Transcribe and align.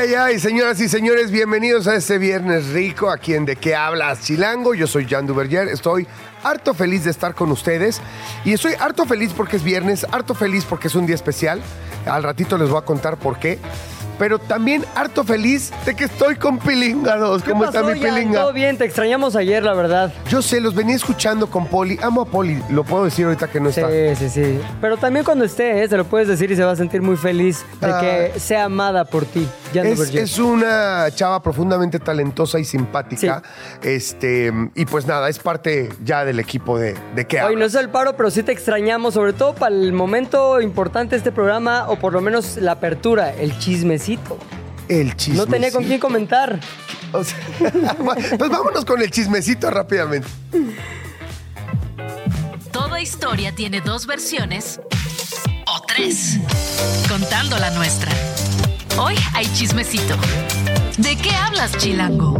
Ay, 0.00 0.14
ay, 0.14 0.38
señoras 0.40 0.80
y 0.80 0.88
señores, 0.88 1.30
bienvenidos 1.30 1.86
a 1.86 1.94
este 1.94 2.16
viernes 2.16 2.68
rico 2.68 3.10
aquí 3.10 3.34
en 3.34 3.44
De 3.44 3.56
qué 3.56 3.74
hablas 3.74 4.22
Chilango. 4.22 4.72
Yo 4.72 4.86
soy 4.86 5.06
Jan 5.06 5.26
Duverger, 5.26 5.68
estoy 5.68 6.06
harto 6.42 6.72
feliz 6.72 7.04
de 7.04 7.10
estar 7.10 7.34
con 7.34 7.50
ustedes 7.50 8.00
y 8.42 8.54
estoy 8.54 8.72
harto 8.80 9.04
feliz 9.04 9.34
porque 9.36 9.58
es 9.58 9.62
viernes, 9.62 10.06
harto 10.10 10.34
feliz 10.34 10.64
porque 10.64 10.88
es 10.88 10.94
un 10.94 11.04
día 11.04 11.14
especial. 11.14 11.60
Al 12.06 12.22
ratito 12.22 12.56
les 12.56 12.70
voy 12.70 12.78
a 12.78 12.84
contar 12.86 13.18
por 13.18 13.38
qué. 13.38 13.58
Pero 14.20 14.38
también 14.38 14.84
harto 14.94 15.24
feliz 15.24 15.72
de 15.86 15.96
que 15.96 16.04
estoy 16.04 16.36
con 16.36 16.58
Pilinga 16.58 17.16
2. 17.16 17.42
¿Cómo 17.42 17.64
está 17.64 17.82
mi 17.82 17.98
Jan? 17.98 18.14
Pilinga? 18.14 18.40
Todo 18.42 18.52
bien, 18.52 18.76
te 18.76 18.84
extrañamos 18.84 19.34
ayer, 19.34 19.64
la 19.64 19.72
verdad. 19.74 20.12
Yo 20.28 20.42
sé, 20.42 20.60
los 20.60 20.74
venía 20.74 20.94
escuchando 20.94 21.48
con 21.48 21.66
Poli. 21.66 21.98
Amo 22.02 22.20
a 22.20 22.24
Poli, 22.26 22.62
lo 22.68 22.84
puedo 22.84 23.04
decir 23.06 23.24
ahorita 23.24 23.48
que 23.48 23.58
no 23.60 23.72
Sí, 23.72 23.80
está. 23.80 24.14
sí, 24.14 24.28
sí. 24.28 24.60
Pero 24.80 24.98
también 24.98 25.24
cuando 25.24 25.44
esté, 25.46 25.82
¿eh? 25.82 25.88
se 25.88 25.96
lo 25.96 26.04
puedes 26.04 26.28
decir 26.28 26.50
y 26.50 26.56
se 26.56 26.62
va 26.62 26.72
a 26.72 26.76
sentir 26.76 27.00
muy 27.02 27.16
feliz 27.16 27.64
de 27.80 27.86
Ah. 27.90 28.00
que 28.32 28.38
sea 28.38 28.66
amada 28.66 29.06
por 29.06 29.24
ti, 29.24 29.48
Jan 29.74 29.86
Es, 29.86 29.96
Duverger. 29.96 30.20
es 30.22 30.38
una 30.38 31.06
chava 31.14 31.42
profundamente 31.42 31.98
talentosa 31.98 32.58
y 32.60 32.64
simpática. 32.66 33.42
Este, 33.82 34.52
y 34.74 34.84
pues 34.84 35.06
nada, 35.06 35.30
es 35.30 35.38
parte 35.38 35.88
ya 36.04 36.26
del 36.26 36.40
equipo 36.40 36.78
de, 36.78 36.94
de 37.14 37.26
qué 37.26 37.40
Hoy 37.42 37.56
no 37.56 37.64
es 37.64 37.74
el 37.74 37.88
paro, 37.88 38.16
pero 38.16 38.30
sí 38.30 38.42
te 38.42 38.52
extrañamos, 38.52 39.14
sobre 39.14 39.32
todo 39.32 39.54
para 39.54 39.74
el 39.74 39.94
momento 39.94 40.60
importante 40.60 41.12
de 41.12 41.16
este 41.18 41.32
programa, 41.32 41.86
o 41.88 41.96
por 41.98 42.12
lo 42.12 42.20
menos 42.20 42.58
la 42.58 42.72
apertura, 42.72 43.32
el 43.32 43.58
chismecito. 43.58 44.09
El 44.88 45.16
chisme. 45.16 45.36
No 45.38 45.46
tenía 45.46 45.70
con 45.70 45.84
quién 45.84 46.00
comentar. 46.00 46.58
pues 47.10 48.50
vámonos 48.50 48.84
con 48.84 49.00
el 49.02 49.10
chismecito 49.10 49.70
rápidamente. 49.70 50.28
Toda 52.72 53.00
historia 53.00 53.54
tiene 53.54 53.80
dos 53.80 54.06
versiones 54.06 54.80
o 55.66 55.82
tres, 55.86 56.38
contando 57.08 57.58
la 57.58 57.70
nuestra. 57.70 58.12
Hoy 58.96 59.14
hay 59.34 59.46
chismecito. 59.52 60.16
¿De 60.98 61.16
qué 61.16 61.30
hablas, 61.30 61.76
Chilango? 61.78 62.38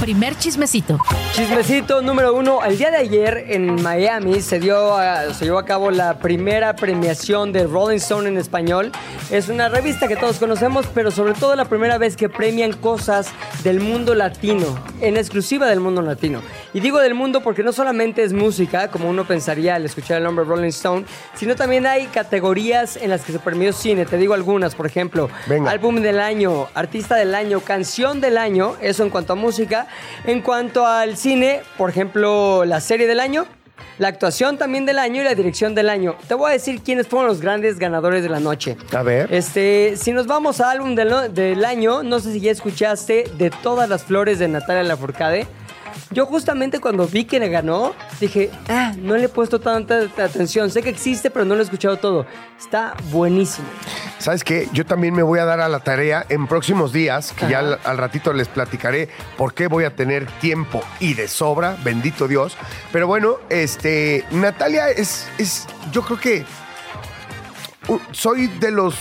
Primer 0.00 0.36
chismecito. 0.36 0.98
Chismecito 1.34 2.02
número 2.02 2.34
uno. 2.34 2.64
El 2.64 2.76
día 2.76 2.90
de 2.90 2.96
ayer 2.96 3.44
en 3.48 3.80
Miami 3.80 4.40
se, 4.40 4.58
dio 4.58 4.96
a- 4.96 5.32
se 5.34 5.44
llevó 5.44 5.58
a 5.58 5.64
cabo 5.64 5.90
la 5.92 6.18
primera 6.18 6.74
premiación 6.74 7.52
de 7.52 7.64
Rolling 7.64 7.98
Stone 7.98 8.28
en 8.28 8.38
español. 8.38 8.90
Es 9.30 9.48
una 9.48 9.68
revista 9.68 10.08
que 10.08 10.16
todos 10.16 10.38
conocemos, 10.38 10.86
pero 10.92 11.10
sobre 11.12 11.34
todo 11.34 11.54
la 11.54 11.66
primera 11.66 11.96
vez 11.98 12.16
que 12.16 12.28
premian 12.28 12.72
cosas 12.72 13.28
del 13.62 13.78
mundo 13.78 14.14
latino, 14.16 14.66
en 15.00 15.16
exclusiva 15.16 15.66
del 15.68 15.78
mundo 15.80 16.02
latino. 16.02 16.42
Y 16.74 16.80
digo 16.80 16.98
del 16.98 17.14
mundo 17.14 17.40
porque 17.42 17.62
no 17.62 17.72
solamente 17.72 18.24
es 18.24 18.32
música, 18.32 18.88
como 18.88 19.08
uno 19.08 19.24
pensaría 19.26 19.76
al 19.76 19.84
escuchar 19.84 20.18
el 20.18 20.24
nombre 20.24 20.44
Rolling 20.44 20.68
Stone, 20.70 21.04
sino 21.34 21.54
también 21.54 21.86
hay 21.86 22.06
categorías 22.06 22.96
en 22.96 23.10
las 23.10 23.22
que 23.22 23.32
se 23.32 23.38
premió 23.38 23.72
cine. 23.72 24.06
Te 24.06 24.16
digo 24.16 24.34
algunas, 24.34 24.74
por 24.74 24.86
ejemplo, 24.86 25.30
Venga. 25.46 25.70
álbum 25.70 26.00
del 26.00 26.18
año, 26.18 26.66
artista 26.74 27.14
del 27.14 27.34
año, 27.34 27.60
canción 27.60 27.81
del 28.20 28.38
año, 28.38 28.76
eso 28.80 29.02
en 29.02 29.10
cuanto 29.10 29.32
a 29.32 29.36
música. 29.36 29.86
En 30.24 30.40
cuanto 30.40 30.86
al 30.86 31.16
cine, 31.16 31.60
por 31.76 31.90
ejemplo, 31.90 32.64
la 32.64 32.80
serie 32.80 33.06
del 33.06 33.20
año, 33.20 33.46
la 33.98 34.08
actuación 34.08 34.58
también 34.58 34.86
del 34.86 34.98
año 34.98 35.20
y 35.20 35.24
la 35.24 35.34
dirección 35.34 35.74
del 35.74 35.88
año. 35.88 36.16
Te 36.26 36.34
voy 36.34 36.50
a 36.50 36.52
decir 36.52 36.80
quiénes 36.82 37.06
fueron 37.06 37.28
los 37.28 37.40
grandes 37.40 37.78
ganadores 37.78 38.22
de 38.22 38.28
la 38.28 38.40
noche. 38.40 38.76
A 38.92 39.02
ver. 39.02 39.32
Este, 39.32 39.94
si 39.96 40.12
nos 40.12 40.26
vamos 40.26 40.60
a 40.60 40.70
álbum 40.70 40.94
del, 40.94 41.34
del 41.34 41.64
año, 41.64 42.02
no 42.02 42.18
sé 42.20 42.32
si 42.32 42.40
ya 42.40 42.50
escuchaste 42.50 43.24
de 43.36 43.50
todas 43.50 43.88
las 43.88 44.04
flores 44.04 44.38
de 44.38 44.48
Natalia 44.48 44.82
Lafourcade. 44.82 45.46
Yo 46.12 46.26
justamente 46.26 46.80
cuando 46.80 47.06
vi 47.06 47.24
que 47.24 47.38
le 47.40 47.48
ganó, 47.48 47.94
dije, 48.20 48.50
ah, 48.68 48.92
no 48.98 49.16
le 49.16 49.24
he 49.24 49.28
puesto 49.28 49.60
tanta 49.60 50.00
atención. 50.18 50.70
Sé 50.70 50.82
que 50.82 50.90
existe, 50.90 51.30
pero 51.30 51.44
no 51.44 51.54
lo 51.54 51.60
he 51.60 51.64
escuchado 51.64 51.96
todo. 51.96 52.26
Está 52.58 52.94
buenísimo. 53.10 53.66
¿Sabes 54.18 54.44
qué? 54.44 54.68
Yo 54.72 54.86
también 54.86 55.14
me 55.14 55.22
voy 55.22 55.38
a 55.38 55.44
dar 55.44 55.60
a 55.60 55.68
la 55.68 55.80
tarea 55.80 56.24
en 56.28 56.46
próximos 56.46 56.92
días, 56.92 57.32
que 57.32 57.48
ya 57.48 57.58
al, 57.58 57.78
al 57.84 57.98
ratito 57.98 58.32
les 58.32 58.48
platicaré 58.48 59.08
por 59.36 59.54
qué 59.54 59.66
voy 59.66 59.84
a 59.84 59.96
tener 59.96 60.26
tiempo 60.40 60.82
y 61.00 61.14
de 61.14 61.28
sobra, 61.28 61.76
bendito 61.82 62.28
Dios. 62.28 62.56
Pero 62.92 63.06
bueno, 63.06 63.38
este, 63.48 64.24
Natalia 64.30 64.90
es, 64.90 65.28
es 65.38 65.66
yo 65.90 66.02
creo 66.02 66.20
que 66.20 66.44
soy 68.12 68.46
de 68.46 68.70
los 68.70 68.94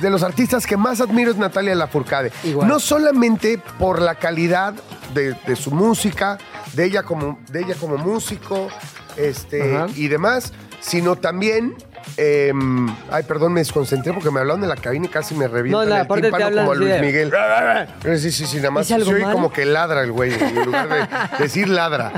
de 0.00 0.10
los 0.10 0.22
artistas 0.22 0.66
que 0.66 0.76
más 0.76 1.00
admiro 1.00 1.30
es 1.30 1.36
Natalia 1.36 1.74
Lafourcade. 1.74 2.32
Igual. 2.44 2.68
No 2.68 2.78
solamente 2.80 3.58
por 3.78 4.00
la 4.00 4.14
calidad 4.14 4.74
de, 5.14 5.34
de 5.46 5.56
su 5.56 5.70
música, 5.70 6.38
de 6.74 6.84
ella 6.84 7.02
como, 7.02 7.38
de 7.50 7.60
ella 7.60 7.74
como 7.80 7.96
músico 7.98 8.68
este, 9.16 9.76
Ajá. 9.76 9.86
y 9.94 10.08
demás, 10.08 10.52
sino 10.80 11.16
también... 11.16 11.74
em, 12.18 12.86
ay, 13.10 13.24
perdón, 13.24 13.52
me 13.52 13.60
desconcentré 13.60 14.12
porque 14.12 14.30
me 14.30 14.38
hablaron 14.40 14.60
de 14.60 14.66
la 14.68 14.76
cabina 14.76 15.06
y 15.06 15.08
casi 15.08 15.34
me 15.34 15.48
revientan 15.48 15.84
No, 15.88 15.90
la 15.94 16.02
el 16.02 16.06
parte 16.06 16.30
te 16.30 16.54
como 16.54 16.74
Luis 16.74 16.92
de- 16.92 17.00
Miguel. 17.00 17.32
Sí, 18.20 18.30
sí, 18.30 18.46
sí, 18.46 18.56
nada 18.58 18.70
más 18.70 18.84
¿Dice 18.86 18.94
algo 18.94 19.10
soy 19.10 19.22
mal? 19.22 19.32
como 19.32 19.52
que 19.52 19.64
ladra 19.64 20.02
el 20.02 20.12
güey, 20.12 20.32
en 20.32 20.64
lugar 20.66 20.88
de 20.88 21.08
decir 21.44 21.68
ladra. 21.68 22.12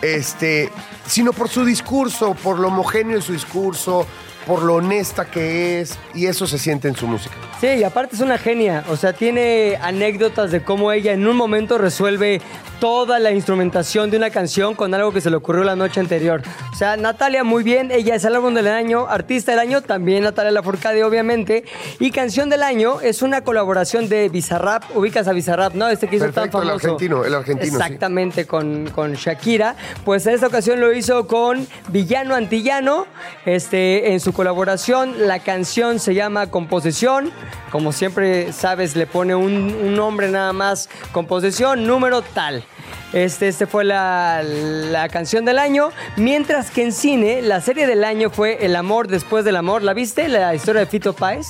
Este, 0.00 0.70
sino 1.06 1.32
por 1.32 1.48
su 1.48 1.64
discurso, 1.64 2.34
por 2.34 2.58
lo 2.58 2.68
homogéneo 2.68 3.16
de 3.16 3.22
su 3.22 3.32
discurso, 3.32 4.06
por 4.46 4.62
lo 4.62 4.74
honesta 4.76 5.24
que 5.24 5.80
es, 5.80 5.98
y 6.14 6.26
eso 6.26 6.46
se 6.46 6.58
siente 6.58 6.88
en 6.88 6.96
su 6.96 7.06
música. 7.06 7.34
Sí, 7.60 7.68
y 7.68 7.84
aparte 7.84 8.16
es 8.16 8.20
una 8.20 8.38
genia. 8.38 8.82
O 8.90 8.96
sea, 8.96 9.12
tiene 9.12 9.78
anécdotas 9.80 10.50
de 10.50 10.64
cómo 10.64 10.90
ella 10.90 11.12
en 11.12 11.26
un 11.28 11.36
momento 11.36 11.78
resuelve 11.78 12.40
toda 12.80 13.20
la 13.20 13.30
instrumentación 13.30 14.10
de 14.10 14.16
una 14.16 14.30
canción 14.30 14.74
con 14.74 14.92
algo 14.92 15.12
que 15.12 15.20
se 15.20 15.30
le 15.30 15.36
ocurrió 15.36 15.62
la 15.62 15.76
noche 15.76 16.00
anterior. 16.00 16.42
O 16.72 16.74
sea, 16.74 16.96
Natalia 16.96 17.44
muy 17.44 17.62
bien. 17.62 17.92
Ella 17.92 18.16
es 18.16 18.24
el 18.24 18.34
álbum 18.34 18.52
del 18.54 18.66
año, 18.66 19.06
artista 19.06 19.52
del 19.52 19.60
año, 19.60 19.82
también 19.82 20.24
Natalia 20.24 20.50
Lafourcade, 20.50 21.04
obviamente. 21.04 21.62
Y 22.00 22.10
canción 22.10 22.50
del 22.50 22.64
año 22.64 23.00
es 23.00 23.22
una 23.22 23.44
colaboración 23.44 24.08
de 24.08 24.28
Bizarrap. 24.28 24.82
Ubicas 24.96 25.28
a 25.28 25.32
Bizarrap, 25.32 25.74
¿no? 25.74 25.86
Este 25.88 26.08
que 26.08 26.16
hizo 26.16 26.24
Perfecto, 26.24 26.58
tan 26.58 26.62
el 26.62 26.68
famoso. 26.70 26.86
argentino, 26.88 27.24
el 27.24 27.34
argentino, 27.34 27.70
sí. 27.70 27.76
Exactamente, 27.76 28.46
con, 28.48 28.90
con 28.90 29.12
Shakira. 29.12 29.76
Pues 30.04 30.26
en 30.26 30.34
esta 30.34 30.48
ocasión 30.48 30.80
lo 30.80 30.91
hizo 30.92 31.26
con 31.26 31.66
Villano 31.88 32.34
Antillano. 32.34 33.06
Este, 33.44 34.12
en 34.12 34.20
su 34.20 34.32
colaboración, 34.32 35.26
la 35.26 35.38
canción 35.38 35.98
se 35.98 36.14
llama 36.14 36.48
Composición. 36.48 37.30
Como 37.70 37.92
siempre 37.92 38.52
sabes, 38.52 38.96
le 38.96 39.06
pone 39.06 39.34
un, 39.34 39.94
nombre 39.94 40.28
nada 40.28 40.52
más. 40.52 40.88
Composición, 41.12 41.86
número 41.86 42.22
tal. 42.22 42.64
Este, 43.12 43.48
este 43.48 43.66
fue 43.66 43.84
la, 43.84 44.42
la 44.42 45.08
canción 45.08 45.44
del 45.44 45.58
año. 45.58 45.90
Mientras 46.16 46.70
que 46.70 46.82
en 46.82 46.92
cine, 46.92 47.42
la 47.42 47.60
serie 47.60 47.86
del 47.86 48.04
año 48.04 48.30
fue 48.30 48.64
El 48.64 48.76
amor 48.76 49.08
después 49.08 49.44
del 49.44 49.56
amor. 49.56 49.82
¿La 49.82 49.94
viste? 49.94 50.28
La 50.28 50.54
historia 50.54 50.80
de 50.80 50.86
Fito 50.86 51.12
Páez. 51.12 51.48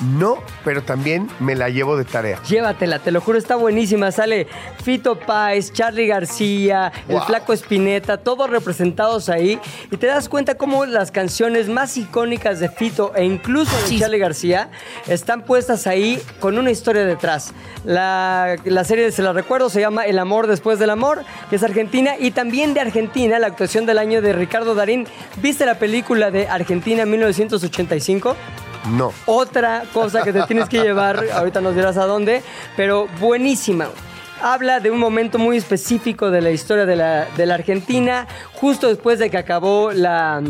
No, 0.00 0.38
pero 0.64 0.82
también 0.82 1.28
me 1.40 1.54
la 1.54 1.68
llevo 1.68 1.96
de 1.96 2.04
tarea. 2.04 2.40
Llévatela, 2.42 2.98
te 2.98 3.10
lo 3.10 3.20
juro, 3.20 3.38
está 3.38 3.56
buenísima. 3.56 4.10
Sale 4.12 4.46
Fito 4.82 5.18
Páez, 5.18 5.72
Charlie 5.72 6.06
García, 6.06 6.92
el. 7.08 7.20
Flaco 7.26 7.52
Espineta, 7.52 8.18
todos 8.18 8.50
representados 8.50 9.28
ahí. 9.28 9.58
Y 9.90 9.96
te 9.96 10.06
das 10.06 10.28
cuenta 10.28 10.56
cómo 10.56 10.84
las 10.86 11.10
canciones 11.10 11.68
más 11.68 11.96
icónicas 11.96 12.60
de 12.60 12.68
Fito 12.68 13.12
e 13.14 13.24
incluso 13.24 13.74
de 13.76 13.82
Sí. 13.84 13.98
Charlie 14.00 14.18
García 14.18 14.70
están 15.06 15.42
puestas 15.42 15.86
ahí 15.86 16.20
con 16.40 16.58
una 16.58 16.70
historia 16.70 17.04
detrás. 17.04 17.52
La, 17.84 18.56
la 18.64 18.84
serie, 18.84 19.10
se 19.12 19.22
la 19.22 19.32
recuerdo, 19.32 19.68
se 19.70 19.80
llama 19.80 20.06
El 20.06 20.18
amor 20.18 20.46
después 20.46 20.78
del 20.78 20.90
amor, 20.90 21.22
que 21.50 21.56
es 21.56 21.62
argentina. 21.62 22.14
Y 22.18 22.30
también 22.32 22.74
de 22.74 22.80
Argentina, 22.80 23.38
la 23.38 23.46
actuación 23.46 23.86
del 23.86 23.98
año 23.98 24.22
de 24.22 24.32
Ricardo 24.32 24.74
Darín. 24.74 25.06
¿Viste 25.36 25.66
la 25.66 25.78
película 25.78 26.30
de 26.30 26.48
Argentina 26.48 27.04
1985? 27.06 28.34
No. 28.90 29.12
Otra 29.26 29.84
cosa 29.92 30.22
que 30.22 30.32
te 30.32 30.42
tienes 30.42 30.68
que 30.68 30.82
llevar, 30.82 31.24
ahorita 31.32 31.60
nos 31.60 31.74
dirás 31.74 31.96
a 31.96 32.06
dónde, 32.06 32.42
pero 32.76 33.08
buenísima. 33.20 33.88
Habla 34.42 34.80
de 34.80 34.90
un 34.90 34.98
momento 34.98 35.38
muy 35.38 35.56
específico 35.56 36.30
de 36.30 36.42
la 36.42 36.50
historia 36.50 36.84
de 36.84 36.96
la, 36.96 37.26
de 37.36 37.46
la 37.46 37.54
Argentina, 37.54 38.26
justo 38.52 38.88
después 38.88 39.18
de 39.18 39.30
que 39.30 39.38
acabó 39.38 39.92
la, 39.92 40.42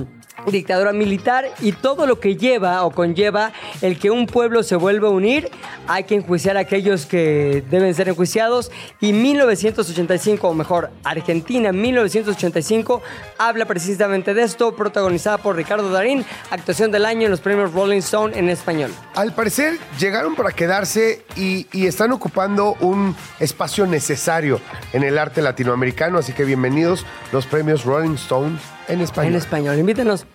dictadura 0.50 0.92
militar 0.92 1.50
y 1.60 1.72
todo 1.72 2.06
lo 2.06 2.20
que 2.20 2.36
lleva 2.36 2.84
o 2.84 2.90
conlleva 2.90 3.52
el 3.82 3.98
que 3.98 4.10
un 4.10 4.26
pueblo 4.26 4.62
se 4.62 4.76
vuelva 4.76 5.08
a 5.08 5.10
unir, 5.10 5.50
hay 5.86 6.04
que 6.04 6.14
enjuiciar 6.14 6.56
a 6.56 6.60
aquellos 6.60 7.06
que 7.06 7.62
deben 7.70 7.94
ser 7.94 8.08
enjuiciados 8.08 8.70
y 9.00 9.12
1985, 9.12 10.48
o 10.48 10.54
mejor, 10.54 10.90
Argentina 11.02 11.72
1985 11.72 13.02
habla 13.38 13.66
precisamente 13.66 14.34
de 14.34 14.42
esto, 14.42 14.74
protagonizada 14.74 15.38
por 15.38 15.56
Ricardo 15.56 15.90
Darín, 15.90 16.24
actuación 16.50 16.90
del 16.90 17.04
año 17.04 17.24
en 17.24 17.30
los 17.30 17.40
premios 17.40 17.72
Rolling 17.72 17.98
Stone 17.98 18.38
en 18.38 18.48
español. 18.48 18.90
Al 19.14 19.34
parecer 19.34 19.78
llegaron 19.98 20.34
para 20.34 20.52
quedarse 20.52 21.24
y, 21.36 21.66
y 21.72 21.86
están 21.86 22.12
ocupando 22.12 22.76
un 22.80 23.16
espacio 23.40 23.86
necesario 23.86 24.60
en 24.92 25.02
el 25.02 25.18
arte 25.18 25.42
latinoamericano, 25.42 26.18
así 26.18 26.32
que 26.32 26.44
bienvenidos 26.44 27.04
los 27.32 27.46
premios 27.46 27.84
Rolling 27.84 28.14
Stone 28.14 28.58
en 28.88 29.00
español. 29.00 29.32
En 29.32 29.38
español, 29.38 29.78
invítenos. 29.78 30.26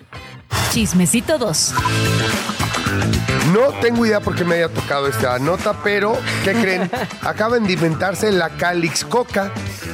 Chismecito 0.71 1.37
2. 1.37 1.73
No 3.53 3.71
tengo 3.81 4.05
idea 4.05 4.19
por 4.19 4.35
qué 4.35 4.43
me 4.43 4.55
haya 4.55 4.69
tocado 4.69 5.07
esta 5.07 5.39
nota, 5.39 5.73
pero 5.83 6.17
¿qué 6.43 6.53
creen? 6.53 6.89
Acaban 7.21 7.63
de 7.63 7.73
inventarse 7.73 8.31
la 8.31 8.49
Calix 8.49 9.03
Coca. 9.03 9.51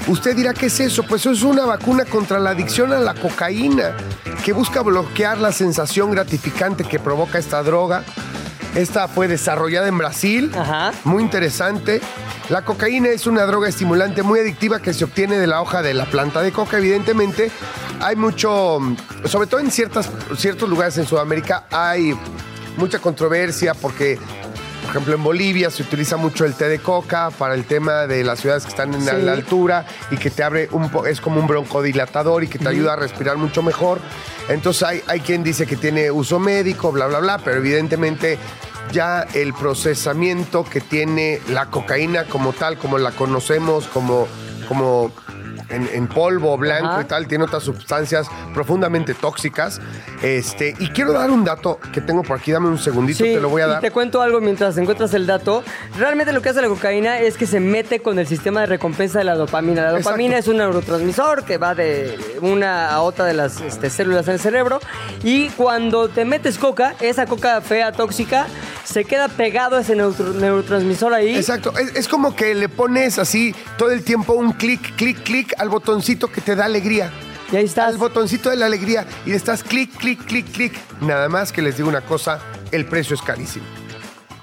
Usted 0.08 0.36
dirá, 0.36 0.54
¿qué 0.54 0.66
es 0.66 0.80
eso? 0.80 1.04
Pues 1.04 1.22
eso 1.22 1.32
es 1.32 1.44
una 1.44 1.66
vacuna 1.66 2.06
contra 2.06 2.40
la 2.40 2.50
adicción 2.52 2.92
a 2.92 3.00
la 3.00 3.14
cocaína, 3.14 3.96
que 4.44 4.52
busca 4.52 4.82
bloquear 4.82 5.38
la 5.38 5.52
sensación 5.52 6.12
gratificante 6.12 6.84
que 6.84 7.00
provoca 7.00 7.38
esta 7.38 7.64
droga. 7.64 8.04
Esta 8.76 9.08
fue 9.08 9.30
desarrollada 9.30 9.88
en 9.88 9.98
Brasil, 9.98 10.52
Ajá. 10.54 10.92
muy 11.06 11.24
interesante. 11.24 12.02
La 12.50 12.64
cocaína 12.64 13.08
es 13.08 13.26
una 13.26 13.46
droga 13.46 13.70
estimulante 13.70 14.22
muy 14.22 14.40
adictiva 14.40 14.82
que 14.82 14.94
se 14.94 15.06
obtiene 15.06 15.38
de 15.38 15.48
la 15.48 15.62
hoja 15.62 15.82
de 15.82 15.94
la 15.94 16.06
planta 16.06 16.42
de 16.42 16.52
coca, 16.52 16.78
evidentemente. 16.78 17.52
Hay 18.02 18.18
mucho, 18.18 18.80
sobre 19.24 19.48
todo 19.48 19.62
en 19.62 19.72
ciertas, 19.72 20.10
ciertos 20.38 20.70
lugares 20.70 20.98
en 20.98 21.06
Sudamérica, 21.06 21.64
hay 21.72 22.14
mucha 22.76 23.00
controversia 23.00 23.74
porque, 23.74 24.20
por 24.86 24.92
ejemplo, 24.92 25.16
en 25.16 25.24
Bolivia 25.24 25.72
se 25.72 25.82
utiliza 25.82 26.16
mucho 26.16 26.46
el 26.46 26.54
té 26.54 26.70
de 26.70 26.78
coca 26.80 27.32
para 27.32 27.56
el 27.56 27.66
tema 27.66 28.06
de 28.06 28.24
las 28.24 28.40
ciudades 28.40 28.64
que 28.64 28.70
están 28.70 28.94
en 28.94 29.02
Sí. 29.02 29.10
la 29.24 29.34
altura 29.34 29.86
y 30.12 30.18
que 30.18 30.30
te 30.30 30.44
abre 30.44 30.70
un 30.72 30.90
po- 30.90 31.06
es 31.08 31.20
como 31.20 31.40
un 31.40 31.48
broncodilatador 31.48 32.44
y 32.44 32.48
que 32.48 32.60
te 32.60 32.68
ayuda 32.70 32.94
a 32.94 32.96
respirar 32.96 33.36
mucho 33.38 33.64
mejor. 33.64 34.00
Entonces 34.48 34.84
hay, 34.84 35.02
hay 35.08 35.22
quien 35.22 35.42
dice 35.44 35.66
que 35.66 35.76
tiene 35.76 36.12
uso 36.12 36.40
médico, 36.40 36.92
bla, 36.92 37.08
bla, 37.08 37.18
bla, 37.20 37.38
pero 37.40 37.58
evidentemente 37.58 38.38
ya 38.92 39.24
el 39.34 39.54
procesamiento 39.56 40.64
que 40.64 40.82
tiene 40.82 41.42
la 41.50 41.66
cocaína 41.72 42.26
como 42.26 42.54
tal, 42.54 42.78
como 42.78 43.00
la 43.00 43.12
conocemos, 43.12 43.88
como, 43.88 44.28
como 44.68 45.12
en, 45.70 45.90
en 45.94 46.08
polvo 46.08 46.58
blanco 46.58 46.88
Ajá. 46.88 47.02
y 47.02 47.06
tal, 47.06 47.28
tiene 47.28 47.44
otras 47.44 47.64
sustancias 47.64 48.28
profundamente 48.54 49.14
tóxicas. 49.14 49.80
Este, 50.22 50.74
y 50.80 50.90
quiero 50.90 51.14
dar 51.14 51.30
un 51.32 51.44
dato 51.44 51.80
que 51.94 52.02
tengo 52.02 52.24
por 52.24 52.38
aquí, 52.38 52.52
dame 52.52 52.68
un 52.68 52.78
segundito, 52.80 53.24
te 53.24 53.40
lo 53.40 53.50
voy 53.50 53.62
a 53.62 53.66
y 53.66 53.70
dar. 53.70 53.82
te 53.82 53.92
cuento 53.92 54.22
algo 54.22 54.40
mientras 54.42 54.78
encuentras 54.78 55.14
el 55.14 55.28
dato. 55.28 55.64
Realmente 55.98 56.34
lo 56.34 56.42
que 56.42 56.50
hace 56.50 56.62
la 56.62 56.68
cocaína 56.68 57.20
es 57.20 57.38
que 57.38 57.46
se 57.48 57.60
mete 57.60 58.00
con 58.02 58.18
el 58.20 58.28
sistema 58.28 58.62
de 58.62 58.68
recompensa 58.68 59.20
de 59.20 59.26
la 59.26 59.36
dopamina. 59.36 59.82
La 59.82 59.88
Exacto. 59.90 60.10
dopamina 60.10 60.38
es 60.38 60.48
un 60.48 60.58
neurotransmisor 60.58 61.44
que 61.44 61.58
va 61.58 61.76
de 61.76 62.18
una 62.42 62.90
a 62.90 63.02
otra 63.02 63.26
de 63.26 63.34
las 63.34 63.60
este, 63.62 63.90
células 63.90 64.28
en 64.28 64.34
el 64.36 64.40
cerebro. 64.40 64.80
Y 65.24 65.50
cuando 65.50 66.08
te 66.10 66.26
metes 66.26 66.58
coca, 66.58 66.96
esa 67.02 67.26
coca 67.26 67.62
fea, 67.62 67.92
tóxica, 67.92 68.48
se 68.84 69.04
queda 69.06 69.28
pegado 69.28 69.78
a 69.78 69.82
ese 69.82 69.96
neutro- 69.96 70.34
neurotransmisor 70.34 71.14
ahí. 71.14 71.36
Exacto, 71.36 71.74
es, 71.78 71.96
es 71.96 72.08
como 72.08 72.36
que 72.36 72.54
le 72.56 72.70
pones 72.70 73.18
así 73.20 73.56
todo 73.78 73.92
el 73.92 74.04
tiempo 74.04 74.34
un 74.34 74.52
clic, 74.54 74.96
clic, 74.96 75.24
clic 75.24 75.54
al 75.58 75.70
botoncito 75.70 76.32
que 76.32 76.42
te 76.42 76.56
da 76.56 76.66
alegría. 76.66 77.12
Y 77.52 77.56
ahí 77.58 77.66
estás. 77.66 77.94
Al 77.94 77.98
botoncito 77.98 78.50
de 78.50 78.56
la 78.56 78.66
alegría 78.66 79.06
y 79.26 79.30
le 79.30 79.36
estás 79.36 79.64
clic, 79.64 79.96
clic, 79.98 80.24
clic, 80.26 80.52
clic. 80.52 80.74
Nada 81.02 81.30
más 81.30 81.52
que 81.52 81.62
les 81.62 81.78
digo 81.78 81.90
una 81.90 82.02
cosa, 82.02 82.40
el 82.72 82.86
precio 82.86 83.16
es 83.16 83.22
carísimo. 83.22 83.66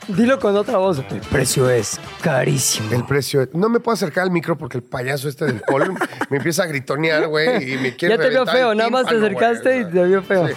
Dilo 0.09 0.39
con 0.41 0.57
otra 0.57 0.79
voz. 0.79 0.99
El 1.11 1.21
precio 1.21 1.71
es 1.71 2.01
carísimo. 2.23 2.93
El 2.93 3.05
precio, 3.05 3.49
no 3.53 3.69
me 3.69 3.81
puedo 3.81 3.95
acercar 3.95 4.25
al 4.25 4.31
micro 4.31 4.59
porque 4.59 4.79
el 4.79 4.83
payaso 4.83 5.29
este 5.29 5.45
del 5.45 5.61
polo 5.61 5.95
me 6.31 6.39
empieza 6.39 6.65
a 6.65 6.67
gritonear, 6.67 7.29
güey, 7.29 7.73
y 7.73 7.79
me 7.79 7.95
quiere 7.95 8.17
Ya 8.17 8.23
te 8.23 8.31
vio 8.31 8.45
feo, 8.47 8.75
nada 8.75 8.91
más 8.91 9.07
te 9.07 9.17
acercaste 9.17 9.81
y 9.81 9.85
te 9.85 10.05
vio 10.05 10.23
feo. 10.23 10.49
Sí. 10.49 10.55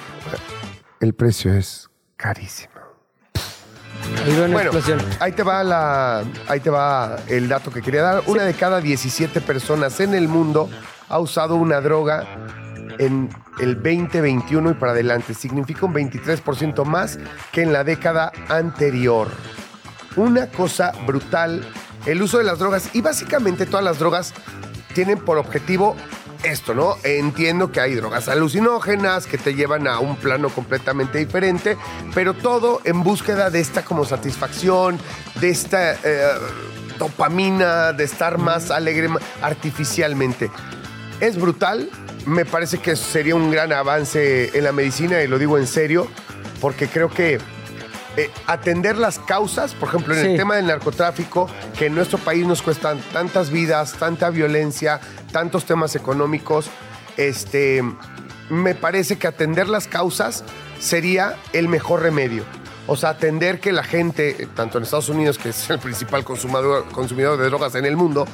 El 0.99 1.13
precio 1.13 1.53
es 1.53 1.89
carísimo. 2.17 2.74
Una 4.27 4.47
Bueno, 4.53 4.71
explosión. 4.71 4.99
ahí 5.19 5.31
te 5.31 5.43
va 5.43 5.63
la, 5.63 6.23
ahí 6.47 6.59
te 6.59 6.69
va 6.69 7.17
el 7.27 7.47
dato 7.47 7.71
que 7.71 7.81
quería 7.81 8.01
dar. 8.01 8.23
Una 8.27 8.43
de 8.43 8.53
cada 8.53 8.81
17 8.81 9.41
personas 9.41 9.99
en 9.99 10.13
el 10.13 10.27
mundo 10.27 10.69
ha 11.09 11.19
usado 11.19 11.55
una 11.55 11.81
droga 11.81 12.25
en 12.97 13.29
el 13.59 13.75
2021 13.75 14.71
y 14.71 14.73
para 14.75 14.93
adelante. 14.93 15.33
Significa 15.33 15.85
un 15.85 15.93
23% 15.93 16.83
más 16.85 17.19
que 17.51 17.61
en 17.61 17.73
la 17.73 17.83
década 17.83 18.31
anterior. 18.49 19.27
Una 20.15 20.47
cosa 20.47 20.93
brutal, 21.05 21.65
el 22.05 22.21
uso 22.21 22.37
de 22.37 22.45
las 22.45 22.59
drogas 22.59 22.89
y 22.93 23.01
básicamente 23.01 23.65
todas 23.65 23.83
las 23.83 23.99
drogas 23.99 24.33
tienen 24.93 25.19
por 25.19 25.37
objetivo 25.37 25.95
esto, 26.45 26.73
¿no? 26.73 26.97
Entiendo 27.03 27.71
que 27.71 27.79
hay 27.79 27.95
drogas 27.95 28.27
alucinógenas 28.27 29.27
que 29.27 29.37
te 29.37 29.53
llevan 29.55 29.87
a 29.87 29.99
un 29.99 30.15
plano 30.15 30.49
completamente 30.49 31.17
diferente, 31.17 31.77
pero 32.13 32.33
todo 32.33 32.81
en 32.83 33.03
búsqueda 33.03 33.49
de 33.49 33.59
esta 33.59 33.83
como 33.83 34.05
satisfacción, 34.05 34.99
de 35.39 35.49
esta 35.49 35.93
eh, 35.93 36.31
dopamina, 36.99 37.93
de 37.93 38.03
estar 38.03 38.37
más 38.37 38.71
alegre 38.71 39.09
artificialmente. 39.41 40.51
Es 41.19 41.39
brutal, 41.39 41.89
me 42.25 42.45
parece 42.45 42.77
que 42.77 42.95
sería 42.95 43.35
un 43.35 43.51
gran 43.51 43.71
avance 43.73 44.57
en 44.57 44.63
la 44.63 44.71
medicina 44.71 45.21
y 45.21 45.27
lo 45.27 45.39
digo 45.39 45.57
en 45.57 45.67
serio, 45.67 46.07
porque 46.61 46.87
creo 46.87 47.09
que 47.09 47.39
eh, 48.17 48.29
atender 48.47 48.97
las 48.97 49.19
causas, 49.19 49.73
por 49.73 49.89
ejemplo, 49.89 50.13
en 50.15 50.21
Sí. 50.21 50.27
el 50.31 50.37
tema 50.37 50.55
del 50.55 50.67
narcotráfico, 50.67 51.49
que 51.77 51.87
en 51.87 51.95
nuestro 51.95 52.17
país 52.17 52.45
nos 52.47 52.61
cuestan 52.61 52.99
tantas 53.11 53.49
vidas, 53.49 53.93
tanta 53.93 54.29
violencia, 54.29 54.99
tantos 55.31 55.65
temas 55.65 55.95
económicos, 55.95 56.67
este, 57.17 57.83
me 58.49 58.75
parece 58.75 59.17
que 59.17 59.27
atender 59.27 59.67
las 59.67 59.87
causas 59.87 60.43
sería 60.79 61.35
el 61.53 61.67
mejor 61.67 62.01
remedio. 62.01 62.43
O 62.87 62.95
sea, 62.95 63.09
atender 63.09 63.59
que 63.59 63.71
la 63.71 63.83
gente, 63.83 64.43
eh, 64.43 64.47
tanto 64.55 64.77
en 64.77 64.83
Estados 64.83 65.09
Unidos, 65.09 65.37
que 65.39 65.49
es 65.49 65.69
el 65.69 65.79
principal 65.79 66.23
consumidor 66.23 67.37
de 67.37 67.45
drogas 67.45 67.73
en 67.75 67.85
el 67.85 67.97
mundo, 67.97 68.27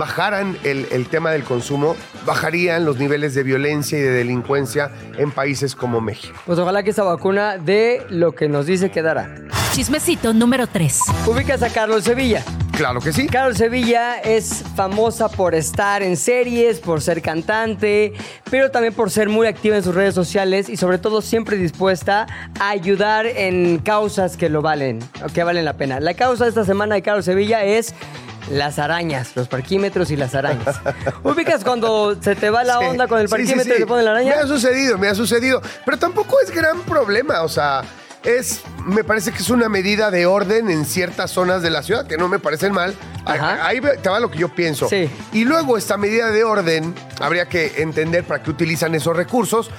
bajaran 0.00 0.56
el, 0.64 0.86
el 0.92 1.08
tema 1.08 1.30
del 1.30 1.44
consumo, 1.44 1.94
bajarían 2.24 2.86
los 2.86 2.96
niveles 2.96 3.34
de 3.34 3.42
violencia 3.42 3.98
y 3.98 4.00
de 4.00 4.10
delincuencia 4.10 4.90
en 5.18 5.30
países 5.30 5.76
como 5.76 6.00
México. 6.00 6.32
Pues 6.46 6.58
ojalá 6.58 6.82
que 6.82 6.88
esa 6.88 7.02
vacuna 7.02 7.58
dé 7.58 8.06
lo 8.08 8.32
que 8.34 8.48
nos 8.48 8.64
dice 8.64 8.90
que 8.90 9.02
dará. 9.02 9.34
Chismecito 9.72 10.32
número 10.32 10.66
3. 10.66 11.00
Ubicas 11.26 11.62
a 11.62 11.68
Carlos 11.68 12.04
Sevilla. 12.04 12.42
Claro 12.72 13.02
que 13.02 13.12
sí. 13.12 13.26
Carol 13.26 13.54
Sevilla 13.54 14.18
es 14.20 14.64
famosa 14.74 15.28
por 15.28 15.54
estar 15.54 16.02
en 16.02 16.16
series, 16.16 16.80
por 16.80 17.02
ser 17.02 17.20
cantante, 17.20 18.14
pero 18.50 18.70
también 18.70 18.94
por 18.94 19.10
ser 19.10 19.28
muy 19.28 19.46
activa 19.46 19.76
en 19.76 19.82
sus 19.82 19.94
redes 19.94 20.14
sociales 20.14 20.70
y 20.70 20.78
sobre 20.78 20.96
todo 20.96 21.20
siempre 21.20 21.58
dispuesta 21.58 22.26
a 22.58 22.70
ayudar 22.70 23.26
en 23.26 23.80
causas 23.80 24.38
que 24.38 24.48
lo 24.48 24.62
valen, 24.62 24.98
que 25.34 25.44
valen 25.44 25.66
la 25.66 25.74
pena. 25.74 26.00
La 26.00 26.14
causa 26.14 26.44
de 26.44 26.48
esta 26.48 26.64
semana 26.64 26.94
de 26.94 27.02
Carol 27.02 27.22
Sevilla 27.22 27.64
es 27.64 27.94
las 28.50 28.78
arañas, 28.78 29.32
los 29.34 29.48
parquímetros 29.48 30.10
y 30.10 30.16
las 30.16 30.34
arañas. 30.34 30.80
¿Ubicas 31.22 31.64
cuando 31.64 32.16
se 32.20 32.34
te 32.36 32.50
va 32.50 32.64
la 32.64 32.78
Sí, 32.80 32.84
onda 32.86 33.06
con 33.08 33.20
el 33.20 33.28
sí, 33.28 33.34
sí, 33.34 33.36
parquímetro 33.36 33.74
sí. 33.74 33.78
y 33.78 33.82
te 33.82 33.86
pone 33.86 34.02
la 34.02 34.12
araña? 34.12 34.36
Me 34.36 34.42
ha 34.42 34.46
sucedido, 34.46 34.98
me 34.98 35.08
ha 35.08 35.14
sucedido. 35.14 35.60
Pero 35.84 35.98
tampoco 35.98 36.40
es 36.40 36.50
gran 36.50 36.80
problema, 36.82 37.42
o 37.42 37.48
sea, 37.48 37.82
es, 38.24 38.62
me 38.84 39.04
parece 39.04 39.32
que 39.32 39.38
es 39.38 39.50
una 39.50 39.68
medida 39.68 40.10
de 40.10 40.26
orden 40.26 40.70
en 40.70 40.84
ciertas 40.84 41.30
zonas 41.30 41.62
de 41.62 41.70
la 41.70 41.82
ciudad 41.82 42.06
que 42.06 42.16
no 42.16 42.28
me 42.28 42.38
parecen 42.38 42.72
mal. 42.72 42.94
Ajá. 43.24 43.66
Ahí 43.66 43.80
te 43.80 44.08
va 44.08 44.20
lo 44.20 44.30
que 44.30 44.38
yo 44.38 44.54
pienso. 44.54 44.88
Sí. 44.88 45.10
Y 45.32 45.44
luego 45.44 45.76
esta 45.76 45.96
medida 45.96 46.30
de 46.30 46.44
orden, 46.44 46.94
habría 47.20 47.48
que 47.48 47.82
entender 47.82 48.24
para 48.24 48.42
qué 48.42 48.50
utilizan 48.50 48.94
esos 48.94 49.16
recursos. 49.16 49.70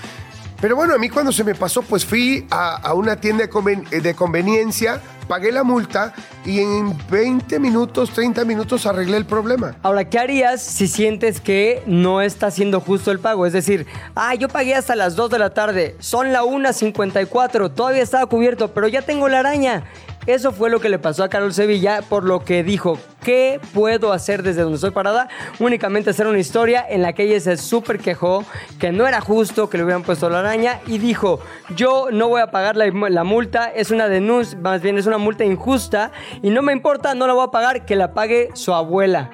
Pero 0.61 0.75
bueno, 0.75 0.93
a 0.93 0.99
mí 0.99 1.09
cuando 1.09 1.31
se 1.31 1.43
me 1.43 1.55
pasó, 1.55 1.81
pues 1.81 2.05
fui 2.05 2.45
a, 2.51 2.75
a 2.75 2.93
una 2.93 3.15
tienda 3.15 3.47
de, 3.47 4.01
de 4.01 4.13
conveniencia, 4.13 5.01
pagué 5.27 5.51
la 5.51 5.63
multa 5.63 6.13
y 6.45 6.59
en 6.59 6.95
20 7.09 7.59
minutos, 7.59 8.11
30 8.11 8.45
minutos 8.45 8.85
arreglé 8.85 9.17
el 9.17 9.25
problema. 9.25 9.75
Ahora, 9.81 10.07
¿qué 10.07 10.19
harías 10.19 10.61
si 10.61 10.87
sientes 10.87 11.41
que 11.41 11.81
no 11.87 12.21
está 12.21 12.51
siendo 12.51 12.79
justo 12.79 13.09
el 13.09 13.17
pago? 13.17 13.47
Es 13.47 13.53
decir, 13.53 13.87
ah, 14.13 14.35
yo 14.35 14.49
pagué 14.49 14.75
hasta 14.75 14.95
las 14.95 15.15
2 15.15 15.31
de 15.31 15.39
la 15.39 15.49
tarde, 15.51 15.95
son 15.99 16.31
la 16.31 16.43
1.54, 16.43 17.73
todavía 17.73 18.03
estaba 18.03 18.27
cubierto, 18.27 18.71
pero 18.71 18.87
ya 18.87 19.01
tengo 19.01 19.27
la 19.29 19.39
araña. 19.39 19.85
Eso 20.27 20.51
fue 20.51 20.69
lo 20.69 20.79
que 20.79 20.89
le 20.89 20.99
pasó 20.99 21.23
a 21.23 21.29
Carol 21.29 21.51
Sevilla, 21.51 22.01
por 22.07 22.23
lo 22.23 22.41
que 22.41 22.63
dijo, 22.63 22.99
¿qué 23.23 23.59
puedo 23.73 24.13
hacer 24.13 24.43
desde 24.43 24.61
donde 24.61 24.75
estoy 24.75 24.91
parada? 24.91 25.29
Únicamente 25.59 26.11
hacer 26.11 26.27
una 26.27 26.37
historia 26.37 26.85
en 26.87 27.01
la 27.01 27.13
que 27.13 27.23
ella 27.23 27.39
se 27.39 27.57
súper 27.57 27.97
quejó, 27.97 28.45
que 28.79 28.91
no 28.91 29.07
era 29.07 29.19
justo 29.19 29.67
que 29.67 29.77
le 29.77 29.83
hubieran 29.83 30.03
puesto 30.03 30.29
la 30.29 30.39
araña, 30.39 30.79
y 30.85 30.99
dijo, 30.99 31.39
yo 31.75 32.09
no 32.11 32.29
voy 32.29 32.41
a 32.41 32.51
pagar 32.51 32.77
la, 32.77 32.85
la 33.09 33.23
multa, 33.23 33.71
es 33.71 33.89
una 33.89 34.07
denuncia, 34.07 34.59
más 34.59 34.83
bien 34.83 34.99
es 34.99 35.07
una 35.07 35.17
multa 35.17 35.43
injusta, 35.43 36.11
y 36.43 36.51
no 36.51 36.61
me 36.61 36.71
importa, 36.71 37.15
no 37.15 37.25
la 37.25 37.33
voy 37.33 37.47
a 37.47 37.51
pagar, 37.51 37.85
que 37.85 37.95
la 37.95 38.13
pague 38.13 38.49
su 38.53 38.75
abuela. 38.75 39.31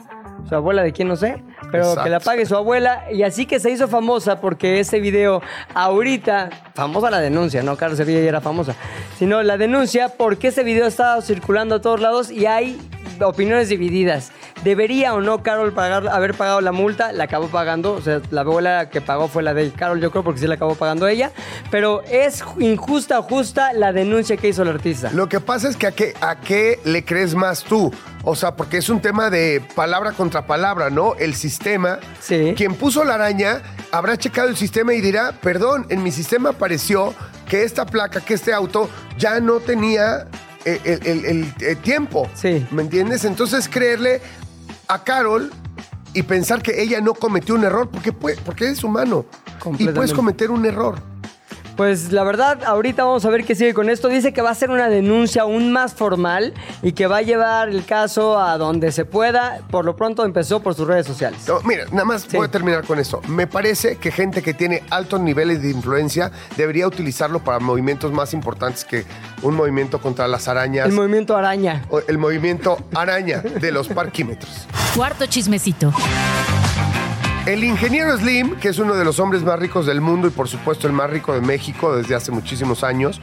¿Su 0.48 0.56
abuela 0.56 0.84
de 0.84 0.94
quién 0.94 1.10
no 1.10 1.17
sé? 1.17 1.44
Pero 1.71 1.83
Exacto. 1.83 2.03
que 2.03 2.09
la 2.09 2.19
pague 2.19 2.45
su 2.45 2.55
abuela. 2.55 3.05
Y 3.12 3.24
así 3.24 3.45
que 3.45 3.59
se 3.59 3.71
hizo 3.71 3.88
famosa 3.88 4.39
porque 4.39 4.79
ese 4.79 5.00
video 5.00 5.41
ahorita, 5.74 6.50
famosa 6.74 7.09
la 7.09 7.19
denuncia, 7.19 7.63
no 7.63 7.75
Carlos 7.77 7.97
Sevilla 7.97 8.19
ya 8.21 8.29
era 8.29 8.41
famosa, 8.41 8.75
sino 9.17 9.41
la 9.43 9.57
denuncia 9.57 10.09
porque 10.09 10.50
ese 10.50 10.63
video 10.63 10.88
estaba 10.88 11.21
circulando 11.21 11.75
a 11.75 11.81
todos 11.81 12.00
lados 12.00 12.31
y 12.31 12.45
hay 12.45 12.79
opiniones 13.25 13.69
divididas. 13.69 14.31
¿Debería 14.63 15.13
o 15.13 15.21
no 15.21 15.43
Carol 15.43 15.74
pagar, 15.74 16.07
haber 16.07 16.33
pagado 16.33 16.62
la 16.62 16.71
multa? 16.71 17.12
La 17.12 17.25
acabó 17.25 17.47
pagando, 17.47 17.93
o 17.93 18.01
sea, 18.01 18.21
la 18.31 18.41
abuela 18.41 18.89
que 18.89 19.01
pagó 19.01 19.27
fue 19.27 19.43
la 19.43 19.53
de 19.53 19.71
Carol, 19.71 20.01
yo 20.01 20.12
creo, 20.12 20.24
porque 20.24 20.39
sí 20.39 20.47
la 20.47 20.55
acabó 20.55 20.75
pagando 20.75 21.07
ella. 21.07 21.31
Pero 21.71 22.03
es 22.03 22.43
injusta 22.59 23.19
o 23.19 23.24
justa 23.24 23.74
la 23.74 23.93
denuncia 23.93 24.38
que 24.38 24.50
hizo 24.50 24.63
el 24.63 24.69
artista. 24.69 25.12
Lo 25.12 25.29
que 25.29 25.39
pasa 25.39 25.69
es 25.69 25.77
que 25.77 25.88
a 25.88 25.91
qué, 25.91 26.13
a 26.21 26.39
qué 26.39 26.79
le 26.83 27.05
crees 27.05 27.36
más 27.36 27.63
tú. 27.63 27.91
O 28.24 28.36
sea, 28.36 28.55
porque 28.55 28.77
es 28.77 28.89
un 28.89 29.00
tema 29.00 29.29
de 29.29 29.62
palabra 29.75 30.12
contra 30.12 30.45
palabra, 30.45 30.89
¿no? 30.89 31.15
El 31.15 31.33
sistema. 31.33 32.00
Sí. 32.19 32.53
Quien 32.57 32.75
puso 32.75 33.03
la 33.03 33.15
araña 33.15 33.62
habrá 33.91 34.17
checado 34.17 34.50
el 34.50 34.57
sistema 34.57 34.93
y 34.93 35.01
dirá, 35.01 35.33
perdón, 35.41 35.86
en 35.89 36.03
mi 36.03 36.12
sistema 36.12 36.50
apareció 36.50 37.13
que 37.47 37.63
esta 37.63 37.86
placa, 37.86 38.19
que 38.21 38.33
este 38.33 38.53
auto 38.53 38.89
ya 39.17 39.39
no 39.39 39.59
tenía 39.59 40.27
el, 40.75 40.79
el- 40.83 41.07
el- 41.07 41.25
el- 41.25 41.53
el 41.62 41.77
tiempo. 41.77 42.29
Sí. 42.33 42.65
¿Me 42.71 42.81
entiendes? 42.83 43.24
Entonces 43.25 43.67
creerle 43.69 44.21
a 44.88 45.03
Carol 45.03 45.51
y 46.13 46.24
pensar 46.24 46.62
que 46.62 46.81
ella 46.81 47.00
no 47.01 47.13
cometió 47.13 47.55
un 47.55 47.63
error, 47.63 47.89
porque, 47.89 48.12
puede, 48.12 48.38
porque 48.38 48.69
es 48.69 48.83
humano. 48.83 49.25
Y 49.77 49.88
puedes 49.95 50.12
cometer 50.13 50.51
un 50.51 50.65
error. 50.65 51.00
Pues 51.77 52.12
la 52.12 52.24
verdad, 52.24 52.63
ahorita 52.65 53.03
vamos 53.03 53.24
a 53.25 53.29
ver 53.29 53.46
qué 53.46 53.53
sigue 53.53 53.74
con 53.75 53.89
esto. 53.91 54.07
Dice 54.07 54.34
que 54.34 54.41
va 54.41 54.50
a 54.50 54.55
ser 54.55 54.72
una 54.72 54.89
denuncia 54.89 55.43
aún 55.43 55.72
más 55.72 55.93
formal 55.93 56.53
y 56.81 56.93
que 56.93 57.05
va 57.05 57.17
a 57.17 57.22
llevar 57.22 57.69
el 57.69 57.86
caso 57.86 58.39
a 58.39 58.57
donde 58.57 58.91
se 58.91 59.05
pueda. 59.05 59.60
Por 59.69 59.86
lo 59.86 59.96
pronto 59.96 60.25
empezó 60.25 60.60
por 60.62 60.74
sus 60.74 60.88
redes 60.88 61.05
sociales. 61.05 61.39
No, 61.48 61.62
mira, 61.62 61.86
nada 61.91 62.03
más 62.05 62.24
Sí. 62.24 62.36
voy 62.36 62.48
a 62.48 62.51
terminar 62.51 62.84
con 62.84 62.98
esto. 62.98 63.22
Me 63.27 63.46
parece 63.46 63.98
que 63.98 64.10
gente 64.12 64.41
que 64.41 64.55
tiene 64.55 64.81
altos 64.89 65.22
niveles 65.22 65.62
de 65.62 65.69
influencia 65.69 66.31
debería 66.57 66.88
utilizarlo 66.88 67.43
para 67.43 67.60
movimientos 67.60 68.12
más 68.12 68.34
importantes 68.34 68.84
que 68.84 69.05
un 69.43 69.53
movimiento 69.55 70.01
contra 70.01 70.27
las 70.27 70.48
arañas. 70.48 70.88
El 70.88 70.93
movimiento 70.93 71.38
araña. 71.38 71.84
o 71.89 72.00
el 72.07 72.17
movimiento 72.17 72.79
araña 72.96 73.41
de 73.41 73.72
los 73.72 73.88
parquímetros. 73.88 74.65
Cuarto 74.96 75.27
chismecito. 75.27 75.93
El 77.48 77.63
ingeniero 77.63 78.18
Slim, 78.18 78.60
que 78.60 78.68
es 78.68 78.77
uno 78.77 78.94
de 78.96 79.06
los 79.06 79.22
hombres 79.22 79.42
más 79.42 79.58
ricos 79.58 79.86
del 79.86 80.01
mundo 80.01 80.27
y 80.27 80.32
por 80.32 80.50
supuesto 80.50 80.86
el 80.86 80.92
más 80.92 81.10
rico 81.10 81.34
de 81.34 81.39
México 81.39 81.96
desde 81.96 82.13
hace 82.13 82.30
muchísimos 82.30 82.84
años, 82.84 83.22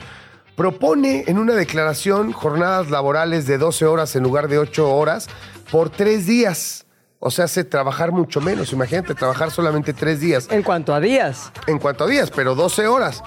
propone 0.56 1.24
en 1.26 1.36
una 1.36 1.52
declaración 1.52 2.32
jornadas 2.32 2.90
laborales 2.90 3.46
de 3.46 3.58
12 3.58 3.84
horas 3.84 4.16
en 4.16 4.22
lugar 4.22 4.48
de 4.48 4.56
8 4.56 4.90
horas 4.90 5.28
por 5.70 5.90
3 5.90 6.24
días. 6.24 6.86
O 7.18 7.30
sea, 7.30 7.44
hace 7.44 7.64
trabajar 7.64 8.12
mucho 8.12 8.40
menos. 8.40 8.72
Imagínate, 8.72 9.14
trabajar 9.14 9.50
solamente 9.50 9.92
3 9.92 10.18
días. 10.18 10.48
En 10.50 10.62
cuanto 10.62 10.94
a 10.94 11.00
días. 11.00 11.52
en 11.66 11.78
cuanto 11.78 12.04
a 12.04 12.06
días, 12.06 12.30
pero 12.30 12.54
12 12.54 12.86
horas. 12.86 13.22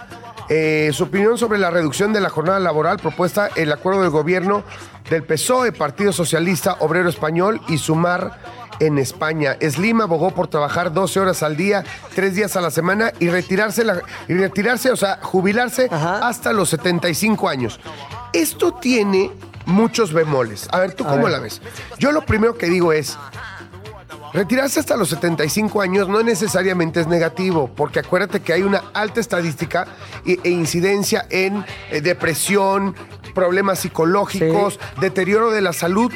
Eh, 0.50 0.90
su 0.94 1.04
opinión 1.04 1.38
sobre 1.38 1.60
la 1.60 1.70
reducción 1.70 2.12
de 2.12 2.22
la 2.22 2.30
jornada 2.30 2.58
laboral 2.60 2.98
propuesta 2.98 3.50
el 3.56 3.72
acuerdo 3.72 4.02
del 4.02 4.10
gobierno 4.10 4.64
del 5.12 5.24
PSOE, 5.24 5.74
Partido 5.74 6.12
Socialista 6.12 6.78
Obrero 6.80 7.08
Español 7.08 7.62
y 7.68 7.78
Sumar 7.78 8.67
en 8.80 8.98
España. 8.98 9.58
Slim 9.62 10.02
abogó 10.02 10.32
por 10.32 10.48
trabajar 10.48 10.94
12 10.94 11.20
horas 11.20 11.44
al 11.44 11.58
día, 11.58 11.84
3 12.16 12.36
días 12.36 12.56
a 12.56 12.62
la 12.62 12.72
semana 12.72 13.12
y 13.20 13.30
retirarse, 13.30 13.84
la- 13.84 14.02
y 14.28 14.34
retirarse 14.34 14.92
o 14.92 14.96
sea, 14.96 15.20
jubilarse 15.22 15.88
Ajá. 15.92 16.28
hasta 16.28 16.54
los 16.54 16.70
75 16.70 17.50
años. 17.50 17.80
Esto 18.34 18.74
tiene 18.74 19.32
muchos 19.66 20.14
bemoles. 20.14 20.68
A 20.72 20.80
ver, 20.80 20.94
¿tú 20.94 21.04
A 21.06 21.10
cómo 21.10 21.24
ver. 21.24 21.32
la 21.34 21.40
ves? 21.40 21.62
Yo 21.98 22.12
lo 22.12 22.22
primero 22.26 22.58
que 22.58 22.68
digo 22.68 22.94
es, 22.94 23.18
Retirarse 24.34 24.80
hasta 24.80 24.98
los 24.98 25.10
75 25.10 25.82
años 25.82 26.08
no 26.10 26.22
necesariamente 26.22 27.00
es 27.00 27.08
negativo, 27.08 27.70
porque 27.76 28.00
acuérdate 28.00 28.42
que 28.42 28.54
hay 28.54 28.62
una 28.62 28.84
alta 28.94 29.20
estadística 29.20 29.88
e, 30.26 30.50
incidencia 30.50 31.26
en 31.30 31.66
eh, 31.92 32.02
depresión, 32.02 32.96
problemas 33.34 33.80
psicológicos, 33.80 34.80
deterioro 35.00 35.52
de 35.52 35.62
la 35.62 35.74
salud, 35.74 36.12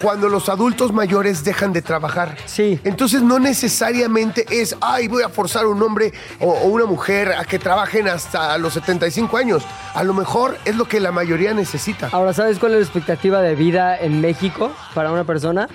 cuando 0.00 0.28
los 0.28 0.48
adultos 0.48 0.92
mayores 0.92 1.42
dejan 1.42 1.72
de 1.72 1.82
trabajar. 1.82 2.36
Sí. 2.44 2.78
Entonces 2.84 3.22
no 3.22 3.38
necesariamente 3.38 4.44
es, 4.50 4.76
ay, 4.80 5.08
voy 5.08 5.22
a 5.22 5.28
forzar 5.28 5.64
a 5.64 5.68
un 5.68 5.82
hombre 5.82 6.12
o, 6.40 6.50
o 6.50 6.66
una 6.66 6.84
mujer 6.84 7.32
a 7.32 7.44
que 7.44 7.58
trabajen 7.58 8.08
hasta 8.08 8.56
los 8.58 8.74
75 8.74 9.36
años. 9.36 9.62
A 9.94 10.04
lo 10.04 10.12
mejor 10.12 10.58
es 10.64 10.76
lo 10.76 10.86
que 10.86 11.00
la 11.00 11.12
mayoría 11.12 11.54
necesita. 11.54 12.10
Ahora, 12.12 12.34
¿sabes 12.34 12.58
cuál 12.58 12.72
es 12.72 12.78
la 12.78 12.84
expectativa 12.84 13.40
de 13.40 13.54
vida 13.54 13.96
en 13.96 14.20
México 14.20 14.70
para 14.94 15.10
una 15.12 15.24
persona? 15.24 15.68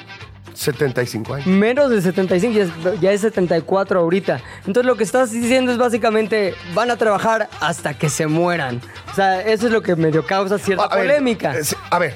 75 0.53 1.33
años. 1.35 1.47
Menos 1.47 1.89
de 1.89 2.01
75, 2.01 2.53
ya 2.53 2.63
es, 2.63 3.01
ya 3.01 3.11
es 3.11 3.21
74 3.21 3.99
ahorita. 3.99 4.41
Entonces 4.59 4.85
lo 4.85 4.95
que 4.95 5.03
estás 5.03 5.31
diciendo 5.31 5.71
es 5.71 5.77
básicamente 5.77 6.53
van 6.73 6.91
a 6.91 6.97
trabajar 6.97 7.49
hasta 7.59 7.93
que 7.93 8.09
se 8.09 8.27
mueran. 8.27 8.81
O 9.11 9.15
sea, 9.15 9.41
eso 9.41 9.67
es 9.67 9.73
lo 9.73 9.81
que 9.81 9.95
medio 9.95 10.25
causa 10.25 10.57
cierta 10.57 10.85
A 10.85 10.89
polémica. 10.89 11.53
a 11.89 11.99
ver, 11.99 12.15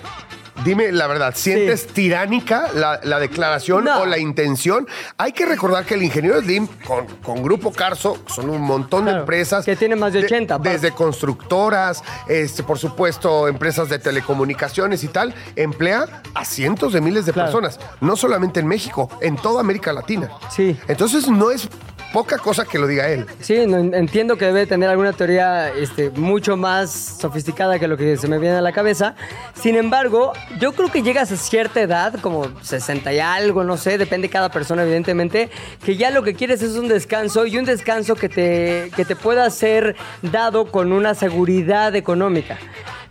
dime 0.63 0.91
la 0.91 1.07
verdad, 1.07 1.33
¿sientes 1.35 1.81
Sí. 1.81 1.87
tiránica 1.93 2.69
la, 2.73 2.99
la 3.03 3.19
declaración 3.19 3.83
No. 3.85 3.99
o 4.01 4.05
la 4.05 4.17
intención? 4.17 4.87
Hay 5.17 5.31
que 5.33 5.45
recordar 5.45 5.85
que 5.85 5.95
el 5.95 6.03
ingeniero 6.03 6.39
Slim 6.41 6.67
con, 6.87 7.05
con 7.23 7.43
Grupo 7.43 7.71
Carso 7.71 8.17
son 8.27 8.49
un 8.49 8.61
montón 8.61 9.05
de 9.05 9.11
empresas. 9.11 9.65
que 9.65 9.75
tiene 9.75 9.95
más 9.95 10.13
de 10.13 10.19
80, 10.25 10.55
aparte. 10.55 10.69
desde 10.69 10.91
constructoras, 10.91 12.03
este, 12.27 12.63
por 12.63 12.77
supuesto, 12.79 13.47
empresas 13.47 13.89
de 13.89 13.99
telecomunicaciones 13.99 15.03
y 15.03 15.07
tal, 15.07 15.33
emplea 15.55 16.21
a 16.33 16.45
cientos 16.45 16.93
de 16.93 17.01
miles 17.01 17.25
de 17.25 17.33
Claro. 17.33 17.47
personas, 17.51 17.79
no 18.01 18.15
solamente 18.15 18.59
en 18.59 18.67
México, 18.67 19.09
en 19.21 19.35
toda 19.35 19.59
América 19.61 19.91
Latina. 19.93 20.29
Sí. 20.49 20.79
Entonces 20.87 21.27
no 21.27 21.51
es 21.51 21.67
poca 22.13 22.37
cosa 22.37 22.65
que 22.65 22.79
lo 22.79 22.87
diga 22.87 23.07
él. 23.07 23.25
Sí, 23.39 23.65
no, 23.67 23.77
entiendo 23.77 24.37
que 24.37 24.45
debe 24.45 24.65
tener 24.65 24.89
alguna 24.89 25.13
teoría 25.13 25.69
este, 25.69 26.09
mucho 26.11 26.57
más 26.57 27.17
sofisticada 27.19 27.79
que 27.79 27.87
lo 27.87 27.97
que 27.97 28.17
se 28.17 28.27
me 28.27 28.39
viene 28.39 28.57
a 28.57 28.61
la 28.61 28.71
cabeza. 28.71 29.15
Sin 29.53 29.75
embargo, 29.75 30.33
yo 30.59 30.73
creo 30.73 30.91
que 30.91 31.01
llegas 31.01 31.31
a 31.31 31.37
cierta 31.37 31.81
edad, 31.81 32.13
como 32.21 32.47
60 32.61 33.13
y 33.13 33.19
algo, 33.19 33.63
no 33.63 33.77
sé, 33.77 33.97
depende 33.97 34.27
de 34.27 34.31
cada 34.31 34.49
persona, 34.49 34.83
evidentemente, 34.83 35.49
que 35.83 35.97
ya 35.97 36.09
lo 36.11 36.23
que 36.23 36.33
quieres 36.33 36.61
es 36.61 36.75
un 36.75 36.87
descanso 36.87 37.45
y 37.45 37.57
un 37.57 37.65
descanso 37.65 38.15
que 38.15 38.29
te, 38.29 38.91
que 38.95 39.05
te 39.05 39.15
pueda 39.15 39.49
ser 39.49 39.95
dado 40.21 40.71
con 40.71 40.91
una 40.91 41.13
seguridad 41.13 41.95
económica. 41.95 42.57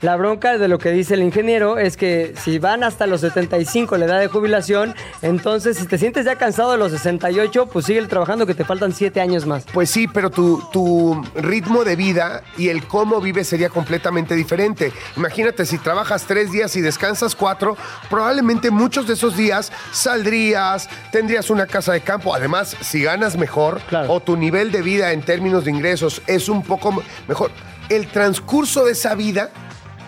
La 0.04 0.16
bronca 0.16 0.58
de 0.58 0.68
lo 0.68 0.78
que 0.78 0.90
dice 0.90 1.14
el 1.14 1.22
ingeniero 1.22 1.78
es 1.78 1.96
que 1.96 2.34
si 2.44 2.58
van 2.58 2.84
hasta 2.84 3.06
los 3.06 3.22
75 3.22 3.96
la 3.96 4.04
edad 4.04 4.20
de 4.20 4.28
jubilación, 4.28 4.94
entonces 5.22 5.78
si 5.78 5.86
te 5.86 5.96
sientes 5.96 6.26
ya 6.26 6.36
cansado 6.36 6.72
de 6.72 6.76
los 6.76 6.92
68, 6.92 7.70
pues 7.72 7.86
sigue 7.86 8.02
trabajando 8.06 8.44
que 8.44 8.52
te 8.54 8.66
faltan 8.66 8.92
7 8.92 9.18
años 9.22 9.46
más. 9.46 9.64
Pues 9.72 9.88
sí, 9.88 10.06
pero 10.06 10.28
tu, 10.28 10.62
tu 10.70 11.24
ritmo 11.36 11.84
de 11.84 11.96
vida 11.96 12.42
y 12.58 12.68
el 12.68 12.86
cómo 12.86 13.18
vives 13.22 13.48
sería 13.48 13.70
completamente 13.70 14.34
diferente. 14.34 14.92
Imagínate, 15.16 15.64
si 15.64 15.78
trabajas 15.78 16.24
tres 16.26 16.52
días 16.52 16.76
y 16.76 16.82
descansas 16.82 17.34
cuatro, 17.34 17.74
probablemente 18.10 18.70
muchos 18.70 19.06
de 19.06 19.14
esos 19.14 19.38
días 19.38 19.72
saldrías, 19.90 20.86
tendrías 21.12 21.48
una 21.48 21.66
casa 21.66 21.94
de 21.94 22.02
campo. 22.02 22.34
Además, 22.34 22.76
si 22.82 23.02
ganas 23.02 23.38
mejor 23.38 23.80
Claro. 23.88 24.12
o 24.12 24.20
tu 24.20 24.36
nivel 24.36 24.70
de 24.70 24.82
vida 24.82 25.12
en 25.12 25.22
términos 25.22 25.64
de 25.64 25.70
ingresos 25.70 26.20
es 26.26 26.50
un 26.50 26.62
poco 26.62 27.02
mejor, 27.26 27.50
el 27.88 28.06
transcurso 28.08 28.84
de 28.84 28.92
esa 28.92 29.14
vida 29.14 29.48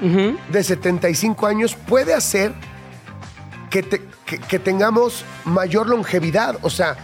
de 0.01 0.63
75 0.65 1.47
años 1.47 1.75
puede 1.75 2.15
hacer 2.15 2.53
que, 3.71 3.83
te- 3.83 4.03
que- 4.25 4.39
que 4.39 4.59
tengamos 4.59 5.25
mayor 5.45 5.89
longevidad. 5.89 6.57
O 6.63 6.71
sea, 6.71 6.97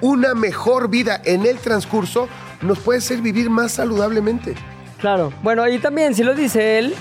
una 0.00 0.34
mejor 0.34 0.88
vida 0.88 1.20
en 1.24 1.44
el 1.46 1.58
transcurso 1.58 2.28
nos 2.62 2.78
puede 2.78 2.98
hacer 3.00 3.20
vivir 3.20 3.50
más 3.50 3.72
saludablemente. 3.72 4.54
Claro. 4.98 5.32
Bueno, 5.42 5.66
y 5.68 5.78
también 5.78 6.14
si 6.14 6.22
lo 6.22 6.34
dice 6.34 6.78
él, 6.78 6.94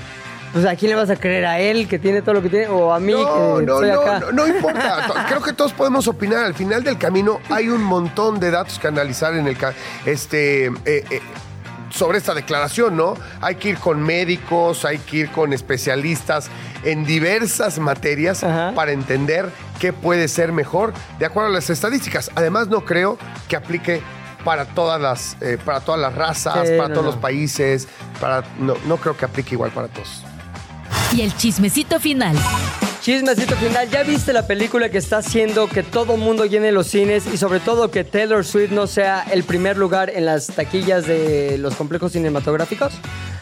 pues 0.54 0.66
a 0.66 0.76
quién 0.76 0.90
le 0.90 0.96
vas 0.96 1.10
a 1.10 1.16
creer 1.16 1.46
a 1.46 1.60
él 1.60 1.88
que 1.88 2.00
tiene 2.00 2.22
todo 2.22 2.34
lo 2.36 2.42
que 2.42 2.50
tiene 2.50 2.68
o 2.68 2.92
a 2.94 3.00
mí 3.00 3.12
No, 3.12 3.58
que 3.60 3.66
no, 3.66 3.74
estoy 3.84 3.90
no, 3.92 4.02
acá. 4.02 4.20
no, 4.20 4.32
no 4.32 4.48
importa. 4.48 5.06
To- 5.08 5.14
Creo 5.28 5.42
que 5.42 5.54
todos 5.54 5.74
podemos 5.74 6.08
opinar. 6.08 6.44
Al 6.46 6.54
final 6.56 6.84
del 6.84 6.98
camino 6.98 7.40
hay 7.50 7.70
un 7.70 7.84
montón 7.84 8.40
de 8.40 8.50
datos 8.52 8.80
que 8.80 8.88
analizar 8.88 9.34
en 9.36 9.48
el 9.48 9.58
este 10.06 10.66
eh, 10.68 10.72
eh, 10.86 11.22
sobre 11.90 12.18
esta 12.18 12.34
declaración, 12.34 12.96
¿no? 12.96 13.16
Hay 13.42 13.56
que 13.56 13.70
ir 13.70 13.78
con 13.78 14.02
médicos, 14.02 14.86
hay 14.86 14.98
que 15.00 15.18
ir 15.18 15.32
con 15.32 15.54
especialistas 15.54 16.50
en 16.84 17.06
diversas 17.06 17.80
materias 17.80 18.44
Ajá. 18.44 18.74
para 18.76 18.92
entender 18.92 19.50
qué 19.80 19.92
puede 19.94 20.28
ser 20.28 20.52
mejor 20.52 20.94
de 21.20 21.26
acuerdo 21.26 21.50
a 21.50 21.54
las 21.54 21.70
estadísticas. 21.70 22.32
Además, 22.36 22.68
no 22.68 22.86
creo 22.86 23.18
que 23.48 23.56
aplique 23.56 24.02
para 24.46 24.66
todas 24.66 25.02
las, 25.02 25.36
eh, 25.42 25.58
para 25.64 25.82
todas 25.82 26.00
las 26.00 26.16
razas, 26.16 26.68
Sí, 26.68 26.76
para 26.78 26.88
no, 26.90 26.94
todos 26.96 27.06
no. 27.06 27.12
los 27.12 27.20
países, 27.20 27.88
para 28.22 28.44
no, 28.60 28.76
no 28.86 28.98
creo 28.98 29.18
que 29.18 29.26
aplique 29.26 29.56
igual 29.56 29.72
para 29.72 29.88
todos. 29.88 30.24
Y 31.14 31.22
el 31.22 31.36
chismecito 31.36 32.00
final. 32.00 32.36
Chismecito 33.10 33.56
final, 33.56 33.90
¿ya 33.90 34.04
viste 34.04 34.34
la 34.34 34.46
película 34.46 34.90
que 34.90 35.00
está 35.00 35.18
haciendo 35.18 35.68
que 35.68 35.82
todo 35.82 36.16
mundo 36.16 36.46
llene 36.46 36.72
los 36.72 36.86
cines 36.86 37.26
y 37.26 37.38
sobre 37.38 37.60
todo 37.60 37.90
que 37.90 38.04
Taylor 38.04 38.46
Swift 38.46 38.70
no 38.70 38.86
sea 38.86 39.26
el 39.32 39.44
primer 39.44 39.78
lugar 39.78 40.12
en 40.12 40.26
las 40.26 40.46
taquillas 40.46 41.08
de 41.08 41.58
los 41.58 41.74
complejos 41.74 42.12
cinematográficos? 42.12 42.94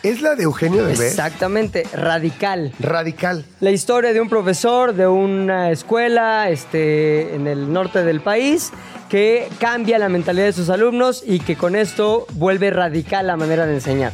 Es 0.04 0.22
la 0.22 0.36
de 0.36 0.44
Eugenio 0.44 0.86
Derbez. 0.86 1.02
Exactamente, 1.02 1.84
radical. 1.92 2.72
Radical. 2.80 3.44
La 3.60 3.72
historia 3.72 4.14
de 4.14 4.22
un 4.22 4.30
profesor 4.30 4.94
de 4.94 5.06
una 5.06 5.70
escuela 5.70 6.50
este, 6.50 7.36
en 7.36 7.46
el 7.46 7.74
norte 7.74 8.06
del 8.06 8.22
país 8.22 8.72
que 9.10 9.50
cambia 9.60 10.00
la 10.00 10.08
mentalidad 10.08 10.46
de 10.46 10.54
sus 10.54 10.70
alumnos 10.70 11.22
y 11.28 11.42
que 11.42 11.58
con 11.58 11.76
esto 11.76 12.26
vuelve 12.36 12.70
radical 12.70 13.28
la 13.28 13.36
manera 13.36 13.66
de 13.66 13.74
enseñar. 13.74 14.14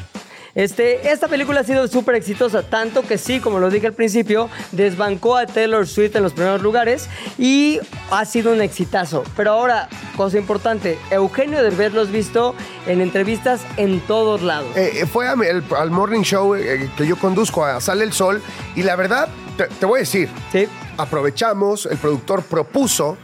Este, 0.56 1.12
esta 1.12 1.28
película 1.28 1.62
ha 1.62 1.64
sido 1.64 1.88
súper 1.88 2.14
exitosa, 2.14 2.62
tanto 2.62 3.02
que 3.02 3.18
sí, 3.18 3.40
como 3.40 3.60
lo 3.60 3.72
dije 3.72 3.88
al 3.88 3.94
principio, 3.94 4.50
desbancó 4.72 5.36
a 5.36 5.48
Taylor 5.48 5.88
Swift 5.88 6.16
en 6.16 6.22
los 6.22 6.34
primeros 6.34 6.62
lugares 6.62 7.10
y 7.40 7.80
ha 8.12 8.24
sido 8.26 8.54
un 8.54 8.62
exitazo. 8.62 9.24
Pero 9.36 9.52
ahora, 9.54 9.90
cosa 10.16 10.38
importante, 10.38 11.00
Eugenio 11.10 11.64
Derbez 11.64 11.94
lo 11.94 12.02
has 12.02 12.12
visto 12.12 12.54
en 12.86 13.02
entrevistas 13.02 13.62
en 13.78 14.00
todos 14.02 14.44
lados. 14.44 14.78
Eh, 14.78 14.92
eh, 15.02 15.06
fue 15.08 15.28
a 15.28 15.36
mi- 15.36 15.48
el- 15.48 15.64
al 15.76 15.90
morning 15.90 16.22
show 16.22 16.54
eh, 16.54 16.88
que 16.96 17.08
yo 17.08 17.18
conduzco 17.18 17.66
a 17.66 17.82
Sale 17.82 18.04
el 18.04 18.14
Sol 18.14 18.40
y 18.76 18.84
la 18.84 18.96
verdad, 18.96 19.30
te, 19.58 19.66
te 19.66 19.86
voy 19.88 19.98
a 19.98 20.02
decir, 20.02 20.30
Sí, 20.52 20.68
aprovechamos, 20.98 21.88
el 21.88 21.98
productor 21.98 22.44
propuso 22.44 23.18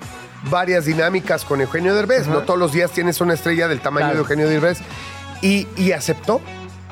varias 0.50 0.86
dinámicas 0.86 1.46
con 1.46 1.62
Eugenio 1.62 1.94
Derbez. 1.94 2.26
No 2.28 2.40
todos 2.40 2.58
los 2.60 2.72
días 2.72 2.90
tienes 2.90 3.22
una 3.22 3.36
estrella 3.36 3.68
del 3.68 3.82
tamaño 3.82 4.06
Claro. 4.08 4.16
de 4.16 4.22
Eugenio 4.22 4.50
Derbez. 4.50 4.80
Y, 5.42 5.68
y 5.78 5.92
aceptó, 5.94 6.42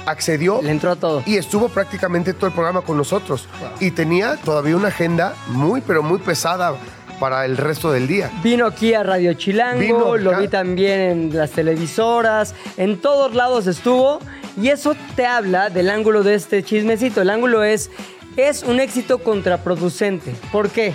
accedió 0.08 0.62
le 0.62 0.72
entró 0.72 0.92
a 0.92 0.96
todo. 0.96 1.22
y 1.26 1.38
estuvo 1.38 1.70
prácticamente 1.70 2.34
todo 2.34 2.48
el 2.48 2.54
programa 2.54 2.82
con 2.82 2.98
nosotros. 2.98 3.48
Y 3.80 3.92
tenía 3.92 4.38
todavía 4.38 4.76
una 4.76 4.88
agenda 4.88 5.36
muy, 5.50 5.82
pero 5.82 6.02
muy 6.02 6.20
pesada 6.20 6.76
para 7.20 7.46
el 7.46 7.58
resto 7.58 7.92
del 7.92 8.08
día. 8.08 8.32
Vino 8.44 8.66
aquí 8.66 8.94
a 8.94 9.04
Radio 9.04 9.34
Chilango, 9.34 9.80
Vino 9.80 10.18
lo 10.18 10.40
vi 10.40 10.48
también 10.48 11.00
en 11.00 11.38
las 11.38 11.52
televisoras, 11.52 12.54
en 12.78 13.00
todos 13.00 13.34
lados 13.34 13.68
estuvo 13.68 14.20
y 14.60 14.70
eso 14.70 14.96
te 15.16 15.26
habla 15.26 15.70
del 15.70 15.90
ángulo 15.90 16.24
de 16.24 16.36
este 16.36 16.64
chismecito. 16.64 17.22
El 17.22 17.30
ángulo 17.30 17.64
es, 17.64 17.92
es 18.36 18.64
un 18.64 18.80
éxito 18.80 19.20
contraproducente. 19.20 20.36
¿Por 20.52 20.70
qué? 20.70 20.94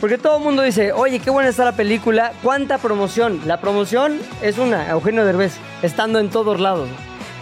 Porque 0.00 0.18
todo 0.18 0.38
el 0.38 0.42
mundo 0.42 0.62
dice, 0.62 0.92
oye, 0.92 1.20
qué 1.20 1.30
buena 1.30 1.48
está 1.48 1.64
la 1.64 1.76
película, 1.76 2.32
¿cuánta 2.42 2.78
promoción? 2.78 3.40
La 3.46 3.60
promoción 3.60 4.18
es 4.42 4.58
una, 4.58 4.90
Eugenio 4.90 5.24
Derbez, 5.24 5.52
estando 5.80 6.18
en 6.18 6.28
todos 6.28 6.58
lados. 6.58 6.88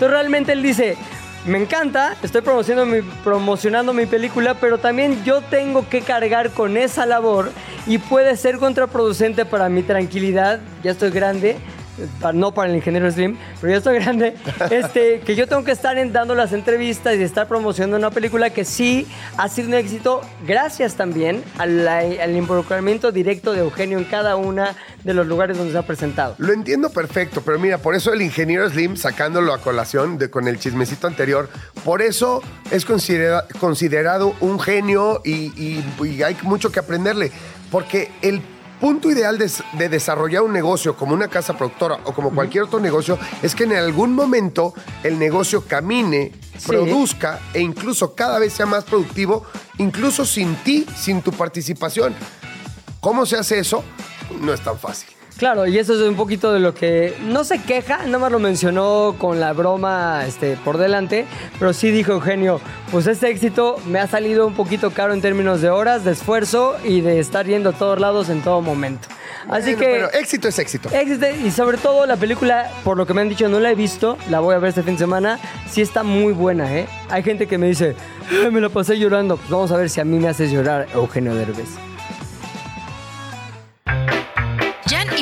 Entonces 0.00 0.16
realmente 0.16 0.52
él 0.52 0.62
dice, 0.62 0.96
me 1.44 1.58
encanta, 1.58 2.16
estoy 2.22 2.40
promocionando 2.40 2.96
mi, 2.96 3.02
promocionando 3.22 3.92
mi 3.92 4.06
película, 4.06 4.54
pero 4.54 4.78
también 4.78 5.22
yo 5.24 5.42
tengo 5.42 5.86
que 5.90 6.00
cargar 6.00 6.52
con 6.52 6.78
esa 6.78 7.04
labor 7.04 7.52
y 7.86 7.98
puede 7.98 8.34
ser 8.38 8.56
contraproducente 8.56 9.44
para 9.44 9.68
mi 9.68 9.82
tranquilidad, 9.82 10.58
ya 10.82 10.92
estoy 10.92 11.10
grande, 11.10 11.58
no 12.32 12.52
para 12.54 12.70
el 12.70 12.76
ingeniero 12.76 13.10
Slim, 13.10 13.36
pero 13.60 13.72
ya 13.72 13.78
estoy 13.78 13.98
grande, 13.98 14.34
este, 14.70 15.20
que 15.20 15.34
yo 15.36 15.46
tengo 15.46 15.64
que 15.64 15.72
estar 15.72 15.98
en- 15.98 16.12
dando 16.12 16.34
las 16.34 16.52
entrevistas 16.52 17.16
y 17.16 17.22
estar 17.22 17.46
promocionando 17.48 17.96
una 17.96 18.10
película 18.10 18.50
que 18.50 18.64
sí 18.64 19.06
ha 19.36 19.48
sido 19.48 19.68
un 19.68 19.74
éxito 19.74 20.20
gracias 20.46 20.94
también 20.94 21.42
la- 21.58 21.98
al 21.98 22.36
involucramiento 22.36 23.12
directo 23.12 23.52
de 23.52 23.60
Eugenio 23.60 23.98
en 23.98 24.04
cada 24.04 24.36
una 24.36 24.74
de 25.04 25.14
los 25.14 25.26
lugares 25.26 25.56
donde 25.56 25.72
se 25.72 25.78
ha 25.78 25.82
presentado. 25.82 26.34
Lo 26.38 26.52
entiendo 26.52 26.90
perfecto, 26.90 27.42
pero 27.44 27.58
mira, 27.58 27.78
por 27.78 27.94
eso 27.94 28.12
el 28.12 28.22
ingeniero 28.22 28.68
Slim, 28.68 28.96
sacándolo 28.96 29.52
a 29.52 29.58
colación 29.60 30.18
de, 30.18 30.30
con 30.30 30.46
el 30.48 30.58
chismecito 30.58 31.06
anterior, 31.06 31.48
por 31.84 32.02
eso 32.02 32.42
es 32.70 32.84
considera- 32.84 33.46
considerado 33.58 34.34
un 34.40 34.58
genio 34.60 35.20
y, 35.24 35.52
y- 35.56 35.84
y 36.04 36.22
hay 36.22 36.36
mucho 36.42 36.70
que 36.72 36.80
aprenderle. 36.80 37.30
Porque 37.70 38.10
el 38.22 38.42
punto 38.80 39.10
ideal 39.10 39.36
de, 39.38 39.50
de 39.74 39.88
desarrollar 39.88 40.42
un 40.42 40.52
negocio 40.52 40.96
como 40.96 41.14
una 41.14 41.28
casa 41.28 41.56
productora 41.56 42.00
o 42.04 42.12
como 42.14 42.30
cualquier 42.34 42.64
otro 42.64 42.80
negocio 42.80 43.18
es 43.42 43.54
que 43.54 43.64
en 43.64 43.74
algún 43.74 44.14
momento 44.14 44.74
el 45.02 45.18
negocio 45.18 45.64
camine, 45.66 46.32
Sí. 46.60 46.66
produzca 46.68 47.40
e 47.54 47.60
incluso 47.60 48.14
cada 48.14 48.38
vez 48.38 48.52
sea 48.52 48.66
más 48.66 48.84
productivo, 48.84 49.46
incluso 49.78 50.26
sin 50.26 50.56
ti, 50.56 50.84
sin 50.94 51.22
tu 51.22 51.32
participación. 51.32 52.14
¿Cómo 53.00 53.24
se 53.24 53.36
hace 53.38 53.58
eso? 53.58 53.82
No 54.42 54.52
es 54.52 54.60
tan 54.60 54.78
fácil. 54.78 55.08
Claro, 55.40 55.66
y 55.66 55.78
eso 55.78 55.94
es 55.94 56.00
un 56.06 56.16
poquito 56.16 56.52
de 56.52 56.60
lo 56.60 56.74
que 56.74 57.16
no 57.22 57.44
se 57.44 57.62
queja, 57.62 58.04
nada 58.04 58.18
más 58.18 58.30
lo 58.30 58.38
mencionó 58.38 59.14
con 59.16 59.40
la 59.40 59.54
broma 59.54 60.22
este, 60.26 60.58
por 60.62 60.76
delante, 60.76 61.24
pero 61.58 61.72
sí 61.72 61.90
dijo 61.90 62.12
Eugenio, 62.12 62.60
pues 62.92 63.06
este 63.06 63.30
éxito 63.30 63.76
me 63.86 64.00
ha 64.00 64.06
salido 64.06 64.46
un 64.46 64.52
poquito 64.52 64.90
caro 64.90 65.14
en 65.14 65.22
términos 65.22 65.62
de 65.62 65.70
horas, 65.70 66.04
de 66.04 66.12
esfuerzo 66.12 66.76
y 66.84 67.00
de 67.00 67.20
estar 67.20 67.46
yendo 67.46 67.70
a 67.70 67.72
todos 67.72 67.98
lados 67.98 68.28
en 68.28 68.42
todo 68.42 68.60
momento. 68.60 69.08
Así 69.48 69.74
Bueno, 69.74 69.78
que... 69.78 69.86
Pero 69.86 70.12
éxito 70.12 70.46
es 70.48 70.58
éxito. 70.58 70.90
éxito, 70.92 71.26
y 71.42 71.50
sobre 71.50 71.78
todo 71.78 72.04
la 72.04 72.18
película, 72.18 72.70
por 72.84 72.98
lo 72.98 73.06
que 73.06 73.14
me 73.14 73.22
han 73.22 73.30
dicho, 73.30 73.48
no 73.48 73.60
la 73.60 73.70
he 73.70 73.74
visto, 73.74 74.18
la 74.28 74.40
voy 74.40 74.54
a 74.54 74.58
ver 74.58 74.68
este 74.68 74.82
fin 74.82 74.96
de 74.96 74.98
semana, 74.98 75.38
sí 75.70 75.80
está 75.80 76.02
muy 76.02 76.34
buena, 76.34 76.70
¿eh? 76.76 76.86
Hay 77.08 77.22
gente 77.22 77.46
que 77.46 77.56
me 77.56 77.66
dice, 77.66 77.96
"Ay, 78.44 78.50
me 78.50 78.60
la 78.60 78.68
pasé 78.68 78.98
llorando, 78.98 79.38
pues 79.38 79.48
vamos 79.48 79.72
a 79.72 79.78
ver 79.78 79.88
si 79.88 80.02
a 80.02 80.04
mí 80.04 80.18
me 80.18 80.28
hace 80.28 80.50
llorar 80.50 80.86
Eugenio 80.92 81.34
Derbez. 81.34 81.68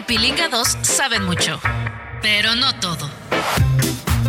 Pilinga 0.09 0.49
2 0.49 0.79
saben 0.83 1.23
mucho, 1.25 1.61
pero 2.23 2.55
no 2.55 2.75
todo. 2.81 3.11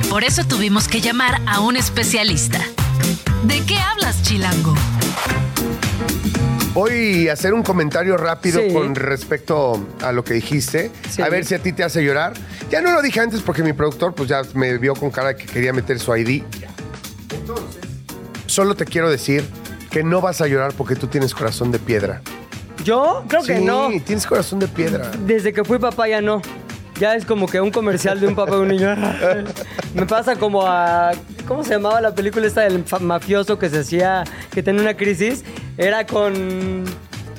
Por 0.09 0.25
eso 0.25 0.43
tuvimos 0.45 0.89
que 0.89 0.99
llamar 0.99 1.39
a 1.47 1.61
un 1.61 1.77
especialista. 1.77 2.59
¿De 3.43 3.63
qué 3.65 3.77
hablas, 3.77 4.21
Chilango? 4.21 4.73
Voy 6.73 7.29
a 7.29 7.33
hacer 7.33 7.53
un 7.53 7.63
comentario 7.63 8.17
rápido 8.17 8.59
Sí. 8.61 8.73
con 8.73 8.93
respecto 8.93 9.87
a 10.01 10.11
lo 10.11 10.23
que 10.25 10.33
dijiste. 10.33 10.91
Sí. 11.09 11.21
A 11.21 11.29
ver 11.29 11.45
si 11.45 11.55
a 11.55 11.59
ti 11.59 11.71
te 11.71 11.83
hace 11.85 12.03
llorar. 12.03 12.33
Ya 12.69 12.81
no 12.81 12.91
lo 12.91 13.01
dije 13.01 13.21
antes 13.21 13.41
porque 13.41 13.63
mi 13.63 13.71
productor 13.73 14.13
pues 14.13 14.27
ya 14.27 14.41
me 14.55 14.77
vio 14.77 14.93
con 14.95 15.09
cara 15.11 15.35
que 15.35 15.45
quería 15.45 15.71
meter 15.71 15.97
su 15.99 16.13
ID. 16.15 16.43
Entonces, 17.33 17.81
solo 18.47 18.75
te 18.75 18.83
quiero 18.85 19.09
decir 19.09 19.49
que 19.89 20.03
no 20.03 20.19
vas 20.21 20.41
a 20.41 20.47
llorar 20.47 20.73
porque 20.73 20.95
tú 20.95 21.07
tienes 21.07 21.33
corazón 21.33 21.71
de 21.71 21.79
piedra. 21.79 22.21
¿Yo? 22.83 23.23
Creo 23.27 23.43
que 23.43 23.57
sí, 23.57 23.63
no. 23.63 23.89
tienes 24.05 24.25
corazón 24.25 24.59
de 24.59 24.67
piedra. 24.67 25.11
Desde 25.25 25.51
que 25.53 25.63
fui 25.63 25.79
papá 25.79 26.07
ya 26.07 26.21
no. 26.21 26.41
Ya 26.99 27.15
es 27.15 27.23
como 27.25 27.47
que 27.47 27.61
un 27.61 27.71
comercial 27.71 28.19
de 28.19 28.27
un 28.27 28.35
papá 28.35 28.55
y 28.57 28.59
un 28.59 28.67
niño. 28.67 28.95
Me 29.93 30.05
pasa 30.05 30.35
como 30.35 30.65
a. 30.67 31.11
¿Cómo 31.47 31.63
se 31.63 31.71
llamaba 31.71 32.01
la 32.01 32.13
película 32.13 32.45
esta 32.45 32.61
del 32.61 32.83
fa- 32.83 32.99
mafioso 32.99 33.57
que 33.57 33.69
se 33.69 33.79
hacía. 33.79 34.23
que 34.51 34.61
tenía 34.63 34.81
una 34.81 34.95
crisis? 34.95 35.43
Era 35.77 36.05
con. 36.05 36.83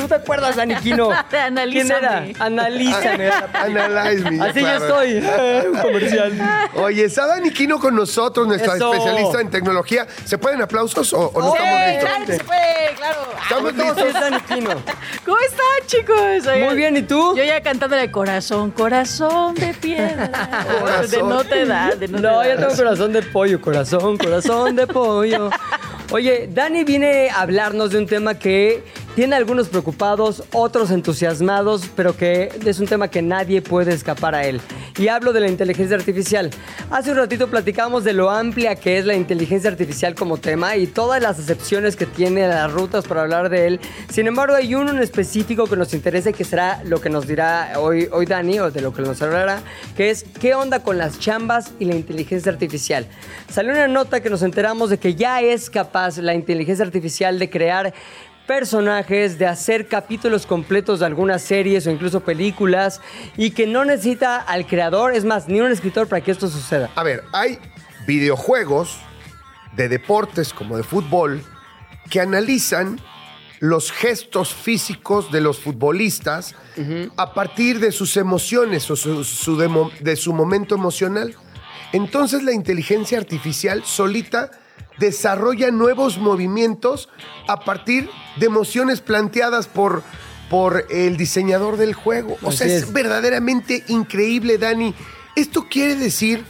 ¿Tú 0.01 0.09
te 0.09 0.15
acuerdas, 0.15 0.57
Aniquino? 0.57 1.11
¿Quién 1.31 1.91
era? 1.91 2.25
Analízame. 2.39 3.31
Analízame. 3.53 4.41
Así 4.43 4.61
claro. 4.61 4.79
yo 4.79 5.03
estoy. 5.03 5.17
un 5.73 5.79
comercial. 5.79 6.33
Oye, 6.75 7.05
está 7.05 7.27
Dani 7.27 7.51
Quino 7.51 7.79
con 7.79 7.95
nosotros, 7.95 8.47
nuestra 8.47 8.77
Eso. 8.77 8.95
especialista 8.95 9.41
en 9.43 9.51
tecnología. 9.51 10.07
¿Se 10.25 10.39
pueden 10.39 10.63
aplausos 10.63 11.13
o, 11.13 11.29
o 11.29 11.41
no 11.41 11.55
estamos 11.55 11.81
listos? 11.87 12.09
¡Claro 12.09 12.27
que 12.27 12.33
se 12.33 12.45
puede! 12.45 12.95
¡Claro! 12.97 13.19
Estamos 13.43 13.75
listos. 13.75 14.15
Aniquino. 14.23 14.71
¿Cómo 15.27 15.39
están, 15.39 15.87
chicos? 15.87 16.57
Muy 16.65 16.77
bien, 16.77 16.97
¿y 16.97 17.03
tú? 17.03 17.37
Yo 17.37 17.45
ya 17.45 17.61
cantándole 17.61 18.11
corazón, 18.11 18.71
corazón 18.71 19.55
de 19.55 19.75
piedra. 19.75 20.31
Corazón. 20.81 21.11
De 21.11 21.23
no 21.23 21.45
te 21.45 21.67
da, 21.67 21.95
de 21.95 22.09
no, 22.09 22.19
No, 22.21 22.41
te 22.41 22.49
ya 22.49 22.55
da. 22.57 22.69
tengo 22.69 22.77
corazón 22.77 23.13
de 23.13 23.23
pollo, 23.23 23.61
corazón, 23.61 24.17
corazón 24.17 24.77
de 24.77 24.87
pollo. 24.87 25.51
Oye, 26.13 26.49
Dani 26.51 26.85
viene 26.85 27.31
a 27.31 27.43
hablarnos 27.43 27.91
de 27.91 27.99
un 27.99 28.07
tema 28.07 28.37
que 28.37 28.83
tiene 29.15 29.37
algunos 29.37 29.69
preocupados, 29.69 30.45
otros 30.53 30.91
entusiasmados, 30.91 31.91
pero 31.97 32.17
que 32.17 32.51
es 32.65 32.81
un 32.81 32.87
tema 32.87 33.09
que 33.09 33.23
nadie 33.23 33.61
puede 33.61 33.93
escapar 33.93 34.35
a 34.35 34.45
él. 34.45 34.61
Y 34.99 35.09
hablo 35.09 35.33
de 35.33 35.41
la 35.41 35.49
inteligencia 35.49 35.97
artificial. 35.97 36.51
Hace 36.91 37.11
un 37.11 37.17
ratito 37.17 37.49
platicamos 37.49 38.05
de 38.05 38.13
lo 38.13 38.31
amplia 38.31 38.77
que 38.77 38.99
es 38.99 39.07
la 39.07 39.15
inteligencia 39.15 39.71
artificial 39.71 40.15
como 40.15 40.37
tema 40.37 40.77
y 40.77 40.87
todas 40.87 41.21
las 41.23 41.39
excepciones 41.39 41.97
que 41.97 42.07
tiene 42.07 42.47
las 42.47 42.71
rutas 42.71 43.07
para 43.07 43.23
hablar 43.23 43.49
de 43.49 43.67
él. 43.67 43.81
Sin 44.11 44.27
embargo, 44.27 44.55
hay 44.55 44.75
uno 44.75 44.91
en 44.91 44.99
específico 44.99 45.67
que 45.67 45.77
nos 45.77 45.93
interesa 45.95 46.31
y 46.31 46.33
que 46.33 46.45
será 46.45 46.83
lo 46.85 47.01
que 47.01 47.11
nos 47.11 47.27
dirá 47.27 47.73
hoy, 47.79 48.09
hoy 48.13 48.27
Dani, 48.27 48.61
o 48.61 48.71
de 48.71 48.81
lo 48.81 48.93
que 48.93 49.03
nos 49.03 49.21
hablará, 49.23 49.61
que 49.97 50.11
es 50.11 50.25
qué 50.41 50.55
onda 50.55 50.83
con 50.83 50.99
las 50.99 51.19
chambas 51.19 51.73
y 51.79 51.85
la 51.85 51.95
inteligencia 51.95 52.53
artificial. 52.53 53.07
Salió 53.51 53.73
una 53.73 53.89
nota 53.89 54.21
que 54.21 54.31
nos 54.31 54.43
enteramos 54.43 54.91
de 54.91 54.99
que 54.99 55.15
ya 55.15 55.41
es 55.41 55.71
capaz 55.71 56.19
la 56.19 56.35
inteligencia 56.35 56.85
artificial 56.85 57.39
de 57.39 57.51
crear 57.51 57.93
personajes, 58.55 59.39
de 59.39 59.47
hacer 59.47 59.87
capítulos 59.87 60.45
completos 60.45 60.99
de 60.99 61.07
algunas 61.07 61.41
series 61.41 61.87
o 61.87 61.91
incluso 61.93 62.19
películas 62.19 63.01
y 63.37 63.53
que 63.53 63.65
no 63.65 63.85
necesita 63.85 64.39
al 64.39 64.67
creador, 64.67 65.15
es 65.15 65.25
más, 65.25 65.47
ni 65.47 65.61
un 65.61 65.71
escritor 65.71 66.09
para 66.09 66.21
que 66.21 66.33
esto 66.33 66.49
suceda. 66.49 66.91
A 66.97 67.05
ver, 67.05 67.23
hay 67.33 67.61
videojuegos 68.09 68.97
de 69.77 69.89
deportes 69.89 70.53
como 70.53 70.77
de 70.77 70.83
fútbol 70.83 71.45
que 72.11 72.21
analizan 72.21 72.99
los 73.61 73.93
gestos 73.93 74.53
físicos 74.53 75.31
de 75.31 75.41
los 75.43 75.61
futbolistas 75.61 76.57
a 77.17 77.33
partir 77.35 77.79
de 77.79 77.93
sus 77.93 78.17
emociones 78.17 78.91
o 78.91 78.97
su- 78.97 79.89
de 80.01 80.17
su 80.17 80.33
momento 80.33 80.75
emocional. 80.75 81.37
Entonces 81.93 82.43
la 82.43 82.51
inteligencia 82.53 83.17
artificial 83.17 83.85
solita 83.85 84.51
desarrolla 85.01 85.71
nuevos 85.73 86.19
movimientos 86.19 87.09
a 87.49 87.61
partir 87.61 88.09
de 88.37 88.47
emociones 88.47 89.01
planteadas 89.01 89.67
por, 89.67 90.05
por 90.49 90.85
el 90.91 91.17
diseñador 91.17 91.79
del 91.79 91.95
juego. 91.95 92.37
O 92.43 92.53
sea, 92.53 92.69
es 92.69 92.85
es. 92.85 92.93
verdaderamente 92.93 93.83
increíble, 93.89 94.59
Dani. 94.59 94.95
Esto 95.35 95.67
quiere 95.69 95.97
decir 95.97 96.45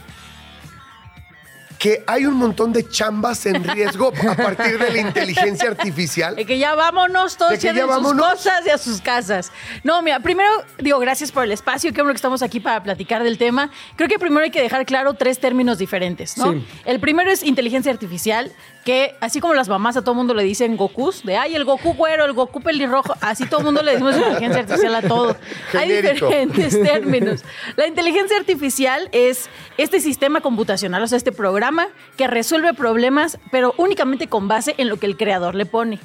que 1.81 2.03
hay 2.05 2.27
un 2.27 2.35
montón 2.35 2.71
de 2.71 2.87
chambas 2.87 3.43
en 3.47 3.63
riesgo 3.63 4.13
a 4.29 4.35
partir 4.35 4.77
de 4.77 4.91
la 4.91 4.99
inteligencia 4.99 5.67
artificial. 5.67 6.35
De 6.35 6.45
que 6.45 6.59
ya 6.59 6.75
vámonos 6.75 7.37
todos 7.37 7.53
De 7.53 7.57
que 7.57 7.63
ya 7.63 7.73
ya 7.73 7.73
de 7.73 7.81
sus 7.81 7.89
vámonos. 7.89 8.29
cosas 8.29 8.61
y 8.67 8.69
a 8.69 8.77
sus 8.77 9.01
casas. 9.01 9.51
No, 9.83 9.99
mira, 10.03 10.19
primero 10.19 10.47
digo 10.77 10.99
gracias 10.99 11.31
por 11.31 11.43
el 11.43 11.51
espacio, 11.51 11.91
qué 11.91 12.01
bueno 12.01 12.13
que 12.13 12.17
estamos 12.17 12.43
aquí 12.43 12.59
para 12.59 12.83
platicar 12.83 13.23
del 13.23 13.39
tema. 13.39 13.71
Creo 13.95 14.07
que 14.07 14.19
primero 14.19 14.43
hay 14.43 14.51
que 14.51 14.61
dejar 14.61 14.85
claro 14.85 15.15
tres 15.15 15.39
términos 15.39 15.79
diferentes, 15.79 16.37
¿no? 16.37 16.53
Sí. 16.53 16.63
El 16.85 16.99
primero 16.99 17.31
es 17.31 17.41
inteligencia 17.41 17.91
artificial, 17.91 18.51
que 18.83 19.15
así 19.19 19.39
como 19.39 19.53
las 19.53 19.69
mamás 19.69 19.97
a 19.97 20.01
todo 20.01 20.15
mundo 20.15 20.33
le 20.33 20.43
dicen 20.43 20.75
Gokus, 20.75 21.23
de 21.23 21.37
ay, 21.37 21.55
el 21.55 21.65
Goku 21.65 21.93
güero, 21.93 22.25
el 22.25 22.33
Goku 22.33 22.61
pelirrojo, 22.61 23.15
así 23.21 23.45
todo 23.45 23.59
el 23.59 23.65
mundo 23.65 23.83
le 23.83 23.91
decimos 23.91 24.15
inteligencia 24.15 24.61
artificial 24.61 24.95
a 24.95 25.01
todo. 25.01 25.35
Hay 25.77 26.01
diferentes 26.01 26.81
términos. 26.81 27.43
La 27.75 27.87
inteligencia 27.87 28.37
artificial 28.37 29.09
es 29.11 29.49
este 29.77 29.99
sistema 29.99 30.41
computacional, 30.41 31.03
o 31.03 31.07
sea, 31.07 31.17
este 31.17 31.31
programa 31.31 31.87
que 32.17 32.27
resuelve 32.27 32.73
problemas, 32.73 33.37
pero 33.51 33.73
únicamente 33.77 34.27
con 34.27 34.47
base 34.47 34.75
en 34.77 34.89
lo 34.89 34.97
que 34.97 35.05
el 35.05 35.17
creador 35.17 35.55
le 35.55 35.65
pone. 35.65 35.99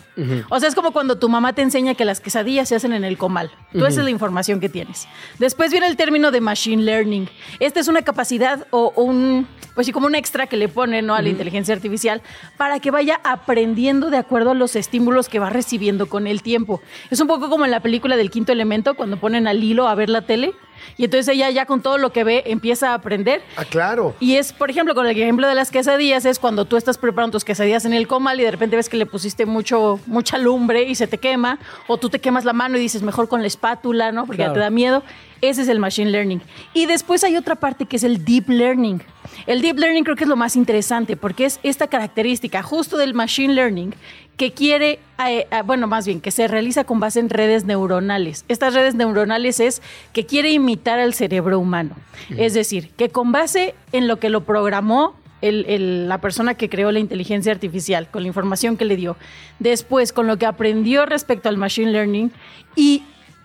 O 0.50 0.60
sea, 0.60 0.68
es 0.68 0.74
como 0.74 0.92
cuando 0.92 1.18
tu 1.18 1.28
mamá 1.28 1.52
te 1.52 1.62
enseña 1.62 1.94
que 1.94 2.04
las 2.04 2.20
quesadillas 2.20 2.68
se 2.68 2.76
hacen 2.76 2.92
en 2.92 3.04
el 3.04 3.16
comal. 3.16 3.50
Tú 3.72 3.84
esa 3.86 4.00
es 4.00 4.04
la 4.04 4.10
información 4.10 4.60
que 4.60 4.68
tienes. 4.68 5.06
Después 5.38 5.70
viene 5.70 5.86
el 5.86 5.96
término 5.96 6.30
de 6.30 6.40
machine 6.40 6.82
learning. 6.82 7.28
Esta 7.60 7.80
es 7.80 7.88
una 7.88 8.02
capacidad 8.02 8.66
o 8.70 8.92
un, 8.96 9.46
pues 9.74 9.86
sí, 9.86 9.92
como 9.92 10.06
un 10.06 10.14
extra 10.14 10.46
que 10.46 10.56
le 10.56 10.68
pone 10.68 11.02
¿no? 11.02 11.14
a 11.14 11.22
la 11.22 11.28
inteligencia 11.28 11.74
artificial 11.74 12.22
para 12.56 12.65
que 12.80 12.90
vaya 12.90 13.20
aprendiendo 13.24 14.10
de 14.10 14.18
acuerdo 14.18 14.50
a 14.50 14.54
los 14.54 14.76
estímulos 14.76 15.28
que 15.28 15.38
va 15.38 15.50
recibiendo 15.50 16.06
con 16.06 16.26
el 16.26 16.42
tiempo. 16.42 16.80
Es 17.10 17.20
un 17.20 17.28
poco 17.28 17.48
como 17.48 17.64
en 17.64 17.70
la 17.70 17.80
película 17.80 18.16
del 18.16 18.30
quinto 18.30 18.52
elemento, 18.52 18.94
cuando 18.94 19.18
ponen 19.18 19.46
al 19.46 19.62
hilo 19.62 19.88
a 19.88 19.94
ver 19.94 20.10
la 20.10 20.22
tele. 20.22 20.52
Y 20.96 21.04
entonces 21.04 21.34
ella 21.34 21.50
ya 21.50 21.66
con 21.66 21.82
todo 21.82 21.98
lo 21.98 22.12
que 22.12 22.24
ve 22.24 22.44
empieza 22.46 22.90
a 22.90 22.94
aprender. 22.94 23.42
Ah, 23.56 23.64
claro. 23.64 24.14
Y 24.20 24.36
es, 24.36 24.52
por 24.52 24.70
ejemplo, 24.70 24.94
con 24.94 25.06
el 25.06 25.12
ejemplo 25.12 25.48
de 25.48 25.54
las 25.54 25.70
quesadillas, 25.70 26.24
es 26.24 26.38
cuando 26.38 26.64
tú 26.64 26.76
estás 26.76 26.98
preparando 26.98 27.32
tus 27.32 27.44
quesadillas 27.44 27.84
en 27.84 27.92
el 27.92 28.06
comal 28.06 28.40
y 28.40 28.44
de 28.44 28.50
repente 28.50 28.76
ves 28.76 28.88
que 28.88 28.96
le 28.96 29.06
pusiste 29.06 29.46
mucho, 29.46 30.00
mucha 30.06 30.38
lumbre 30.38 30.84
y 30.84 30.94
se 30.94 31.06
te 31.06 31.18
quema, 31.18 31.58
o 31.86 31.96
tú 31.96 32.08
te 32.08 32.20
quemas 32.20 32.44
la 32.44 32.52
mano 32.52 32.76
y 32.76 32.80
dices 32.80 33.02
mejor 33.02 33.28
con 33.28 33.40
la 33.40 33.46
espátula, 33.46 34.12
¿no? 34.12 34.26
Porque 34.26 34.42
ya 34.42 34.52
te 34.52 34.60
da 34.60 34.70
miedo. 34.70 35.02
Ese 35.42 35.62
es 35.62 35.68
el 35.68 35.78
machine 35.78 36.10
learning. 36.10 36.40
Y 36.72 36.86
después 36.86 37.22
hay 37.22 37.36
otra 37.36 37.56
parte 37.56 37.84
que 37.84 37.96
es 37.96 38.04
el 38.04 38.24
deep 38.24 38.48
learning. 38.48 39.02
El 39.46 39.60
deep 39.60 39.78
learning 39.78 40.04
creo 40.04 40.16
que 40.16 40.24
es 40.24 40.28
lo 40.28 40.36
más 40.36 40.56
interesante 40.56 41.16
porque 41.16 41.44
es 41.44 41.60
esta 41.62 41.88
característica 41.88 42.62
justo 42.62 42.96
del 42.96 43.12
machine 43.12 43.52
learning 43.52 43.94
que 44.36 44.52
quiere, 44.52 44.98
eh, 45.26 45.46
eh, 45.50 45.62
bueno, 45.64 45.86
más 45.86 46.06
bien, 46.06 46.20
que 46.20 46.30
se 46.30 46.46
realiza 46.46 46.84
con 46.84 47.00
base 47.00 47.20
en 47.20 47.30
redes 47.30 47.64
neuronales. 47.64 48.44
Estas 48.48 48.74
redes 48.74 48.94
neuronales 48.94 49.60
es 49.60 49.80
que 50.12 50.26
quiere 50.26 50.50
imitar 50.50 50.98
al 50.98 51.14
cerebro 51.14 51.58
humano. 51.58 51.96
Es 52.36 52.52
decir, 52.52 52.90
que 52.96 53.08
con 53.08 53.32
base 53.32 53.74
en 53.92 54.08
lo 54.08 54.18
que 54.18 54.28
lo 54.28 54.44
programó 54.44 55.14
el- 55.42 55.64
el- 55.68 56.08
la 56.08 56.20
persona 56.20 56.54
que 56.54 56.68
creó 56.68 56.92
la 56.92 56.98
inteligencia 56.98 57.52
artificial, 57.52 58.10
con 58.10 58.22
la 58.22 58.28
información 58.28 58.76
que 58.76 58.84
le 58.84 58.96
dio, 58.96 59.16
después 59.58 60.12
con 60.12 60.26
lo 60.26 60.38
que 60.38 60.46
aprendió 60.46 61.06
respecto 61.06 61.48
al 61.48 61.56
machine 61.56 61.92
learning 61.92 62.32
y 62.74 63.02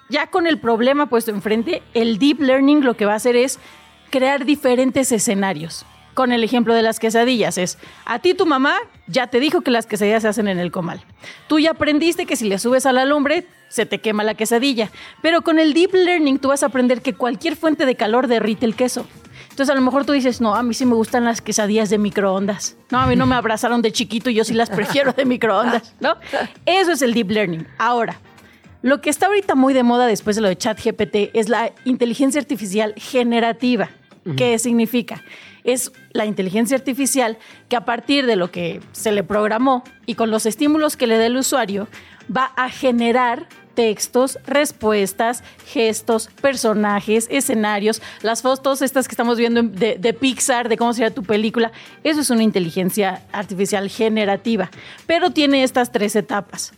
ya 0.10 0.28
con 0.28 0.48
el 0.48 0.58
problema 0.60 1.08
puesto 1.08 1.32
enfrente, 1.32 1.82
el 1.94 2.18
deep 2.18 2.40
learning 2.42 2.84
lo 2.84 2.96
que 2.96 3.06
va 3.06 3.14
a 3.14 3.18
hacer 3.18 3.36
es 3.36 3.60
crear 4.10 4.46
diferentes 4.46 5.12
escenarios. 5.12 5.86
Con 6.14 6.32
el 6.32 6.44
ejemplo 6.44 6.74
de 6.74 6.82
las 6.82 7.00
quesadillas, 7.00 7.58
es 7.58 7.78
a 8.06 8.20
ti 8.20 8.34
tu 8.34 8.46
mamá 8.46 8.76
ya 9.08 9.28
te 9.28 9.40
dijo 9.40 9.62
que 9.62 9.72
las 9.72 9.86
quesadillas 9.86 10.24
se 10.24 10.28
hacen 10.28 10.48
en 10.48 10.60
el 10.60 10.72
comal. 10.72 11.02
Tú 11.48 11.60
ya 11.60 11.72
aprendiste 11.72 12.26
que 12.26 12.36
si 12.36 12.48
le 12.50 12.60
subes 12.60 12.86
a 12.86 12.92
la 12.92 13.06
lumbre 13.06 13.46
se 13.72 13.86
te 13.86 14.00
quema 14.00 14.24
la 14.24 14.36
quesadilla. 14.36 14.92
Pero 15.22 15.42
con 15.42 15.58
el 15.58 15.74
deep 15.74 15.94
learning 15.94 16.40
tú 16.40 16.50
vas 16.50 16.64
a 16.64 16.68
aprender 16.68 17.02
que 17.02 17.14
cualquier 17.14 17.56
fuente 17.56 17.86
de 17.86 17.96
calor 17.96 18.28
derrite 18.28 18.66
el 18.66 18.76
queso. 18.76 19.08
Entonces 19.50 19.70
a 19.70 19.76
lo 19.76 19.82
mejor 19.82 20.06
tú 20.06 20.14
dices, 20.14 20.42
no, 20.42 20.56
a 20.56 20.64
mí 20.64 20.74
sí 20.74 20.86
me 20.86 20.96
gustan 20.96 21.26
las 21.26 21.42
quesadillas 21.42 21.90
de 21.90 21.98
microondas. 21.98 22.78
No, 22.90 23.00
a 23.00 23.08
mí 23.08 23.16
no 23.16 23.26
me 23.26 23.36
abrazaron 23.36 23.82
de 23.82 23.92
chiquito 23.92 24.30
y 24.30 24.34
yo 24.34 24.44
sí 24.44 24.54
las 24.54 24.70
prefiero 24.72 25.14
de 25.14 25.26
microondas, 25.26 25.96
¿no? 26.00 26.18
Eso 26.66 26.92
es 26.92 27.02
el 27.02 27.14
deep 27.14 27.32
learning. 27.32 27.68
Ahora, 27.78 28.20
lo 28.82 29.02
que 29.02 29.10
está 29.10 29.28
ahorita 29.28 29.56
muy 29.56 29.74
de 29.74 29.84
moda 29.84 30.08
después 30.08 30.36
de 30.36 30.42
lo 30.42 30.48
de 30.48 30.58
ChatGPT 30.58 31.32
es 31.34 31.50
la 31.50 31.72
inteligencia 31.86 32.40
artificial 32.40 32.94
generativa. 32.98 33.90
¿Qué 34.38 34.60
significa? 34.60 35.24
Es 35.64 35.92
la 36.14 36.26
inteligencia 36.26 36.76
artificial 36.78 37.38
que 37.70 37.76
a 37.76 37.86
partir 37.86 38.26
de 38.26 38.36
lo 38.36 38.52
que 38.52 38.82
se 38.92 39.12
le 39.12 39.24
programó 39.24 39.84
y 40.06 40.16
con 40.16 40.32
los 40.32 40.46
estímulos 40.46 40.98
que 40.98 41.08
le 41.08 41.18
dé 41.18 41.28
el 41.28 41.38
usuario, 41.38 41.88
va 42.36 42.52
a 42.56 42.70
generar 42.70 43.48
textos, 43.76 44.38
respuestas, 44.46 45.44
gestos, 45.66 46.28
personajes, 46.42 47.28
escenarios, 47.32 48.02
las 48.22 48.42
fotos 48.42 48.82
estas 48.82 49.08
que 49.08 49.14
estamos 49.14 49.38
viendo 49.38 49.62
en- 49.62 49.74
de, 49.74 49.96
de 49.98 50.14
Pixar, 50.14 50.68
de 50.68 50.76
cómo 50.78 50.94
sería 50.94 51.14
tu 51.14 51.24
película. 51.24 51.72
Eso 52.04 52.20
es 52.20 52.30
una 52.30 52.44
inteligencia 52.44 53.24
artificial 53.32 53.90
generativa, 53.90 54.70
pero 55.08 55.32
tiene 55.32 55.64
estas 55.64 55.92
tres 55.92 56.16
etapas. 56.18 56.74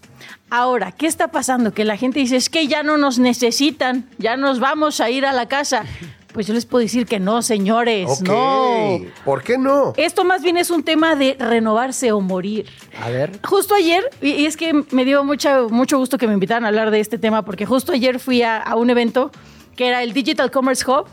Ahora, 0.51 0.91
¿qué 0.91 1.07
está 1.07 1.29
pasando? 1.29 1.73
Que 1.73 1.83
la 1.83 1.97
gente 1.97 2.19
dice, 2.19 2.35
es 2.35 2.49
que 2.49 2.67
ya 2.67 2.83
no 2.83 2.97
nos 2.97 3.17
necesitan, 3.17 4.07
ya 4.19 4.37
nos 4.37 4.59
vamos 4.59 5.01
a 5.01 5.09
ir 5.09 5.25
a 5.25 5.33
la 5.33 5.47
casa. 5.47 5.83
Pues 6.33 6.47
yo 6.47 6.53
les 6.53 6.65
puedo 6.65 6.81
decir 6.81 7.05
que 7.05 7.19
no, 7.19 7.41
señores, 7.41 8.09
Ok. 8.09 8.27
no. 8.27 8.99
¿Por 9.23 9.43
qué 9.43 9.57
no? 9.57 9.93
Esto 9.97 10.23
más 10.25 10.41
bien 10.41 10.57
es 10.57 10.71
un 10.71 10.83
tema 10.83 11.15
de 11.15 11.37
renovarse 11.39 12.11
o 12.11 12.19
morir. 12.21 12.65
A 13.01 13.09
ver. 13.09 13.39
Justo 13.43 13.75
ayer, 13.75 14.03
y 14.21 14.31
y 14.31 14.45
es 14.47 14.57
que 14.57 14.73
me 14.91 15.05
dio 15.05 15.23
mucha, 15.23 15.61
mucho 15.69 15.97
gusto 15.99 16.17
que 16.17 16.27
me 16.27 16.33
invitaran 16.33 16.65
a 16.65 16.69
hablar 16.69 16.89
de 16.91 16.99
este 16.99 17.17
tema, 17.17 17.43
porque 17.45 17.65
justo 17.65 17.91
ayer 17.93 18.19
fui 18.19 18.41
a, 18.41 18.57
a 18.57 18.75
un 18.75 18.89
evento 18.89 19.31
que 19.75 19.87
era 19.87 20.01
el 20.03 20.13
Digital 20.13 20.49
Commerce 20.51 20.83
Hub, 20.89 21.05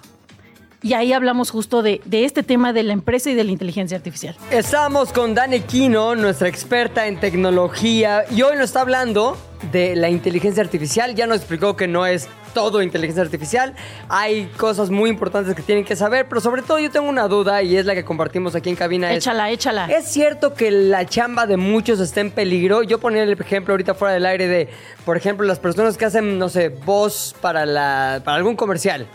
y 0.83 0.94
ahí 0.94 1.12
hablamos 1.12 1.50
justo 1.50 1.83
de, 1.83 2.00
de 2.06 2.24
este 2.24 2.42
tema 2.42 2.72
de 2.72 2.83
la 2.83 2.94
empresa 2.94 3.28
y 3.30 3.35
de 3.35 3.44
la 3.44 3.50
inteligencia 3.52 3.98
artificial. 3.98 4.35
Estamos 4.50 5.12
con 5.12 5.35
Dani 5.35 5.61
Quino, 5.61 6.14
nuestra 6.16 6.48
experta 6.48 7.06
en 7.06 7.20
tecnología, 7.20 8.24
y 8.30 8.40
hoy 8.40 8.56
nos 8.56 8.64
está 8.66 8.80
hablando 8.80 9.37
de 9.72 9.96
la 9.96 10.08
inteligencia 10.10 10.62
artificial. 10.62 11.14
Ya 11.14 11.26
nos 11.26 11.38
explicó 11.38 11.76
que 11.76 11.86
no 11.88 12.06
es 12.06 12.28
todo 12.54 12.82
inteligencia 12.82 13.22
artificial. 13.22 13.74
Hay 14.08 14.46
cosas 14.56 14.90
muy 14.90 15.08
importantes 15.10 15.54
que 15.54 15.62
tienen 15.62 15.84
que 15.84 15.94
saber, 15.96 16.26
pero 16.28 16.40
sobre 16.40 16.62
todo 16.62 16.78
yo 16.78 16.90
tengo 16.90 17.08
una 17.08 17.28
duda 17.28 17.62
y 17.62 17.76
es 17.76 17.86
la 17.86 17.94
que 17.94 18.04
compartimos 18.04 18.54
aquí 18.56 18.70
en 18.70 18.76
cabina. 18.76 19.10
es- 19.12 19.18
Échala, 19.18 19.50
échala. 19.50 19.86
¿Es 19.86 20.06
cierto 20.06 20.54
que 20.54 20.70
la 20.70 21.06
chamba 21.06 21.46
de 21.46 21.56
muchos 21.56 22.00
está 22.00 22.20
en 22.20 22.30
peligro? 22.32 22.82
Yo 22.82 22.98
ponía 22.98 23.22
el 23.22 23.32
ejemplo 23.32 23.72
ahorita 23.74 23.94
fuera 23.94 24.14
del 24.14 24.26
aire 24.26 24.48
de, 24.48 24.68
por 25.04 25.16
ejemplo, 25.16 25.46
las 25.46 25.58
personas 25.60 25.96
que 25.96 26.04
hacen, 26.06 26.38
no 26.38 26.48
sé, 26.48 26.70
voz 26.70 27.34
para, 27.40 27.66
la, 27.66 28.20
para 28.24 28.36
algún 28.38 28.56
comercial. 28.56 29.06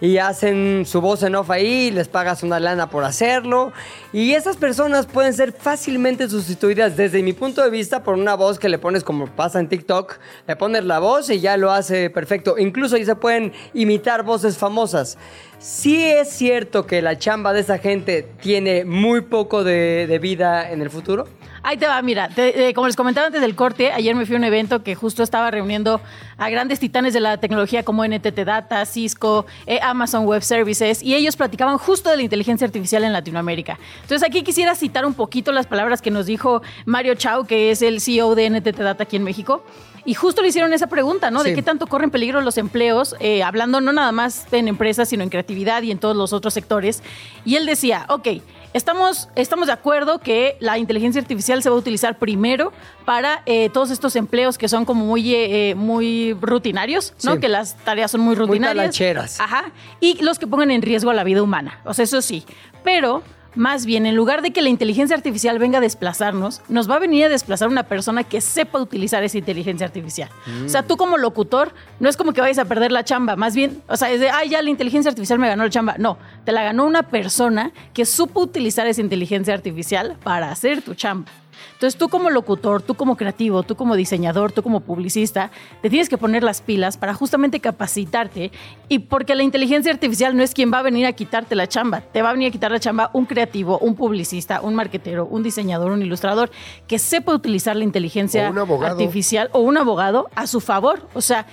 Y 0.00 0.18
hacen 0.18 0.84
su 0.86 1.00
voz 1.00 1.22
en 1.22 1.34
off 1.34 1.50
ahí, 1.50 1.90
les 1.90 2.08
pagas 2.08 2.42
una 2.42 2.60
lana 2.60 2.90
por 2.90 3.04
hacerlo. 3.04 3.72
Y 4.12 4.32
esas 4.32 4.56
personas 4.56 5.06
pueden 5.06 5.32
ser 5.32 5.52
fácilmente 5.52 6.28
sustituidas 6.28 6.96
desde 6.96 7.22
mi 7.22 7.32
punto 7.32 7.62
de 7.62 7.70
vista 7.70 8.02
por 8.02 8.14
una 8.14 8.34
voz 8.34 8.58
que 8.58 8.68
le 8.68 8.78
pones 8.78 9.04
como 9.04 9.26
pasa 9.26 9.60
en 9.60 9.68
TikTok. 9.68 10.18
Le 10.46 10.56
pones 10.56 10.84
la 10.84 10.98
voz 10.98 11.30
y 11.30 11.40
ya 11.40 11.56
lo 11.56 11.70
hace 11.70 12.10
perfecto. 12.10 12.58
Incluso 12.58 12.96
ahí 12.96 13.04
se 13.04 13.16
pueden 13.16 13.52
imitar 13.72 14.24
voces 14.24 14.58
famosas. 14.58 15.16
Sí 15.58 16.04
es 16.04 16.28
cierto 16.28 16.86
que 16.86 17.00
la 17.00 17.18
chamba 17.18 17.52
de 17.52 17.60
esa 17.60 17.78
gente 17.78 18.28
tiene 18.40 18.84
muy 18.84 19.22
poco 19.22 19.64
de 19.64 20.18
vida 20.20 20.70
en 20.70 20.82
el 20.82 20.90
futuro. 20.90 21.26
Ahí 21.66 21.78
te 21.78 21.86
va, 21.86 22.00
mira, 22.02 22.28
te- 22.28 22.68
eh, 22.68 22.74
como 22.74 22.86
les 22.86 22.94
comentaba 22.94 23.26
antes 23.28 23.40
del 23.40 23.54
corte, 23.56 23.90
ayer 23.90 24.14
me 24.14 24.26
fui 24.26 24.34
a 24.34 24.38
un 24.38 24.44
evento 24.44 24.82
que 24.82 24.94
justo 24.94 25.22
estaba 25.22 25.50
reuniendo 25.50 25.98
a 26.36 26.50
grandes 26.50 26.78
titanes 26.78 27.14
de 27.14 27.20
la 27.20 27.38
tecnología 27.38 27.82
como 27.84 28.04
NTT 28.04 28.44
Data, 28.44 28.84
Cisco, 28.84 29.46
eh, 29.66 29.78
Amazon 29.82 30.26
Web 30.26 30.42
Services, 30.42 31.02
y 31.02 31.14
ellos 31.14 31.36
platicaban 31.36 31.78
justo 31.78 32.10
de 32.10 32.16
la 32.18 32.22
inteligencia 32.22 32.66
artificial 32.66 33.02
en 33.02 33.14
Latinoamérica. 33.14 33.78
Entonces 34.02 34.22
aquí 34.28 34.42
quisiera 34.42 34.74
citar 34.74 35.06
un 35.06 35.14
poquito 35.14 35.52
las 35.52 35.66
palabras 35.66 36.02
que 36.02 36.10
nos 36.10 36.26
dijo 36.26 36.60
Mario 36.84 37.14
Chao, 37.14 37.44
que 37.44 37.70
es 37.70 37.80
el 37.80 38.02
CEO 38.02 38.34
de 38.34 38.50
NTT 38.50 38.78
Data 38.82 39.04
aquí 39.04 39.16
en 39.16 39.24
México. 39.24 39.64
Y 40.04 40.12
justo 40.12 40.42
le 40.42 40.48
hicieron 40.48 40.70
esa 40.74 40.86
pregunta, 40.88 41.30
¿no? 41.30 41.40
Sí. 41.40 41.48
De 41.48 41.54
qué 41.54 41.62
tanto 41.62 41.86
corren 41.86 42.10
peligro 42.10 42.42
los 42.42 42.58
empleos, 42.58 43.16
eh, 43.20 43.42
hablando 43.42 43.80
no 43.80 43.90
nada 43.90 44.12
más 44.12 44.46
en 44.52 44.68
empresas, 44.68 45.08
sino 45.08 45.22
en 45.22 45.30
creatividad 45.30 45.80
y 45.82 45.90
en 45.90 45.96
todos 45.98 46.14
los 46.14 46.34
otros 46.34 46.52
sectores. 46.52 47.02
Y 47.46 47.56
él 47.56 47.64
decía, 47.64 48.04
ok, 48.10 48.28
estamos, 48.74 49.30
estamos 49.36 49.68
de 49.68 49.72
acuerdo 49.72 50.18
que 50.18 50.58
la 50.60 50.76
inteligencia 50.76 51.20
artificial 51.22 51.62
se 51.62 51.70
va 51.70 51.76
a 51.76 51.78
utilizar 51.78 52.18
primero 52.18 52.72
para 53.06 53.42
eh, 53.46 53.70
todos 53.70 53.90
estos 53.90 54.14
empleos 54.16 54.58
que 54.58 54.68
son 54.68 54.84
como 54.84 55.06
muy, 55.06 55.32
eh, 55.32 55.70
eh, 55.70 55.74
muy 55.74 56.34
rutinarios, 56.34 57.14
¿no? 57.22 57.34
Sí. 57.34 57.40
Que 57.40 57.48
las 57.48 57.76
tareas 57.78 58.10
son 58.10 58.20
muy 58.20 58.34
rutinarias. 58.34 58.76
talacheras. 58.76 59.40
Ajá. 59.40 59.72
Y 60.00 60.22
los 60.22 60.38
que 60.38 60.46
pongan 60.46 60.70
en 60.70 60.82
riesgo 60.82 61.10
a 61.10 61.14
la 61.14 61.24
vida 61.24 61.42
humana. 61.42 61.80
O 61.84 61.94
sea, 61.94 62.02
eso 62.02 62.20
sí. 62.20 62.44
Pero 62.82 63.22
más 63.54 63.86
bien, 63.86 64.06
en 64.06 64.16
lugar 64.16 64.42
de 64.42 64.52
que 64.52 64.62
la 64.62 64.68
inteligencia 64.68 65.16
artificial 65.16 65.58
venga 65.58 65.78
a 65.78 65.80
desplazarnos, 65.80 66.62
nos 66.68 66.90
va 66.90 66.96
a 66.96 66.98
venir 66.98 67.24
a 67.26 67.28
desplazar 67.28 67.68
una 67.68 67.84
persona 67.84 68.24
que 68.24 68.40
sepa 68.40 68.80
utilizar 68.80 69.22
esa 69.24 69.38
inteligencia 69.38 69.86
artificial. 69.86 70.30
O 70.64 70.68
sea, 70.68 70.82
tú 70.82 70.96
como 70.96 71.16
locutor, 71.16 71.72
no 72.00 72.08
es 72.08 72.16
como 72.16 72.32
que 72.32 72.40
vayas 72.40 72.58
a 72.58 72.64
perder 72.64 72.92
la 72.92 73.04
chamba, 73.04 73.36
más 73.36 73.54
bien, 73.54 73.82
o 73.88 73.96
sea, 73.96 74.10
es 74.10 74.20
de, 74.20 74.30
ay, 74.30 74.50
ya 74.50 74.62
la 74.62 74.70
inteligencia 74.70 75.10
artificial 75.10 75.38
me 75.38 75.48
ganó 75.48 75.64
la 75.64 75.70
chamba. 75.70 75.96
No, 75.98 76.18
te 76.44 76.52
la 76.52 76.62
ganó 76.62 76.84
una 76.84 77.04
persona 77.04 77.72
que 77.92 78.04
supo 78.04 78.40
utilizar 78.40 78.86
esa 78.86 79.00
inteligencia 79.00 79.54
artificial 79.54 80.16
para 80.22 80.50
hacer 80.50 80.82
tu 80.82 80.94
chamba. 80.94 81.30
Entonces 81.72 81.98
tú 81.98 82.08
como 82.08 82.30
locutor, 82.30 82.82
tú 82.82 82.94
como 82.94 83.16
creativo, 83.16 83.62
tú 83.62 83.76
como 83.76 83.96
diseñador, 83.96 84.52
tú 84.52 84.62
como 84.62 84.80
publicista, 84.80 85.50
te 85.82 85.90
tienes 85.90 86.08
que 86.08 86.18
poner 86.18 86.42
las 86.42 86.60
pilas 86.60 86.96
para 86.96 87.14
justamente 87.14 87.60
capacitarte 87.60 88.52
y 88.88 89.00
porque 89.00 89.34
la 89.34 89.42
inteligencia 89.42 89.92
artificial 89.92 90.36
no 90.36 90.42
es 90.42 90.54
quien 90.54 90.72
va 90.72 90.78
a 90.78 90.82
venir 90.82 91.06
a 91.06 91.12
quitarte 91.12 91.54
la 91.54 91.66
chamba, 91.66 92.00
te 92.00 92.22
va 92.22 92.30
a 92.30 92.32
venir 92.32 92.48
a 92.48 92.50
quitar 92.50 92.70
la 92.70 92.80
chamba 92.80 93.10
un 93.12 93.26
creativo, 93.26 93.78
un 93.78 93.94
publicista, 93.94 94.60
un 94.60 94.74
marquetero, 94.74 95.26
un 95.26 95.42
diseñador, 95.42 95.92
un 95.92 96.02
ilustrador 96.02 96.50
que 96.86 96.98
sepa 96.98 97.34
utilizar 97.34 97.76
la 97.76 97.84
inteligencia 97.84 98.50
O 98.50 98.84
artificial 98.84 99.50
o 99.52 99.60
un 99.60 99.76
abogado 99.76 100.28
a 100.34 100.46
su 100.46 100.60
favor. 100.60 101.08
O 101.14 101.20
sea, 101.20 101.46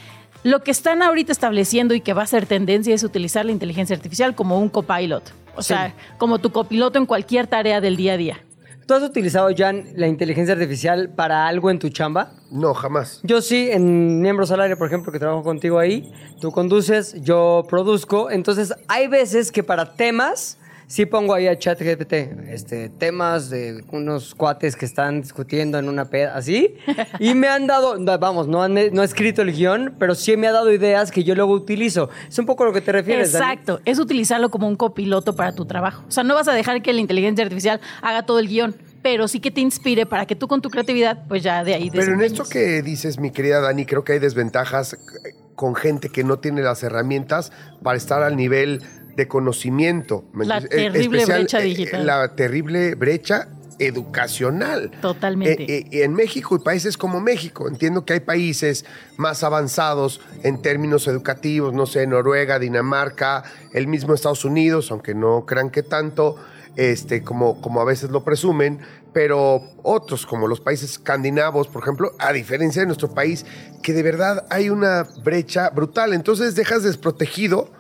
lo 0.44 0.64
que 0.64 0.72
están 0.72 1.02
ahorita 1.02 1.32
estableciendo 1.32 1.94
y 1.94 2.02
que 2.02 2.14
va 2.14 2.24
a 2.24 2.28
ser 2.28 2.46
tendencia 2.46 2.96
es 2.96 3.04
utilizar 3.04 3.46
la 3.46 3.52
inteligencia 3.52 3.96
artificial 3.96 4.36
como 4.36 4.60
un 4.60 4.70
copilot. 4.70 5.34
O 5.56 5.62
sea, 5.62 5.94
como 6.18 6.40
tu 6.40 6.52
copiloto 6.52 6.98
en 6.98 7.06
cualquier 7.06 7.48
tarea 7.48 7.82
del 7.82 7.98
día 7.98 8.14
a 8.14 8.18
día. 8.18 8.40
¿Tú 8.88 8.94
has 8.96 9.04
utilizado, 9.04 9.50
Jan, 9.56 9.86
la 9.96 10.08
inteligencia 10.08 10.54
artificial 10.54 11.10
para 11.10 11.48
algo 11.48 11.70
en 11.70 11.80
tu 11.80 11.90
chamba? 11.90 12.32
No, 12.50 12.74
jamás. 12.74 13.20
Yo 13.24 13.42
sí, 13.42 13.70
en 13.72 14.22
Miembros 14.22 14.52
al 14.52 14.62
Aire, 14.62 14.76
por 14.76 14.88
ejemplo, 14.88 15.12
que 15.12 15.20
trabajo 15.20 15.44
contigo 15.44 15.80
ahí, 15.80 16.12
tú 16.40 16.52
conduces, 16.52 17.22
yo 17.22 17.66
produzco. 17.70 18.32
Entonces, 18.32 18.74
hay 18.88 19.08
veces 19.08 19.52
que 19.52 19.64
para 19.64 19.94
temas, 19.94 20.58
sí 20.92 21.06
pongo 21.06 21.34
ahí 21.34 21.48
a 21.48 21.58
ChatGPT, 21.58 22.14
este, 22.50 22.90
temas 22.90 23.50
de 23.50 23.82
unos 23.94 24.36
cuates 24.36 24.76
que 24.76 24.84
están 24.84 25.22
discutiendo 25.22 25.80
en 25.80 25.88
una 25.88 26.10
peda, 26.10 26.36
así. 26.36 26.76
Y 27.18 27.34
me 27.34 27.48
han 27.48 27.66
dado, 27.66 27.98
no, 27.98 28.20
vamos, 28.20 28.50
no, 28.50 28.62
han, 28.62 28.74
no 28.74 29.02
he 29.02 29.06
escrito 29.06 29.42
el 29.42 29.54
guion, 29.54 29.96
pero 29.98 30.16
sí 30.16 30.36
me 30.36 30.48
ha 30.48 30.52
dado 30.52 30.70
ideas 30.70 31.10
que 31.10 31.24
yo 31.24 31.34
luego 31.34 31.54
utilizo. 31.54 32.10
Es 32.28 32.38
un 32.40 32.46
poco 32.46 32.66
lo 32.66 32.74
que 32.74 32.82
te 32.82 32.92
refieres, 32.92 33.32
Dani. 33.32 33.46
Exacto, 33.46 33.80
es 33.86 34.00
utilizarlo 34.00 34.52
como 34.52 34.68
un 34.68 34.76
copiloto 34.76 35.34
para 35.34 35.56
tu 35.56 35.66
trabajo. 35.66 36.04
O 36.10 36.12
sea, 36.12 36.26
no 36.26 36.36
vas 36.36 36.50
a 36.50 36.54
dejar 36.54 36.82
que 36.82 36.92
la 36.92 37.00
inteligencia 37.00 37.46
artificial 37.46 37.80
haga 38.02 38.26
todo 38.26 38.40
el 38.40 38.50
guion, 38.50 38.76
pero 39.02 39.30
sí 39.30 39.40
que 39.40 39.50
te 39.50 39.62
inspire 39.62 40.06
para 40.06 40.26
que 40.26 40.36
tú 40.36 40.50
con 40.50 40.62
tu 40.62 40.70
creatividad, 40.70 41.26
pues 41.30 41.42
ya 41.42 41.64
de 41.64 41.74
ahí 41.74 41.90
Pero 41.90 42.16
en 42.16 42.22
esto 42.22 42.44
que 42.44 42.82
dices, 42.82 43.18
mi 43.18 43.32
querida 43.32 43.62
Dani, 43.62 43.86
creo 43.86 44.04
que 44.04 44.12
hay 44.14 44.20
desventajas 44.20 44.94
eh, 44.94 45.36
con 45.56 45.76
gente 45.76 46.10
que 46.10 46.24
no 46.26 46.40
tiene 46.40 46.62
las 46.62 46.84
herramientas 46.84 47.54
para 47.82 47.96
estar 47.98 48.24
al 48.24 48.36
nivel 48.36 48.82
de 49.16 49.28
conocimiento. 49.28 50.26
¿me 50.34 50.46
La? 50.46 50.58
Eh, 50.58 50.68
terrible 50.68 51.26
brecha 51.26 51.60
eh, 51.60 51.64
digital. 51.64 52.06
La 52.06 52.36
terrible 52.36 52.96
brecha 52.96 53.48
educacional. 53.82 54.92
Totalmente. 55.02 55.64
Eh, 55.64 55.88
eh, 55.92 56.04
en 56.04 56.14
México 56.14 56.56
y 56.56 56.60
países 56.60 56.98
como 56.98 57.20
México, 57.20 57.68
entiendo 57.68 58.06
que 58.06 58.14
hay 58.14 58.20
países 58.20 58.86
más 59.18 59.44
avanzados 59.44 60.22
en 60.44 60.62
términos 60.62 61.08
educativos, 61.08 61.74
no 61.74 61.88
sé, 61.88 62.06
Noruega, 62.06 62.60
Dinamarca, 62.60 63.44
el 63.74 63.88
mismo 63.88 64.14
Estados 64.14 64.46
Unidos, 64.46 64.92
aunque 64.92 65.16
no 65.16 65.48
crean 65.48 65.72
que 65.72 65.82
tanto, 65.82 66.36
este, 66.76 67.24
como, 67.24 67.60
como 67.60 67.82
a 67.82 67.86
veces 67.86 68.12
lo 68.12 68.24
presumen, 68.24 68.80
pero 69.14 69.64
otros 69.82 70.26
como 70.28 70.48
los 70.48 70.62
países 70.62 70.92
escandinavos, 70.92 71.68
por 71.68 71.82
ejemplo, 71.82 72.12
a 72.20 72.32
diferencia 72.34 72.84
de 72.84 72.86
nuestro 72.86 73.10
país, 73.14 73.46
que 73.82 73.94
de 73.94 74.04
verdad 74.04 74.46
hay 74.52 74.70
una 74.70 75.08
brecha 75.24 75.70
brutal. 75.72 76.14
Entonces 76.14 76.56
dejas 76.56 76.84
desprotegido, 76.84 77.72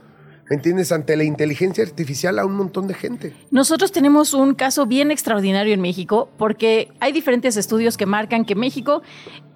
¿me 0.51 0.55
entiendes?, 0.55 0.91
ante 0.91 1.15
la 1.15 1.23
inteligencia 1.23 1.81
artificial 1.81 2.37
a 2.37 2.45
un 2.45 2.57
montón 2.57 2.85
de 2.85 2.93
gente. 2.93 3.33
Nosotros 3.51 3.93
tenemos 3.93 4.33
un 4.33 4.53
caso 4.53 4.85
bien 4.85 5.09
extraordinario 5.09 5.73
en 5.73 5.79
México 5.79 6.29
porque 6.37 6.91
hay 6.99 7.13
diferentes 7.13 7.55
estudios 7.55 7.95
que 7.95 8.05
marcan 8.05 8.43
que 8.43 8.53
México 8.53 9.01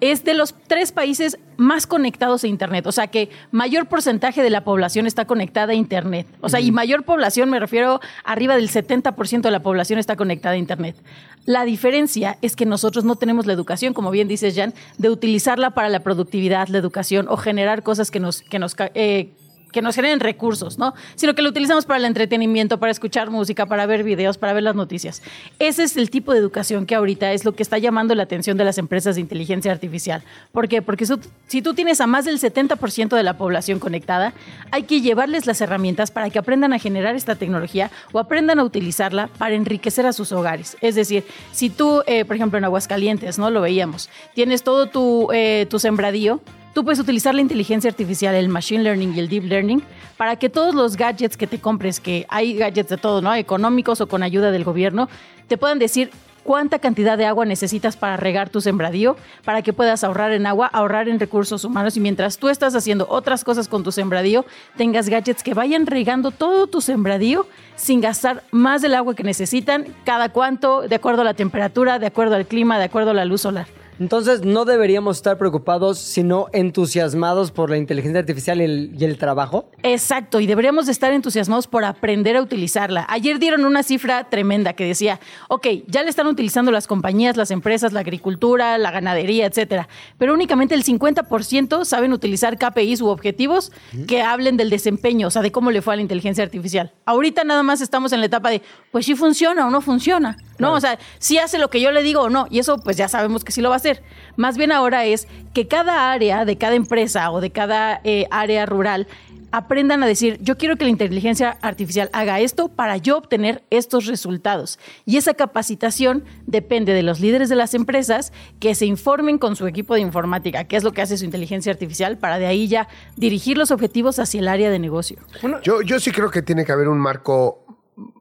es 0.00 0.24
de 0.24 0.32
los 0.32 0.54
tres 0.66 0.92
países 0.92 1.38
más 1.58 1.86
conectados 1.86 2.44
a 2.44 2.46
Internet. 2.46 2.86
O 2.86 2.92
sea, 2.92 3.08
que 3.08 3.28
mayor 3.50 3.88
porcentaje 3.88 4.42
de 4.42 4.48
la 4.48 4.64
población 4.64 5.06
está 5.06 5.26
conectada 5.26 5.72
a 5.72 5.74
Internet. 5.74 6.26
O 6.40 6.48
sea, 6.48 6.60
y 6.60 6.72
mayor 6.72 7.02
población, 7.02 7.50
me 7.50 7.60
refiero, 7.60 8.00
arriba 8.24 8.56
del 8.56 8.70
70% 8.70 9.42
de 9.42 9.50
la 9.50 9.60
población 9.60 9.98
está 9.98 10.16
conectada 10.16 10.54
a 10.54 10.58
Internet. 10.58 10.96
La 11.44 11.66
diferencia 11.66 12.38
es 12.40 12.56
que 12.56 12.64
nosotros 12.64 13.04
no 13.04 13.16
tenemos 13.16 13.44
la 13.44 13.52
educación, 13.52 13.92
como 13.92 14.10
bien 14.10 14.28
dices, 14.28 14.54
Jan, 14.56 14.72
de 14.96 15.10
utilizarla 15.10 15.72
para 15.72 15.90
la 15.90 16.00
productividad, 16.00 16.68
la 16.68 16.78
educación 16.78 17.26
o 17.28 17.36
generar 17.36 17.82
cosas 17.82 18.10
que 18.10 18.18
nos... 18.18 18.40
Que 18.40 18.58
nos 18.58 18.74
eh, 18.94 19.34
que 19.76 19.82
nos 19.82 19.94
generen 19.94 20.20
recursos, 20.20 20.78
¿no? 20.78 20.94
Sino 21.16 21.34
que 21.34 21.42
lo 21.42 21.50
utilizamos 21.50 21.84
para 21.84 21.98
el 21.98 22.06
entretenimiento, 22.06 22.80
para 22.80 22.90
escuchar 22.90 23.28
música, 23.28 23.66
para 23.66 23.84
ver 23.84 24.04
videos, 24.04 24.38
para 24.38 24.54
ver 24.54 24.62
las 24.62 24.74
noticias. 24.74 25.20
Ese 25.58 25.82
es 25.82 25.98
el 25.98 26.08
tipo 26.08 26.32
de 26.32 26.38
educación 26.38 26.86
que 26.86 26.94
ahorita 26.94 27.34
es 27.34 27.44
lo 27.44 27.54
que 27.54 27.62
está 27.62 27.76
llamando 27.76 28.14
la 28.14 28.22
atención 28.22 28.56
de 28.56 28.64
las 28.64 28.78
empresas 28.78 29.16
de 29.16 29.20
inteligencia 29.20 29.70
artificial. 29.70 30.22
¿Por 30.50 30.66
qué? 30.66 30.80
Porque 30.80 31.04
si 31.46 31.60
tú 31.60 31.74
tienes 31.74 32.00
a 32.00 32.06
más 32.06 32.24
del 32.24 32.40
70% 32.40 33.14
de 33.14 33.22
la 33.22 33.36
población 33.36 33.78
conectada, 33.78 34.32
hay 34.70 34.84
que 34.84 35.02
llevarles 35.02 35.44
las 35.44 35.60
herramientas 35.60 36.10
para 36.10 36.30
que 36.30 36.38
aprendan 36.38 36.72
a 36.72 36.78
generar 36.78 37.14
esta 37.14 37.34
tecnología 37.34 37.90
o 38.12 38.18
aprendan 38.18 38.58
a 38.58 38.64
utilizarla 38.64 39.26
para 39.36 39.56
enriquecer 39.56 40.06
a 40.06 40.14
sus 40.14 40.32
hogares. 40.32 40.78
Es 40.80 40.94
decir, 40.94 41.24
si 41.52 41.68
tú, 41.68 42.02
eh, 42.06 42.24
por 42.24 42.36
ejemplo, 42.36 42.56
en 42.56 42.64
Aguascalientes, 42.64 43.38
¿no? 43.38 43.50
Lo 43.50 43.60
veíamos, 43.60 44.08
tienes 44.34 44.62
todo 44.62 44.86
tu, 44.86 45.28
eh, 45.34 45.66
tu 45.68 45.78
sembradío, 45.78 46.40
Tú 46.76 46.84
puedes 46.84 47.00
utilizar 47.00 47.34
la 47.34 47.40
inteligencia 47.40 47.88
artificial, 47.88 48.34
el 48.34 48.50
machine 48.50 48.82
learning 48.82 49.14
y 49.14 49.18
el 49.18 49.30
deep 49.30 49.44
learning 49.44 49.82
para 50.18 50.36
que 50.36 50.50
todos 50.50 50.74
los 50.74 50.98
gadgets 50.98 51.38
que 51.38 51.46
te 51.46 51.58
compres, 51.58 52.00
que 52.00 52.26
hay 52.28 52.52
gadgets 52.52 52.90
de 52.90 52.98
todo, 52.98 53.22
¿no? 53.22 53.34
Económicos 53.34 54.02
o 54.02 54.08
con 54.08 54.22
ayuda 54.22 54.50
del 54.50 54.62
gobierno, 54.62 55.08
te 55.48 55.56
puedan 55.56 55.78
decir 55.78 56.10
cuánta 56.44 56.78
cantidad 56.78 57.16
de 57.16 57.24
agua 57.24 57.46
necesitas 57.46 57.96
para 57.96 58.18
regar 58.18 58.50
tu 58.50 58.60
sembradío, 58.60 59.16
para 59.46 59.62
que 59.62 59.72
puedas 59.72 60.04
ahorrar 60.04 60.32
en 60.32 60.44
agua, 60.44 60.66
ahorrar 60.66 61.08
en 61.08 61.18
recursos 61.18 61.64
humanos 61.64 61.96
y 61.96 62.00
mientras 62.00 62.36
tú 62.36 62.50
estás 62.50 62.74
haciendo 62.74 63.06
otras 63.08 63.42
cosas 63.42 63.68
con 63.68 63.82
tu 63.82 63.90
sembradío, 63.90 64.44
tengas 64.76 65.08
gadgets 65.08 65.42
que 65.42 65.54
vayan 65.54 65.86
regando 65.86 66.30
todo 66.30 66.66
tu 66.66 66.82
sembradío 66.82 67.46
sin 67.76 68.02
gastar 68.02 68.42
más 68.50 68.82
del 68.82 68.96
agua 68.96 69.14
que 69.14 69.22
necesitan, 69.22 69.86
cada 70.04 70.28
cuánto, 70.28 70.82
de 70.82 70.96
acuerdo 70.96 71.22
a 71.22 71.24
la 71.24 71.32
temperatura, 71.32 71.98
de 71.98 72.08
acuerdo 72.08 72.34
al 72.34 72.44
clima, 72.44 72.76
de 72.76 72.84
acuerdo 72.84 73.12
a 73.12 73.14
la 73.14 73.24
luz 73.24 73.40
solar. 73.40 73.66
Entonces, 73.98 74.44
no 74.44 74.64
deberíamos 74.64 75.16
estar 75.16 75.38
preocupados, 75.38 75.98
sino 75.98 76.46
entusiasmados 76.52 77.50
por 77.50 77.70
la 77.70 77.76
inteligencia 77.76 78.20
artificial 78.20 78.60
y 78.60 78.64
el, 78.64 78.96
y 78.98 79.04
el 79.04 79.18
trabajo. 79.18 79.70
Exacto, 79.82 80.40
y 80.40 80.46
deberíamos 80.46 80.86
de 80.86 80.92
estar 80.92 81.12
entusiasmados 81.12 81.66
por 81.66 81.84
aprender 81.84 82.36
a 82.36 82.42
utilizarla. 82.42 83.06
Ayer 83.08 83.38
dieron 83.38 83.64
una 83.64 83.82
cifra 83.82 84.28
tremenda 84.28 84.74
que 84.74 84.84
decía, 84.84 85.20
ok, 85.48 85.66
ya 85.86 86.02
le 86.02 86.10
están 86.10 86.26
utilizando 86.26 86.70
las 86.70 86.86
compañías, 86.86 87.36
las 87.36 87.50
empresas, 87.50 87.92
la 87.92 88.00
agricultura, 88.00 88.76
la 88.78 88.90
ganadería, 88.90 89.46
etcétera, 89.46 89.88
pero 90.18 90.34
únicamente 90.34 90.74
el 90.74 90.84
50% 90.84 91.84
saben 91.84 92.12
utilizar 92.12 92.58
KPIs 92.58 93.00
u 93.00 93.08
objetivos 93.08 93.72
que 94.06 94.22
hablen 94.22 94.56
del 94.56 94.70
desempeño, 94.70 95.28
o 95.28 95.30
sea, 95.30 95.42
de 95.42 95.52
cómo 95.52 95.70
le 95.70 95.82
fue 95.82 95.94
a 95.94 95.96
la 95.96 96.02
inteligencia 96.02 96.44
artificial. 96.44 96.92
Ahorita 97.04 97.44
nada 97.44 97.62
más 97.62 97.80
estamos 97.80 98.12
en 98.12 98.20
la 98.20 98.26
etapa 98.26 98.50
de, 98.50 98.62
pues 98.90 99.06
sí 99.06 99.14
funciona 99.14 99.66
o 99.66 99.70
no 99.70 99.80
funciona, 99.80 100.36
¿no? 100.58 100.74
O 100.74 100.80
sea, 100.80 100.98
si 101.18 101.38
hace 101.38 101.58
lo 101.58 101.70
que 101.70 101.80
yo 101.80 101.90
le 101.92 102.02
digo 102.02 102.22
o 102.22 102.30
no, 102.30 102.46
y 102.50 102.58
eso 102.58 102.78
pues 102.78 102.96
ya 102.96 103.08
sabemos 103.08 103.44
que 103.44 103.52
sí 103.52 103.60
lo 103.60 103.68
va 103.68 103.76
a 103.76 103.78
hacer. 103.78 104.02
Más 104.36 104.56
bien 104.56 104.72
ahora 104.72 105.04
es 105.04 105.28
que 105.54 105.66
cada 105.66 106.12
área 106.12 106.44
de 106.44 106.58
cada 106.58 106.74
empresa 106.74 107.30
o 107.30 107.40
de 107.40 107.50
cada 107.50 108.00
eh, 108.04 108.26
área 108.30 108.66
rural 108.66 109.06
aprendan 109.52 110.02
a 110.02 110.06
decir, 110.06 110.38
yo 110.42 110.58
quiero 110.58 110.76
que 110.76 110.84
la 110.84 110.90
inteligencia 110.90 111.56
artificial 111.62 112.10
haga 112.12 112.40
esto 112.40 112.68
para 112.68 112.96
yo 112.96 113.16
obtener 113.16 113.64
estos 113.70 114.06
resultados. 114.06 114.78
Y 115.04 115.16
esa 115.16 115.34
capacitación 115.34 116.24
depende 116.46 116.92
de 116.92 117.02
los 117.02 117.20
líderes 117.20 117.48
de 117.48 117.56
las 117.56 117.74
empresas 117.74 118.32
que 118.60 118.74
se 118.74 118.86
informen 118.86 119.38
con 119.38 119.56
su 119.56 119.66
equipo 119.66 119.94
de 119.94 120.00
informática, 120.00 120.64
qué 120.64 120.76
es 120.76 120.84
lo 120.84 120.92
que 120.92 121.02
hace 121.02 121.16
su 121.16 121.24
inteligencia 121.24 121.72
artificial, 121.72 122.18
para 122.18 122.38
de 122.38 122.46
ahí 122.46 122.68
ya 122.68 122.88
dirigir 123.16 123.56
los 123.56 123.70
objetivos 123.70 124.18
hacia 124.18 124.40
el 124.40 124.48
área 124.48 124.70
de 124.70 124.78
negocio. 124.78 125.18
Yo, 125.62 125.80
yo 125.82 126.00
sí 126.00 126.10
creo 126.10 126.30
que 126.30 126.42
tiene 126.42 126.64
que 126.64 126.72
haber 126.72 126.88
un 126.88 126.98
marco 126.98 127.64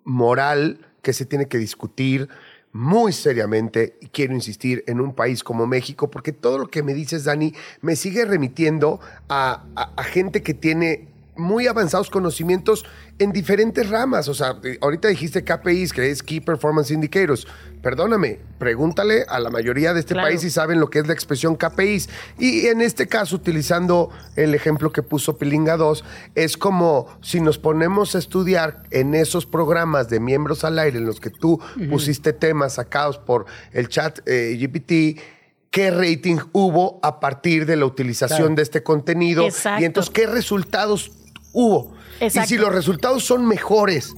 moral 0.04 0.80
que 1.06 1.14
se 1.14 1.28
tiene 1.28 1.46
que 1.48 1.60
discutir 1.60 2.28
muy 2.72 3.14
seriamente, 3.14 3.96
y 4.02 4.08
quiero 4.08 4.34
insistir, 4.34 4.84
en 4.88 5.00
un 5.00 5.14
país 5.14 5.44
como 5.44 5.68
México, 5.68 6.10
porque 6.10 6.32
todo 6.34 6.58
lo 6.58 6.68
que 6.68 6.82
me 6.82 6.96
dices, 6.96 7.24
Dani, 7.26 7.54
me 7.82 7.96
sigue 7.96 8.26
remitiendo 8.26 9.00
a, 9.30 9.66
a- 9.76 10.04
gente 10.04 10.42
que 10.42 10.56
tiene 10.56 11.08
muy 11.38 11.68
avanzados 11.68 12.10
conocimientos 12.10 12.86
en 13.20 13.32
diferentes 13.32 13.90
ramas. 13.90 14.28
O 14.28 14.34
sea, 14.34 14.58
eh, 14.64 14.78
ahorita 14.82 15.08
dijiste 15.08 15.44
KPIs, 15.44 15.94
que 15.94 16.10
es 16.10 16.24
Key 16.24 16.40
Performance 16.42 16.92
Indicators. 16.92 17.46
Perdóname, 17.82 18.40
pregúntale 18.58 19.26
a 19.28 19.40
la 19.40 19.50
mayoría 19.50 19.94
de 19.94 20.00
este 20.00 20.14
Claro. 20.14 20.30
país 20.30 20.42
si 20.42 20.50
saben 20.50 20.80
lo 20.80 20.90
que 20.90 21.00
es 21.00 21.08
la 21.08 21.14
expresión 21.14 21.56
KPIs. 21.56 22.10
Y 22.40 22.68
en 22.68 22.82
este 22.82 23.08
caso, 23.08 23.36
utilizando 23.36 24.10
el 24.36 24.56
ejemplo 24.56 24.92
que 24.92 25.04
puso 25.04 25.38
Pilinga 25.38 25.78
2, 25.78 26.04
es 26.36 26.58
como 26.58 27.08
si 27.22 27.42
nos 27.42 27.58
ponemos 27.60 28.16
a 28.16 28.20
estudiar 28.20 28.84
en 28.92 29.14
esos 29.14 29.46
programas 29.46 30.10
de 30.10 30.20
miembros 30.20 30.64
al 30.64 30.80
aire 30.80 30.98
en 30.98 31.06
los 31.06 31.20
que 31.20 31.30
tú 31.30 31.60
pusiste 31.90 32.34
temas 32.34 32.74
sacados 32.76 33.18
por 33.18 33.46
el 33.72 33.88
chat 33.90 34.20
eh, 34.26 34.58
GPT, 34.60 35.22
qué 35.70 35.92
rating 35.92 36.38
hubo 36.54 37.00
a 37.04 37.20
partir 37.20 37.66
de 37.66 37.76
la 37.76 37.86
utilización 37.86 38.38
Claro. 38.40 38.56
de 38.56 38.62
este 38.62 38.82
contenido 38.82 39.44
Exacto. 39.46 39.82
y 39.82 39.86
entonces 39.86 40.10
qué 40.12 40.26
resultados 40.26 41.12
hubo. 41.56 41.96
Exacto. 42.20 42.46
Y 42.54 42.58
si 42.58 42.62
los 42.62 42.74
resultados 42.74 43.24
son 43.26 43.48
mejores 43.48 44.14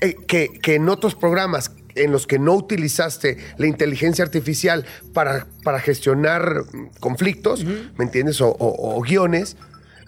eh, 0.00 0.14
que, 0.28 0.48
que 0.62 0.74
en 0.74 0.88
otros 0.88 1.14
programas 1.14 1.70
en 1.94 2.10
los 2.10 2.26
que 2.26 2.38
no 2.40 2.54
utilizaste 2.54 3.38
la 3.56 3.66
inteligencia 3.68 4.24
artificial 4.24 4.84
para, 5.12 5.46
para 5.62 5.78
gestionar 5.78 6.64
conflictos, 7.00 7.64
¿me 7.64 8.04
entiendes? 8.04 8.40
O, 8.40 8.48
o- 8.48 8.96
o 8.98 9.00
guiones, 9.02 9.56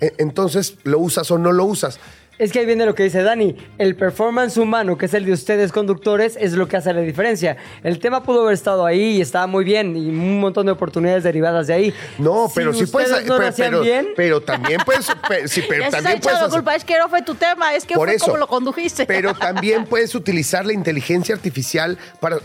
eh, 0.00 0.12
entonces 0.18 0.74
lo 0.82 0.98
usas 0.98 1.30
o 1.30 1.38
no 1.38 1.52
lo 1.52 1.64
usas. 1.64 1.98
Es 2.38 2.52
que 2.52 2.58
ahí 2.58 2.66
viene 2.66 2.84
lo 2.84 2.94
que 2.94 3.02
dice 3.02 3.22
Dani. 3.22 3.56
El 3.78 3.96
performance 3.96 4.58
humano, 4.58 4.98
que 4.98 5.06
es 5.06 5.14
el 5.14 5.24
de 5.24 5.32
ustedes 5.32 5.72
conductores, 5.72 6.36
es 6.38 6.52
lo 6.52 6.68
que 6.68 6.76
hace 6.76 6.92
la 6.92 7.00
diferencia. 7.00 7.56
El 7.82 7.98
tema 7.98 8.22
pudo 8.22 8.42
haber 8.42 8.52
estado 8.52 8.84
ahí 8.84 9.16
y 9.16 9.20
estaba 9.22 9.46
muy 9.46 9.64
bien 9.64 9.96
y 9.96 10.10
un 10.10 10.38
montón 10.40 10.66
de 10.66 10.72
oportunidades 10.72 11.24
derivadas 11.24 11.66
de 11.68 11.72
ahí. 11.74 11.94
No, 12.18 12.50
pero 12.54 12.74
si 12.74 12.84
sí 12.84 12.92
puedes. 12.92 13.10
no 13.10 13.20
lo 13.20 13.36
pero, 13.38 13.48
hacían 13.48 13.70
pero- 13.70 13.80
bien, 13.82 14.08
pero 14.14 14.42
también 14.42 14.80
puedes. 14.84 15.06
pe- 15.28 15.48
sí, 15.48 15.62
pero 15.66 15.88
también 15.88 16.20
puedes. 16.20 16.38
la 16.38 16.44
hacer- 16.46 16.50
culpa, 16.50 16.74
es 16.76 16.84
que 16.84 16.98
no 16.98 17.08
fue 17.08 17.22
tu 17.22 17.34
tema, 17.36 17.74
es 17.74 17.86
que 17.86 17.94
Por 17.94 18.08
fue 18.08 18.16
eso. 18.16 18.26
como 18.26 18.36
lo 18.36 18.46
condujiste. 18.48 19.06
Pero 19.06 19.32
también 19.38 19.86
puedes 19.86 20.14
utilizar 20.14 20.66
la 20.66 20.74
inteligencia 20.74 21.34
artificial 21.34 21.96
para, 22.20 22.36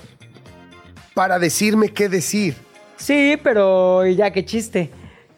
para 1.14 1.38
decirme 1.38 1.90
qué 1.90 2.08
decir. 2.08 2.56
Sí, 2.96 3.38
pero 3.44 4.06
ya 4.08 4.32
qué 4.32 4.46
chiste. 4.46 4.90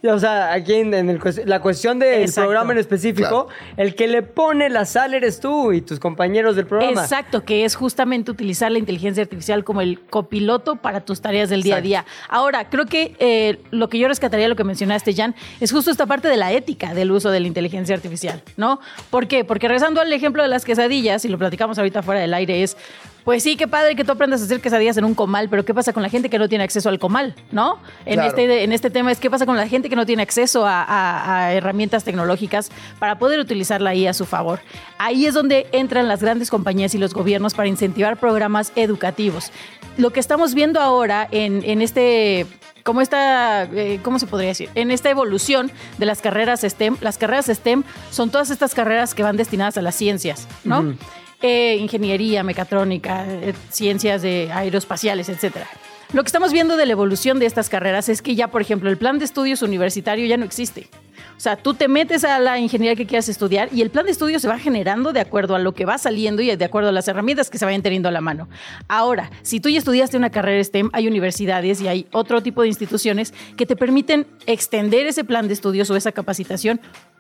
O 0.06 0.20
sea, 0.20 0.52
aquí 0.52 0.74
en, 0.74 0.94
en 0.94 1.10
el 1.10 1.20
la 1.46 1.62
cuestión 1.62 1.98
del 1.98 2.24
Exacto. 2.24 2.42
programa 2.42 2.74
en 2.74 2.80
específico, 2.80 3.48
el 3.78 3.96
que 3.96 4.08
le 4.10 4.22
pone 4.22 4.70
la 4.70 4.86
sal 4.86 5.14
eres 5.14 5.40
tú 5.40 5.72
y 5.72 5.82
tus 5.82 5.98
compañeros 6.00 6.58
del 6.58 6.66
programa. 6.66 7.02
Exacto, 7.02 7.46
que 7.46 7.64
es 7.64 7.76
justamente 7.76 8.30
utilizar 8.30 8.70
la 8.70 8.80
inteligencia 8.80 9.24
artificial 9.24 9.64
como 9.64 9.80
el 9.80 10.02
copiloto 10.02 10.76
para 10.76 11.06
tus 11.06 11.22
tareas 11.22 11.50
del 11.50 11.64
día 11.64 11.78
a 11.78 11.82
día. 11.82 12.06
Ahora, 12.28 12.70
creo 12.70 12.86
que 12.86 13.16
eh, 13.20 13.62
lo 13.72 13.88
que 13.88 13.98
yo 13.98 14.10
rescataría, 14.10 14.50
lo 14.50 14.58
que 14.58 14.66
mencionaste, 14.66 15.14
Jan, 15.14 15.36
es 15.62 15.72
justo 15.72 15.90
esta 15.90 16.06
parte 16.06 16.28
de 16.28 16.36
la 16.36 16.52
ética 16.52 16.94
del 16.94 17.10
uso 17.12 17.32
de 17.32 17.40
la 17.40 17.48
inteligencia 17.48 17.96
artificial, 17.96 18.44
¿no? 18.58 18.82
¿Por 19.10 19.28
qué? 19.28 19.46
Porque 19.46 19.70
rezando 19.70 20.02
al 20.02 20.12
ejemplo 20.12 20.44
de 20.44 20.50
las 20.50 20.66
quesadillas, 20.66 21.24
y 21.24 21.30
lo 21.30 21.38
platicamos 21.38 21.78
ahorita 21.78 22.04
fuera 22.04 22.20
del 22.20 22.34
aire, 22.34 22.64
es, 22.64 22.76
pues 23.24 23.44
sí, 23.44 23.56
qué 23.56 23.68
padre 23.68 23.96
que 23.96 24.04
tú 24.04 24.12
aprendas 24.12 24.42
a 24.42 24.46
hacer 24.46 24.60
quesadillas 24.62 24.98
en 24.98 25.06
un 25.06 25.16
comal, 25.16 25.48
pero 25.50 25.64
¿qué 25.66 25.74
pasa 25.74 25.94
con 25.94 26.04
la 26.04 26.10
gente 26.10 26.30
que 26.30 26.38
no 26.40 26.50
tiene 26.50 26.64
acceso 26.64 26.90
al 26.90 27.00
comal, 27.00 27.36
¿no? 27.52 27.80
En, 28.06 28.16
Claro. 28.16 28.30
este, 28.30 28.64
en 28.64 28.72
este 28.74 28.90
tema 28.90 29.12
es 29.12 29.20
qué 29.20 29.30
pasa 29.30 29.46
con 29.46 29.56
la 29.56 29.68
gente 29.68 29.90
que 29.90 29.96
no 29.96 30.06
tiene 30.06 30.22
acceso 30.24 30.66
a, 30.66 30.84
a- 30.84 31.38
a 31.46 31.54
herramientas 31.54 32.04
tecnológicas 32.04 32.70
para 33.00 33.18
poder 33.20 33.40
utilizarla 33.40 33.92
ahí 33.92 34.08
a 34.08 34.14
su 34.14 34.26
favor. 34.26 34.60
Ahí 34.98 35.26
es 35.26 35.34
donde 35.34 35.68
entran 35.72 36.08
las 36.08 36.22
grandes 36.22 36.50
compañías 36.50 36.94
y 36.96 36.98
los 36.98 37.14
gobiernos 37.14 37.54
para 37.54 37.68
incentivar 37.68 38.18
programas 38.18 38.72
educativos. 38.76 39.52
Lo 39.98 40.12
que 40.12 40.20
estamos 40.20 40.54
viendo 40.54 40.80
ahora 40.82 41.28
en, 41.32 41.64
en 41.66 41.82
este 41.82 42.46
como 42.84 43.00
esta, 43.00 43.64
eh, 43.64 44.00
¿cómo 44.04 44.20
se 44.20 44.28
podría 44.28 44.50
decir? 44.50 44.70
En 44.76 44.92
esta 44.92 45.10
evolución 45.10 45.72
de 45.98 46.06
las 46.06 46.20
carreras 46.22 46.64
STEM, 46.64 46.98
las 47.00 47.18
carreras 47.18 47.46
STEM 47.46 47.84
son 48.12 48.30
todas 48.30 48.50
estas 48.50 48.74
carreras 48.76 49.14
que 49.14 49.24
van 49.24 49.38
destinadas 49.38 49.78
a 49.78 49.82
las 49.82 49.96
ciencias, 49.96 50.50
¿no? 50.66 50.94
Eh, 51.46 51.76
ingeniería, 51.76 52.42
mecatrónica, 52.42 53.26
eh, 53.28 53.54
ciencias 53.70 54.22
de 54.22 54.50
aeroespaciales, 54.54 55.28
etcétera. 55.28 55.68
Lo 56.14 56.24
que 56.24 56.28
estamos 56.28 56.54
viendo 56.54 56.78
de 56.78 56.86
la 56.86 56.94
evolución 56.94 57.38
de 57.38 57.46
estas 57.46 57.68
carreras 57.68 58.08
es 58.08 58.22
que 58.22 58.34
ya, 58.34 58.48
por 58.48 58.62
ejemplo, 58.62 58.90
el 58.90 58.96
plan 58.96 59.20
de 59.20 59.26
estudios 59.26 59.62
universitario 59.62 60.26
ya 60.26 60.38
no 60.38 60.46
existe. 60.46 60.88
O 61.36 61.40
sea, 61.40 61.58
tú 61.58 61.74
te 61.74 61.88
metes 61.88 62.24
a 62.24 62.40
la 62.40 62.60
ingeniería 62.60 62.96
que 62.96 63.06
quieras 63.06 63.28
estudiar 63.28 63.68
y 63.74 63.82
el 63.82 63.90
plan 63.90 64.06
de 64.06 64.12
estudios 64.12 64.42
se 64.42 64.48
va 64.48 64.58
generando 64.58 65.12
de 65.12 65.20
acuerdo 65.20 65.56
a 65.56 65.60
lo 65.60 65.74
que 65.74 65.84
va 65.84 65.98
saliendo 65.98 66.42
y 66.42 66.56
de 66.56 66.64
acuerdo 66.64 66.90
a 66.90 66.92
las 66.94 67.08
herramientas 67.08 67.50
que 67.50 67.58
se 67.58 67.66
vayan 67.66 67.82
teniendo 67.82 68.08
a 68.08 68.12
la 68.12 68.22
mano. 68.22 68.48
Ahora, 68.88 69.30
si 69.42 69.60
tú 69.60 69.68
ya 69.68 69.80
estudiaste 69.80 70.16
una 70.16 70.30
carrera 70.30 70.64
STEM, 70.64 70.90
hay 70.94 71.08
universidades 71.08 71.82
y 71.82 71.88
hay 71.88 72.08
otro 72.12 72.42
tipo 72.42 72.62
de 72.62 72.70
instituciones 72.70 73.34
que 73.58 73.66
te 73.66 73.76
permiten 73.76 74.28
extender 74.46 75.08
ese 75.08 75.24
plan 75.24 75.48
de 75.48 75.56
estudios 75.56 75.90
o 75.90 75.96
esa 75.96 76.12
capacitación 76.12 76.80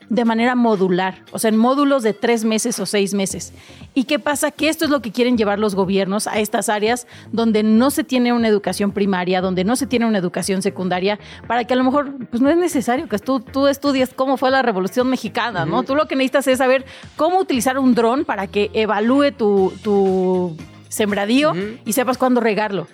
de 0.09 0.25
manera 0.25 0.55
modular, 0.55 1.23
o 1.31 1.39
sea, 1.39 1.49
en 1.49 1.57
módulos 1.57 2.03
de 2.03 2.13
tres 2.13 2.45
meses 2.45 2.79
o 2.79 2.85
seis 2.85 3.13
meses. 3.13 3.53
¿Y 3.93 4.05
qué 4.05 4.19
pasa? 4.19 4.51
Que 4.51 4.69
esto 4.69 4.85
es 4.85 4.91
lo 4.91 5.01
que 5.01 5.11
quieren 5.11 5.37
llevar 5.37 5.59
los 5.59 5.75
gobiernos 5.75 6.27
a 6.27 6.39
estas 6.39 6.69
áreas 6.69 7.07
donde 7.31 7.63
no 7.63 7.91
se 7.91 8.03
tiene 8.03 8.33
una 8.33 8.47
educación 8.47 8.91
primaria, 8.91 9.41
donde 9.41 9.63
no 9.63 9.75
se 9.75 9.87
tiene 9.87 10.05
una 10.05 10.17
educación 10.17 10.61
secundaria, 10.61 11.19
para 11.47 11.65
que 11.65 11.73
a 11.73 11.77
lo 11.77 11.83
mejor 11.83 12.13
pues 12.29 12.41
no 12.41 12.49
es 12.49 12.57
necesario 12.57 13.07
que 13.07 13.19
tú, 13.19 13.39
tú 13.39 13.67
estudies 13.67 14.13
cómo 14.13 14.37
fue 14.37 14.51
la 14.51 14.61
Revolución 14.61 15.09
Mexicana, 15.09 15.65
¿no? 15.65 15.83
Tú 15.83 15.95
lo 15.95 16.07
que 16.07 16.15
necesitas 16.15 16.47
es 16.47 16.57
saber 16.57 16.85
cómo 17.15 17.39
utilizar 17.39 17.77
un 17.79 17.95
dron 17.95 18.25
para 18.25 18.47
que 18.47 18.69
evalúe 18.73 19.31
tu, 19.31 19.73
tu 19.83 20.55
sembradío 20.89 21.53
y 21.85 21.93
sepas 21.93 22.17
cuándo 22.17 22.39
regarlo 22.39 22.87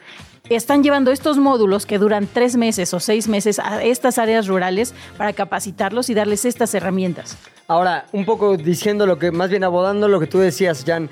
están 0.49 0.83
llevando 0.83 1.11
estos 1.11 1.37
módulos 1.37 1.85
que 1.85 1.97
duran 1.97 2.27
tres 2.31 2.55
meses 2.55 2.93
o 2.93 2.99
seis 2.99 3.27
meses 3.27 3.59
a 3.59 3.83
estas 3.83 4.17
áreas 4.17 4.47
rurales 4.47 4.93
para 5.17 5.33
capacitarlos 5.33 6.09
y 6.09 6.13
darles 6.13 6.45
estas 6.45 6.73
herramientas. 6.73 7.37
Ahora, 7.67 8.05
un 8.11 8.25
poco 8.25 8.57
diciendo 8.57 9.05
lo 9.05 9.19
que, 9.19 9.31
más 9.31 9.49
bien 9.49 9.63
abodando 9.63 10.07
lo 10.07 10.19
que 10.19 10.27
tú 10.27 10.39
decías, 10.39 10.83
Jan. 10.85 11.09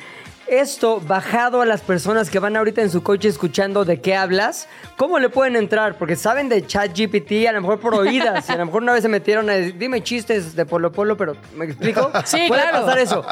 Esto 0.49 1.01
bajado 1.01 1.61
a 1.61 1.65
las 1.65 1.81
personas 1.81 2.29
que 2.29 2.39
van 2.39 2.55
ahorita 2.55 2.81
en 2.81 2.89
su 2.89 3.03
coche 3.03 3.27
escuchando 3.27 3.83
de 3.83 3.99
qué 3.99 4.15
hablas, 4.15 4.69
¿cómo 4.95 5.19
le 5.19 5.27
pueden 5.27 5.57
entrar? 5.57 5.97
Porque 5.97 6.15
saben 6.15 6.47
de 6.47 6.65
ChatGPT, 6.65 7.47
a 7.49 7.51
lo 7.51 7.61
mejor 7.61 7.81
por 7.81 7.93
oídas, 7.95 8.47
y 8.47 8.53
a 8.53 8.55
lo 8.55 8.65
mejor 8.65 8.81
una 8.83 8.93
vez 8.93 9.01
se 9.01 9.09
metieron 9.09 9.49
a 9.49 9.53
decir, 9.53 9.77
dime 9.77 10.01
chistes 10.03 10.55
de 10.55 10.65
Polo 10.65 10.93
Polo, 10.93 11.17
pero 11.17 11.35
¿me 11.55 11.65
explico? 11.65 12.11
Sí, 12.25 12.45
Puede 12.47 12.61
claro. 12.61 12.85
pasar 12.85 12.99
eso. 12.99 13.25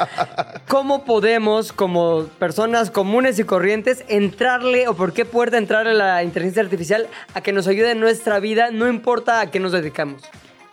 ¿Cómo 0.68 1.04
podemos, 1.06 1.72
como 1.72 2.24
personas 2.38 2.90
comunes 2.90 3.38
y 3.38 3.44
corrientes, 3.44 4.04
entrarle 4.08 4.86
o 4.86 4.94
por 4.94 5.14
qué 5.14 5.24
puerta 5.24 5.56
entrarle 5.56 5.92
a 5.92 5.94
la 5.94 6.22
inteligencia 6.22 6.62
artificial 6.62 7.06
a 7.32 7.40
que 7.40 7.52
nos 7.52 7.66
ayude 7.66 7.92
en 7.92 8.00
nuestra 8.00 8.40
vida, 8.40 8.70
no 8.70 8.88
importa 8.88 9.40
a 9.40 9.50
qué 9.50 9.58
nos 9.58 9.72
dedicamos? 9.72 10.22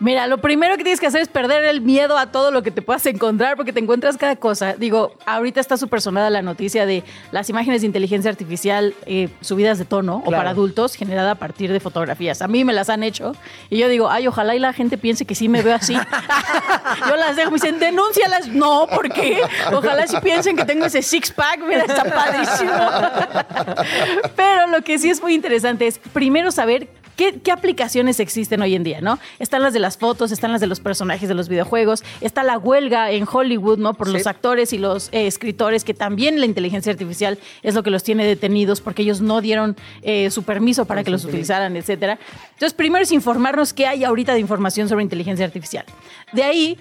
Mira, 0.04 0.28
lo 0.28 0.40
primero 0.40 0.76
que 0.76 0.84
tienes 0.84 1.00
que 1.00 1.08
hacer 1.08 1.22
es 1.22 1.30
perder 1.30 1.64
el 1.64 1.80
miedo 1.80 2.18
a 2.18 2.30
todo 2.30 2.52
lo 2.52 2.62
que 2.62 2.72
te 2.72 2.82
puedas 2.82 3.06
encontrar, 3.06 3.56
porque 3.56 3.72
te 3.72 3.80
encuentras 3.80 4.18
cada 4.18 4.36
cosa. 4.36 4.74
Digo, 4.74 5.14
ahorita 5.26 5.62
está 5.62 5.78
súper 5.78 6.02
sonada 6.02 6.30
la 6.30 6.42
noticia 6.42 6.86
de 6.86 7.06
las 7.32 7.50
imágenes 7.50 7.80
de 7.80 7.88
inteligencia 7.88 8.30
artificial 8.30 8.94
eh, 9.06 9.30
subidas 9.40 9.78
de 9.78 9.86
tono 9.86 10.22
o 10.26 10.30
para 10.30 10.50
adultos, 10.50 10.96
generada 10.96 11.32
a 11.32 11.36
partir 11.36 11.72
de 11.72 11.80
fotografías. 11.80 12.42
A 12.42 12.50
mí 12.50 12.66
me 12.66 12.74
las 12.74 12.90
han 12.90 13.02
hecho 13.02 13.34
y 13.70 13.78
yo 13.78 13.88
digo, 13.88 14.10
ay, 14.10 14.28
ojalá 14.28 14.58
y 14.58 14.60
la 14.60 14.74
gente 14.74 14.98
piense 14.98 15.24
que 15.24 15.36
sí 15.36 15.48
me 15.48 15.62
veo 15.62 15.76
así. 15.76 15.94
yo 17.08 17.16
las 17.16 17.38
dejo, 17.38 17.52
me 17.52 17.56
dicen, 17.56 17.80
denúncialas. 17.80 18.50
No, 18.50 18.88
¿por 18.88 19.10
qué? 19.10 19.40
Ojalá 19.72 20.06
sí 20.06 20.18
piensen 20.22 20.58
que 20.58 20.66
tengo 20.66 20.84
ese 20.84 21.02
six-pack, 21.02 21.62
mira, 21.66 21.86
está 21.86 22.04
padrísimo. 22.04 22.74
Pero 24.36 24.68
lo 24.68 24.82
que 24.82 25.00
sí 25.00 25.10
es 25.10 25.22
muy 25.22 25.34
interesante 25.34 25.88
es 25.88 25.98
primero 25.98 26.52
saber 26.52 26.90
¿Qué, 27.16 27.40
qué 27.44 27.52
aplicaciones 27.52 28.20
existen 28.20 28.62
hoy 28.62 28.76
en 28.76 28.84
día, 28.84 29.02
no? 29.02 29.20
Están 29.40 29.62
las 29.62 29.74
de 29.74 29.80
las 29.80 29.98
fotos, 29.98 30.32
están 30.32 30.52
las 30.52 30.62
de 30.62 30.68
los 30.68 30.80
personajes 30.80 31.30
de 31.30 31.36
los 31.36 31.48
videojuegos, 31.50 32.04
está 32.22 32.44
la 32.44 32.58
huelga 32.58 33.12
en 33.12 33.26
Hollywood, 33.32 33.78
¿no? 33.78 33.94
Por 33.94 34.08
Sí. 34.08 34.14
los 34.14 34.28
actores 34.28 34.74
y 34.74 34.78
los 34.78 35.10
eh, 35.12 35.28
escritores, 35.28 35.84
que 35.84 35.94
también 35.94 36.40
la 36.40 36.46
inteligencia 36.46 36.92
artificial 36.92 37.38
es 37.62 37.76
lo 37.76 37.84
que 37.84 37.90
los 37.92 38.04
tiene 38.04 38.26
detenidos 38.26 38.82
porque 38.82 39.04
ellos 39.04 39.22
no 39.22 39.42
dieron 39.42 39.76
eh, 40.02 40.30
su 40.32 40.44
permiso 40.44 40.86
para 40.86 41.04
que 41.04 41.12
los 41.12 41.24
utilizaran, 41.26 41.76
etcétera. 41.76 42.18
Entonces, 42.54 42.74
primero 42.74 43.04
es 43.04 43.12
informarnos 43.12 43.74
qué 43.74 43.86
hay 43.88 44.04
ahorita 44.04 44.34
de 44.34 44.40
información 44.40 44.90
sobre 44.90 45.04
inteligencia 45.04 45.46
artificial. 45.46 45.86
De 46.32 46.44
ahí 46.44 46.78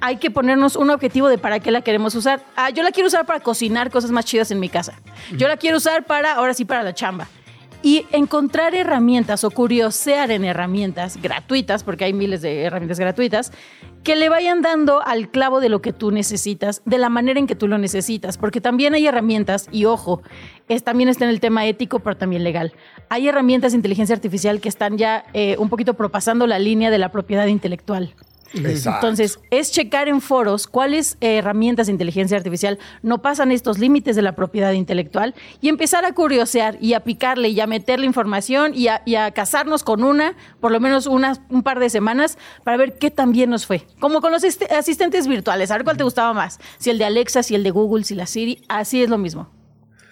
hay 0.00 0.16
que 0.16 0.30
ponernos 0.30 0.74
un 0.76 0.90
objetivo 0.90 1.28
de 1.28 1.38
para 1.38 1.60
qué 1.60 1.70
la 1.70 1.82
queremos 1.82 2.14
usar. 2.14 2.42
Ah, 2.56 2.70
yo 2.70 2.82
la 2.82 2.90
quiero 2.90 3.06
usar 3.08 3.24
para 3.26 3.40
cocinar 3.40 3.90
cosas 3.90 4.10
más 4.10 4.24
chidas 4.24 4.50
en 4.50 4.58
mi 4.60 4.68
casa. 4.68 4.94
Yo 5.36 5.46
la 5.48 5.56
quiero 5.56 5.76
usar 5.76 6.04
para, 6.04 6.32
ahora 6.34 6.54
sí, 6.54 6.64
para 6.64 6.82
la 6.82 6.92
chamba. 6.94 7.28
Y 7.82 8.06
encontrar 8.12 8.74
herramientas 8.74 9.42
o 9.44 9.50
curiosear 9.50 10.30
en 10.30 10.44
herramientas 10.44 11.20
gratuitas, 11.20 11.82
porque 11.82 12.04
hay 12.04 12.12
miles 12.12 12.40
de 12.40 12.62
herramientas 12.62 13.00
gratuitas, 13.00 13.52
que 14.04 14.16
le 14.16 14.28
vayan 14.28 14.62
dando 14.62 15.02
al 15.04 15.30
clavo 15.30 15.60
de 15.60 15.68
lo 15.68 15.82
que 15.82 15.92
tú 15.92 16.10
necesitas, 16.10 16.82
de 16.84 16.98
la 16.98 17.08
manera 17.08 17.38
en 17.38 17.46
que 17.46 17.54
tú 17.54 17.68
lo 17.68 17.78
necesitas, 17.78 18.38
porque 18.38 18.60
también 18.60 18.94
hay 18.94 19.06
herramientas, 19.06 19.68
y 19.72 19.84
ojo, 19.84 20.22
es, 20.68 20.84
también 20.84 21.08
está 21.08 21.24
en 21.24 21.30
el 21.30 21.40
tema 21.40 21.66
ético, 21.66 22.00
pero 22.00 22.16
también 22.16 22.44
legal. 22.44 22.72
Hay 23.08 23.28
herramientas 23.28 23.72
de 23.72 23.76
inteligencia 23.76 24.14
artificial 24.14 24.60
que 24.60 24.68
están 24.68 24.96
ya 24.98 25.24
eh, 25.32 25.56
un 25.58 25.68
poquito 25.68 25.94
propasando 25.94 26.46
la 26.46 26.58
línea 26.58 26.90
de 26.90 26.98
la 26.98 27.10
propiedad 27.10 27.46
intelectual. 27.46 28.14
Exacto. 28.54 29.06
Entonces, 29.06 29.38
es 29.50 29.70
checar 29.72 30.08
en 30.08 30.20
foros 30.20 30.66
cuáles 30.66 31.16
herramientas 31.20 31.86
de 31.86 31.92
inteligencia 31.92 32.36
artificial 32.36 32.78
no 33.02 33.22
pasan 33.22 33.52
estos 33.52 33.78
límites 33.78 34.16
de 34.16 34.22
la 34.22 34.34
propiedad 34.34 34.72
intelectual 34.72 35.34
y 35.60 35.68
empezar 35.68 36.04
a 36.04 36.12
curiosear 36.12 36.76
y 36.80 36.94
a 36.94 37.00
picarle 37.00 37.48
y 37.48 37.60
a 37.60 37.66
meterle 37.66 38.06
información 38.06 38.72
y 38.74 38.88
a, 38.88 39.02
y 39.06 39.14
a 39.14 39.30
casarnos 39.30 39.82
con 39.84 40.04
una, 40.04 40.34
por 40.60 40.70
lo 40.72 40.80
menos 40.80 41.06
unas, 41.06 41.40
un 41.48 41.62
par 41.62 41.78
de 41.80 41.90
semanas, 41.90 42.38
para 42.64 42.76
ver 42.76 42.98
qué 42.98 43.10
tan 43.10 43.32
bien 43.32 43.50
nos 43.50 43.66
fue. 43.66 43.86
Como 44.00 44.20
con 44.20 44.32
los 44.32 44.42
asistentes 44.44 45.26
virtuales, 45.28 45.70
a 45.70 45.74
ver 45.76 45.84
cuál 45.84 45.96
te 45.96 46.04
gustaba 46.04 46.32
más. 46.32 46.58
Si 46.78 46.90
el 46.90 46.98
de 46.98 47.04
Alexa, 47.04 47.42
si 47.42 47.54
el 47.54 47.62
de 47.62 47.70
Google, 47.70 48.04
si 48.04 48.14
la 48.14 48.26
Siri, 48.26 48.62
así 48.68 49.02
es 49.02 49.08
lo 49.10 49.18
mismo. 49.18 49.48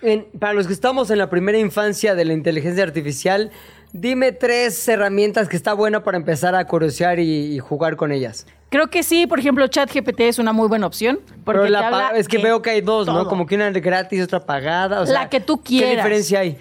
En- 0.03 0.27
para 0.39 0.55
los 0.55 0.67
que 0.67 0.73
estamos 0.73 1.11
en 1.11 1.19
la 1.19 1.29
primera 1.29 1.59
infancia 1.59 2.15
de 2.15 2.25
la 2.25 2.33
inteligencia 2.33 2.83
artificial, 2.83 3.51
dime 3.93 4.33
tres 4.33 4.87
herramientas 4.89 5.49
que 5.49 5.57
está 5.57 5.73
buena 5.73 6.03
para 6.03 6.17
empezar 6.17 6.55
a 6.55 6.65
curiosear 6.67 7.19
y, 7.19 7.55
y 7.55 7.59
jugar 7.59 7.97
con 7.97 8.13
ellas. 8.13 8.47
Creo 8.71 8.89
que 8.89 9.03
sí, 9.03 9.27
por 9.27 9.41
ejemplo, 9.41 9.67
ChatGPT 9.67 10.21
es 10.21 10.39
una 10.39 10.53
muy 10.53 10.69
buena 10.69 10.87
opción. 10.87 11.19
Porque 11.45 11.61
Pero 11.61 11.65
te 11.65 11.71
la 11.71 11.87
habla 11.89 12.11
pa- 12.11 12.17
es 12.17 12.29
que 12.29 12.39
veo 12.39 12.63
que 12.63 12.71
hay 12.71 12.81
dos, 12.81 13.07
¿no? 13.07 13.27
Como 13.27 13.45
que 13.47 13.57
una 13.57 13.71
gratis, 13.71 14.23
otra 14.23 14.41
pagada. 14.47 15.01
o 15.01 15.07
sea, 15.07 15.23
La 15.23 15.29
que 15.29 15.41
tú 15.41 15.61
quieras. 15.63 15.91
¿Qué 15.91 15.97
diferencia 15.97 16.41
hay? 16.41 16.57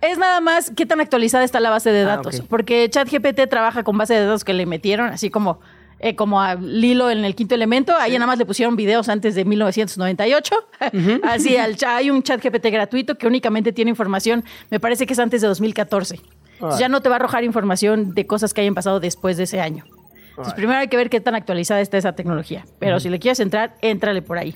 Es 0.00 0.16
nada 0.16 0.40
más 0.40 0.72
qué 0.74 0.86
tan 0.86 1.00
actualizada 1.02 1.44
está 1.44 1.60
la 1.60 1.68
base 1.68 1.92
de 1.92 2.00
Ah, 2.02 2.16
datos. 2.16 2.40
Porque 2.48 2.88
ChatGPT 2.88 3.46
trabaja 3.50 3.82
con 3.82 3.98
base 3.98 4.14
de 4.14 4.24
datos 4.24 4.42
que 4.44 4.54
le 4.54 4.64
metieron, 4.64 5.08
así 5.10 5.28
como, 5.28 5.60
eh, 5.98 6.16
como 6.16 6.40
a 6.40 6.54
Lilo 6.54 7.10
en 7.10 7.26
el 7.26 7.34
quinto 7.34 7.54
elemento. 7.54 7.94
Ahí 7.94 8.12
nada 8.14 8.26
más 8.26 8.38
le 8.38 8.46
pusieron 8.46 8.74
videos 8.76 9.10
antes 9.10 9.34
de 9.34 9.44
1998. 9.44 10.54
así, 11.24 11.58
al, 11.58 11.76
hay 11.86 12.08
un 12.10 12.22
ChatGPT 12.22 12.68
gratuito 12.70 13.18
que 13.18 13.26
únicamente 13.26 13.74
tiene 13.74 13.90
información, 13.90 14.42
me 14.70 14.80
parece 14.80 15.04
que 15.06 15.12
es 15.12 15.18
antes 15.18 15.42
de 15.42 15.48
2014. 15.48 16.18
Entonces, 16.60 16.80
Ya 16.80 16.88
no 16.88 17.00
te 17.00 17.08
va 17.08 17.16
a 17.16 17.18
arrojar 17.18 17.44
información 17.44 18.14
de 18.14 18.26
cosas 18.26 18.52
que 18.54 18.60
hayan 18.60 18.74
pasado 18.74 19.00
después 19.00 19.36
de 19.36 19.44
ese 19.44 19.60
año. 19.60 19.84
Entonces, 20.30 20.54
primero 20.54 20.78
hay 20.78 20.88
que 20.88 20.96
ver 20.96 21.10
qué 21.10 21.20
tan 21.20 21.34
actualizada 21.34 21.80
está 21.80 21.98
esa 21.98 22.12
tecnología. 22.12 22.64
Pero 22.78 22.98
si 23.00 23.08
le 23.10 23.18
quieres 23.18 23.40
entrar, 23.40 23.76
éntrale 23.82 24.22
por 24.22 24.38
ahí. 24.38 24.54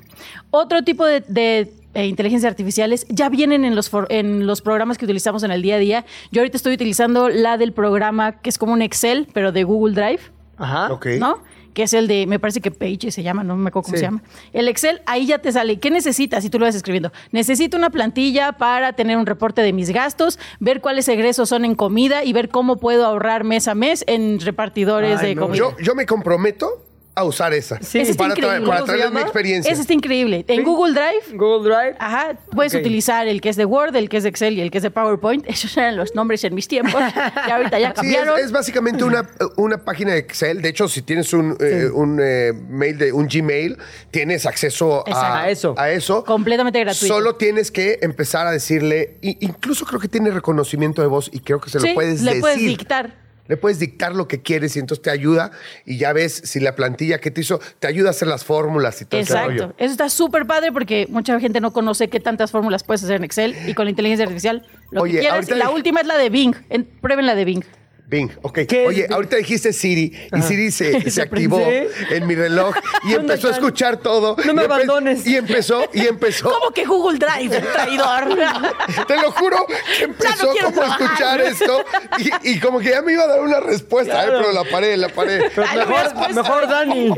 Otro 0.50 0.82
tipo 0.82 1.04
de, 1.04 1.20
de, 1.28 1.72
eh, 1.94 2.06
inteligencias 2.06 2.50
artificiales 2.50 3.04
ya 3.10 3.28
vienen 3.28 3.64
en 3.66 3.74
los, 3.74 3.90
for- 3.90 4.06
en 4.08 4.46
los 4.46 4.62
programas 4.62 4.96
que 4.96 5.04
utilizamos 5.04 5.42
en 5.42 5.50
el 5.50 5.60
día 5.60 5.74
a 5.74 5.79
día. 5.79 6.04
Yo 6.31 6.40
ahorita 6.40 6.56
estoy 6.56 6.72
utilizando 6.74 7.29
la 7.29 7.58
del 7.58 7.72
programa 7.72 8.33
que 8.40 8.48
es 8.48 8.56
como 8.56 8.72
un 8.72 8.81
Excel, 8.83 9.29
pero 9.35 9.52
de 9.52 9.64
Google 9.64 9.94
Drive. 9.94 10.20
Ajá. 10.56 10.90
Ok. 10.92 11.06
¿no? 11.18 11.38
Que 11.75 11.83
es 11.83 11.92
el 11.92 12.06
de, 12.06 12.27
me 12.27 12.38
parece 12.38 12.60
que 12.60 12.70
Page 12.70 13.10
se 13.10 13.22
llama, 13.22 13.44
no 13.44 13.56
me 13.56 13.68
acuerdo 13.68 13.85
cómo 13.87 13.96
Sí. 13.96 14.00
se 14.00 14.06
llama. 14.06 14.22
El 14.52 14.68
Excel, 14.68 15.02
ahí 15.06 15.27
ya 15.27 15.38
te 15.40 15.52
sale, 15.52 15.79
¿qué 15.79 15.90
necesitas? 15.90 16.44
Y 16.44 16.50
tú 16.50 16.58
lo 16.58 16.64
vas 16.66 16.75
escribiendo. 16.75 17.12
Necesito 17.33 17.77
una 17.77 17.90
plantilla 17.90 18.52
para 18.52 18.92
tener 18.94 19.16
un 19.18 19.27
reporte 19.27 19.60
de 19.60 19.72
mis 19.72 19.90
gastos, 19.90 20.38
ver 20.60 20.81
cuáles 20.81 21.06
egresos 21.08 21.48
son 21.48 21.64
en 21.64 21.75
comida 21.75 22.25
y 22.25 22.33
ver 22.33 22.48
cómo 22.48 22.77
puedo 22.77 23.04
ahorrar 23.04 23.44
mes 23.44 23.68
a 23.68 23.75
mes 23.75 24.04
en 24.06 24.40
repartidores 24.40 25.20
Ay, 25.20 25.29
de 25.31 25.35
no. 25.35 25.42
comida. 25.42 25.58
Yo, 25.58 25.77
yo 25.83 25.94
me 25.94 26.06
comprometo 26.06 26.83
a 27.17 27.25
usar 27.25 27.52
esa. 27.54 27.79
Sí. 27.81 28.00
Ese 28.00 28.10
está 28.12 28.25
para, 28.25 28.35
tra- 28.35 28.38
increíble. 28.38 28.67
para 28.67 28.81
¿Cómo 28.81 28.87
se 28.92 28.96
traerles 28.98 29.12
mi 29.15 29.21
experiencia. 29.21 29.73
Ese 29.73 29.81
está 29.83 29.92
increíble. 29.92 30.44
En 30.48 30.62
Google 30.65 30.92
Drive, 30.94 31.37
Google 31.38 31.69
Drive. 31.71 31.96
Ajá, 31.98 32.37
puedes 32.50 32.75
utilizar 32.75 33.29
el 33.29 33.40
que 33.40 33.48
es 33.50 33.56
de 33.56 33.65
Word, 33.65 33.94
el 33.96 34.08
que 34.08 34.17
es 34.17 34.23
de 34.25 34.29
Excel 34.31 34.58
y 34.58 34.60
el 34.60 34.71
que 34.71 34.79
es 34.79 34.83
de 34.83 34.90
PowerPoint. 34.90 35.44
Esos 35.48 35.77
eran 35.77 35.96
los 35.96 36.15
nombres 36.15 36.42
en 36.44 36.54
mis 36.54 36.67
tiempos. 36.69 37.00
Y 37.46 37.50
ahorita 37.50 37.79
ya 37.79 37.88
Sí, 37.88 37.92
es, 37.92 37.94
cambiaron. 38.17 38.38
es 38.40 38.52
básicamente 38.52 39.04
una, 39.04 39.29
una 39.56 39.79
página 39.85 40.12
de 40.12 40.19
Excel. 40.19 40.60
De 40.62 40.69
hecho, 40.71 40.88
si 40.88 41.02
tienes 41.02 41.33
un, 41.33 41.56
eh, 41.60 41.88
un 41.92 42.19
eh, 42.23 42.52
mail 42.69 42.98
de 42.98 43.12
un 43.12 43.29
Gmail, 43.29 43.77
tienes 44.10 44.46
acceso 44.46 45.04
a, 45.08 45.42
A 45.42 45.50
eso. 45.50 45.75
a 45.79 45.90
eso. 45.90 46.25
Completamente 46.25 46.81
gratuito. 46.81 47.06
Solo 47.15 47.37
tienes 47.37 47.71
que 47.71 47.98
empezar 48.02 48.46
a 48.46 48.50
decirle, 48.50 49.19
incluso 49.21 49.85
creo 49.87 50.00
que 50.00 50.08
tiene 50.08 50.31
reconocimiento 50.31 51.02
de 51.02 51.08
voz 51.08 51.31
y 51.33 51.40
creo 51.40 51.60
que 51.60 51.71
se 51.71 51.79
lo 51.79 51.85
Sí, 51.87 51.92
puedes 51.94 52.23
le 52.23 52.31
decir. 52.31 52.40
puedes 52.40 52.58
dictar. 52.58 53.23
Le 53.46 53.56
puedes 53.58 53.78
dictar 53.78 54.14
lo 54.14 54.26
que 54.26 54.40
quieres 54.40 54.74
y 54.76 54.78
entonces 54.78 55.02
te 55.02 55.10
ayuda 55.10 55.50
y 55.84 55.98
ya 55.98 56.12
ves 56.14 56.32
si 56.44 56.60
la 56.60 56.74
plantilla 56.74 57.18
que 57.18 57.30
te 57.30 57.42
hizo 57.42 57.60
te 57.78 57.86
ayuda 57.86 58.08
a 58.08 58.10
hacer 58.12 58.26
las 58.28 58.44
fórmulas 58.44 59.02
y 59.02 59.04
todo 59.04 59.20
ese 59.20 59.34
rollo. 59.34 59.52
Exacto. 59.54 59.74
Eso 59.78 59.92
está 59.92 60.08
súper 60.08 60.46
padre 60.46 60.72
porque 60.72 61.06
mucha 61.10 61.38
gente 61.38 61.60
no 61.60 61.72
conoce 61.72 62.08
qué 62.08 62.20
tantas 62.20 62.50
fórmulas 62.50 62.84
puedes 62.84 63.04
hacer 63.04 63.16
en 63.16 63.24
Excel 63.24 63.54
y 63.68 63.74
con 63.74 63.84
la 63.84 63.90
inteligencia 63.90 64.24
artificial 64.24 64.66
lo 64.90 65.02
Oye, 65.02 65.12
que 65.14 65.18
quieras. 65.20 65.34
ahorita 65.36 65.56
la 65.56 65.70
última 65.70 66.00
es 66.00 66.06
la 66.06 66.16
de 66.16 66.30
Bing. 66.30 66.54
En- 66.70 66.84
prueben 66.84 67.26
la 67.26 67.34
de 67.34 67.44
Bing. 67.44 67.64
Bing, 68.07 68.31
ok. 68.42 68.61
¿Qué 68.69 68.87
Oye, 68.87 69.07
ahorita 69.11 69.37
dijiste 69.37 69.73
Siri 69.73 70.13
y 70.31 70.42
Siri 70.42 70.71
se, 70.71 71.11
se 71.11 71.23
activó 71.23 71.59
en 71.61 72.27
mi 72.27 72.35
reloj 72.35 72.75
y 73.05 73.09
¿Qué 73.09 73.17
onda, 73.17 73.35
empezó 73.35 73.48
a 73.48 73.52
escuchar 73.52 73.96
todo. 73.96 74.37
No 74.44 74.52
me 74.52 74.63
Y 74.63 74.65
abandones. 74.67 75.27
Y 75.27 75.37
empezó, 75.37 75.85
y 75.92 76.07
empezó. 76.07 76.50
¿Cómo 76.50 76.71
que 76.71 76.85
Google 76.85 77.19
Drive, 77.19 77.61
traidor? 77.61 78.25
Te 79.09 79.17
lo 79.17 79.31
juro 79.33 79.57
que 79.96 80.05
empezó 80.05 80.52
como 80.63 80.83
a 80.83 80.87
escuchar 80.88 81.40
esto 81.40 81.85
y, 82.42 82.50
y 82.52 82.61
como 82.61 82.79
que 82.79 82.90
ya 82.90 83.00
me 83.00 83.13
iba 83.13 83.25
a 83.25 83.27
dar 83.27 83.40
una 83.40 83.61
respuesta, 83.61 84.25
eh, 84.25 84.29
pero 84.29 84.52
la 84.52 84.65
paré, 84.65 84.96
la 84.98 85.09
paré. 85.09 85.50
Pero 85.55 85.67
Ay, 85.71 85.79
mejor, 85.79 86.35
mejor 86.35 86.69
Dani. 86.69 87.11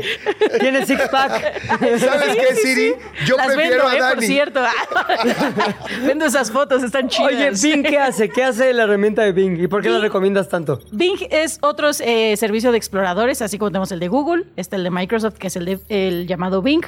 Tiene 0.59 0.85
six 0.85 1.01
pack. 1.09 1.69
¿Sabes 1.99 2.35
qué, 2.35 2.55
Siri? 2.55 2.93
Yo 3.25 3.35
Las 3.35 3.47
prefiero 3.47 3.85
vendo, 3.85 3.87
a 3.87 3.93
eh, 3.93 3.97
por 3.97 4.15
Dani. 4.15 4.27
cierto. 4.27 4.61
Vendo 6.05 6.25
esas 6.25 6.51
fotos, 6.51 6.81
están 6.83 7.09
chidas. 7.09 7.27
Oye, 7.31 7.51
Bing, 7.51 7.83
¿qué 7.83 7.97
hace? 7.99 8.29
¿Qué 8.29 8.43
hace 8.43 8.71
la 8.73 8.83
herramienta 8.83 9.23
de 9.23 9.31
Bing? 9.31 9.59
¿Y 9.61 9.67
por 9.67 9.81
qué 9.81 9.89
la 9.89 9.99
recomiendas 9.99 10.47
tanto? 10.47 10.77
Bing 10.91 11.17
es 11.29 11.59
otro 11.61 11.89
eh, 11.99 12.35
servicio 12.37 12.71
de 12.71 12.77
exploradores, 12.77 13.41
así 13.41 13.57
como 13.57 13.71
tenemos 13.71 13.91
el 13.91 13.99
de 13.99 14.07
Google, 14.07 14.45
está 14.55 14.75
el 14.75 14.83
de 14.83 14.91
Microsoft, 14.91 15.35
que 15.35 15.47
es 15.47 15.55
el, 15.55 15.65
de, 15.65 15.79
el 15.89 16.27
llamado 16.27 16.61
Bing. 16.61 16.83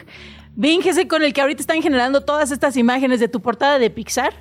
Bing 0.55 0.81
es 0.85 0.97
el 0.97 1.07
con 1.07 1.23
el 1.23 1.33
que 1.33 1.41
ahorita 1.41 1.61
están 1.61 1.81
generando 1.81 2.21
todas 2.21 2.51
estas 2.51 2.77
imágenes 2.77 3.19
de 3.19 3.27
tu 3.27 3.41
portada 3.41 3.79
de 3.79 3.89
Pixar. 3.89 4.33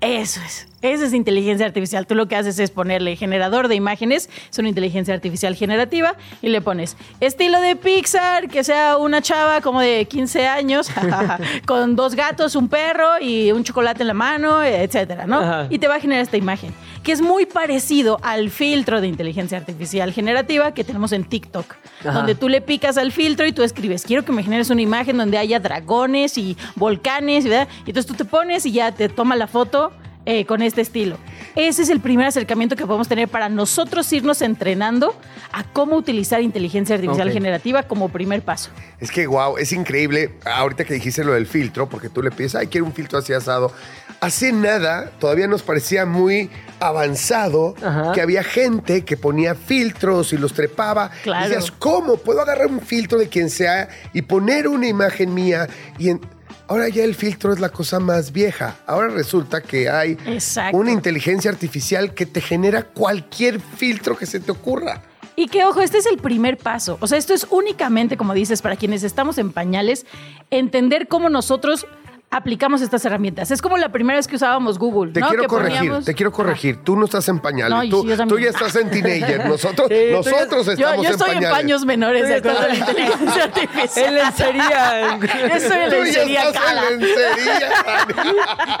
Eso 0.00 0.40
es. 0.44 0.66
Esa 0.84 1.06
es 1.06 1.14
inteligencia 1.14 1.64
artificial. 1.64 2.06
Tú 2.06 2.14
lo 2.14 2.28
que 2.28 2.36
haces 2.36 2.58
es 2.58 2.70
ponerle 2.70 3.16
generador 3.16 3.68
de 3.68 3.74
imágenes, 3.74 4.28
es 4.50 4.58
una 4.58 4.68
inteligencia 4.68 5.14
artificial 5.14 5.54
generativa, 5.54 6.14
y 6.42 6.50
le 6.50 6.60
pones 6.60 6.98
estilo 7.20 7.58
de 7.62 7.74
Pixar, 7.74 8.48
que 8.48 8.62
sea 8.62 8.98
una 8.98 9.22
chava 9.22 9.62
como 9.62 9.80
de 9.80 10.04
15 10.04 10.46
años, 10.46 10.90
con 11.66 11.96
dos 11.96 12.14
gatos, 12.14 12.54
un 12.54 12.68
perro 12.68 13.18
y 13.18 13.50
un 13.50 13.64
chocolate 13.64 14.02
en 14.02 14.08
la 14.08 14.14
mano, 14.14 14.62
etcétera, 14.62 15.26
¿no? 15.26 15.38
Ajá. 15.38 15.68
Y 15.70 15.78
te 15.78 15.88
va 15.88 15.94
a 15.94 16.00
generar 16.00 16.22
esta 16.22 16.36
imagen, 16.36 16.74
que 17.02 17.12
es 17.12 17.22
muy 17.22 17.46
parecido 17.46 18.18
al 18.20 18.50
filtro 18.50 19.00
de 19.00 19.06
inteligencia 19.06 19.56
artificial 19.56 20.12
generativa 20.12 20.74
que 20.74 20.84
tenemos 20.84 21.12
en 21.12 21.24
TikTok, 21.24 21.76
Ajá. 22.00 22.12
donde 22.12 22.34
tú 22.34 22.50
le 22.50 22.60
picas 22.60 22.98
al 22.98 23.10
filtro 23.10 23.46
y 23.46 23.52
tú 23.52 23.62
escribes, 23.62 24.04
quiero 24.04 24.26
que 24.26 24.32
me 24.32 24.42
generes 24.42 24.68
una 24.68 24.82
imagen 24.82 25.16
donde 25.16 25.38
haya 25.38 25.60
dragones 25.60 26.36
y 26.36 26.58
volcanes, 26.76 27.44
¿verdad? 27.44 27.68
Y 27.86 27.90
entonces 27.90 28.04
tú 28.04 28.12
te 28.12 28.26
pones 28.26 28.66
y 28.66 28.72
ya 28.72 28.92
te 28.92 29.08
toma 29.08 29.34
la 29.34 29.46
foto 29.46 29.90
eh, 30.26 30.44
con 30.46 30.62
este 30.62 30.80
estilo. 30.80 31.18
Ese 31.54 31.82
es 31.82 31.88
el 31.90 32.00
primer 32.00 32.26
acercamiento 32.26 32.76
que 32.76 32.86
podemos 32.86 33.08
tener 33.08 33.28
para 33.28 33.48
nosotros 33.48 34.12
irnos 34.12 34.42
entrenando 34.42 35.14
a 35.52 35.64
cómo 35.64 35.96
utilizar 35.96 36.40
inteligencia 36.42 36.96
artificial 36.96 37.30
generativa 37.30 37.82
como 37.84 38.08
primer 38.08 38.42
paso. 38.42 38.70
Es 39.00 39.10
que, 39.10 39.26
wow, 39.26 39.56
es 39.58 39.72
increíble. 39.72 40.32
Ahorita 40.44 40.84
que 40.84 40.94
dijiste 40.94 41.22
lo 41.24 41.34
del 41.34 41.46
filtro, 41.46 41.88
porque 41.88 42.08
tú 42.08 42.22
le 42.22 42.30
pides, 42.30 42.54
ay, 42.54 42.66
quiero 42.66 42.86
un 42.86 42.92
filtro 42.92 43.18
así 43.18 43.32
asado. 43.32 43.72
Hace 44.20 44.52
nada, 44.52 45.10
todavía 45.20 45.46
nos 45.46 45.62
parecía 45.62 46.06
muy 46.06 46.48
avanzado 46.80 47.74
Ajá. 47.82 48.12
que 48.12 48.20
había 48.20 48.42
gente 48.42 49.04
que 49.04 49.16
ponía 49.16 49.54
filtros 49.54 50.32
y 50.32 50.38
los 50.38 50.52
trepaba. 50.54 51.10
Claro. 51.22 51.46
Y 51.46 51.48
decías, 51.50 51.70
¿cómo? 51.70 52.16
¿Puedo 52.16 52.40
agarrar 52.40 52.68
un 52.68 52.80
filtro 52.80 53.18
de 53.18 53.28
quien 53.28 53.50
sea 53.50 53.88
y 54.12 54.22
poner 54.22 54.68
una 54.68 54.86
imagen 54.88 55.34
mía? 55.34 55.68
Y 55.98 56.10
en- 56.10 56.20
ahora 56.68 56.88
ya 56.88 57.04
el 57.04 57.14
filtro 57.14 57.52
es 57.52 57.60
la 57.60 57.68
cosa 57.68 58.00
más 58.00 58.32
vieja. 58.32 58.76
Ahora 58.86 59.08
resulta 59.08 59.60
que 59.60 59.88
hay 59.88 60.16
Exacto. 60.26 60.76
una 60.76 60.92
inteligencia 60.92 61.50
artificial 61.50 62.14
que 62.14 62.26
te 62.26 62.40
genera 62.40 62.82
cualquier 62.82 63.60
filtro 63.60 64.16
que 64.16 64.26
se 64.26 64.40
te 64.40 64.50
ocurra. 64.52 65.02
Y 65.36 65.48
que 65.48 65.64
ojo, 65.64 65.80
este 65.80 65.98
es 65.98 66.06
el 66.06 66.18
primer 66.18 66.56
paso. 66.58 66.96
O 67.00 67.06
sea, 67.08 67.18
esto 67.18 67.34
es 67.34 67.46
únicamente, 67.50 68.16
como 68.16 68.34
dices, 68.34 68.62
para 68.62 68.76
quienes 68.76 69.02
estamos 69.02 69.36
en 69.38 69.52
pañales, 69.52 70.06
entender 70.50 71.08
cómo 71.08 71.28
nosotros 71.28 71.86
aplicamos 72.30 72.82
estas 72.82 73.04
herramientas. 73.04 73.50
Es 73.52 73.62
como 73.62 73.76
la 73.78 73.90
primera 73.90 74.16
vez 74.18 74.26
que 74.26 74.34
usábamos 74.34 74.76
Google. 74.76 75.12
Te 75.12 75.20
¿no? 75.20 75.28
quiero 75.28 75.42
Que 75.44 75.48
corregir, 75.48 75.78
poníamos- 75.78 76.04
te 76.04 76.14
quiero 76.14 76.32
corregir. 76.32 76.78
Tú 76.82 76.96
no 76.96 77.04
estás 77.04 77.28
en 77.28 77.38
pañales. 77.38 77.70
No, 77.70 77.82
tú, 77.88 78.02
sí, 78.02 78.08
yo 78.08 78.14
tú 78.14 78.18
también. 78.18 78.42
ya 78.42 78.48
estás 78.50 78.74
en 78.76 78.90
teenager. 78.90 79.46
Nosotros, 79.48 79.88
Sí, 79.88 80.06
nosotros 80.10 80.66
Yo, 80.66 80.72
estamos 80.72 81.04
yo 81.06 81.10
estoy 81.12 81.28
en, 81.30 81.34
pañales. 81.36 81.58
paños 81.58 81.84
menores, 81.86 82.26
de 82.28 82.34
acuerdo 82.36 82.58
a 82.60 82.66
la 82.68 82.74
inteligencia 82.74 83.44
artificial. 83.44 84.04
En 84.06 84.14
lencería. 84.14 85.18
Yo 85.48 85.54
estoy 85.54 85.78
en 85.78 85.90
Tú 85.90 85.96
ya 85.96 86.02
lencería 86.02 86.42
estás 86.42 86.62
en 86.90 87.00
lencería. 87.00 87.68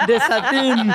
De 0.08 0.18
satín. 0.20 0.86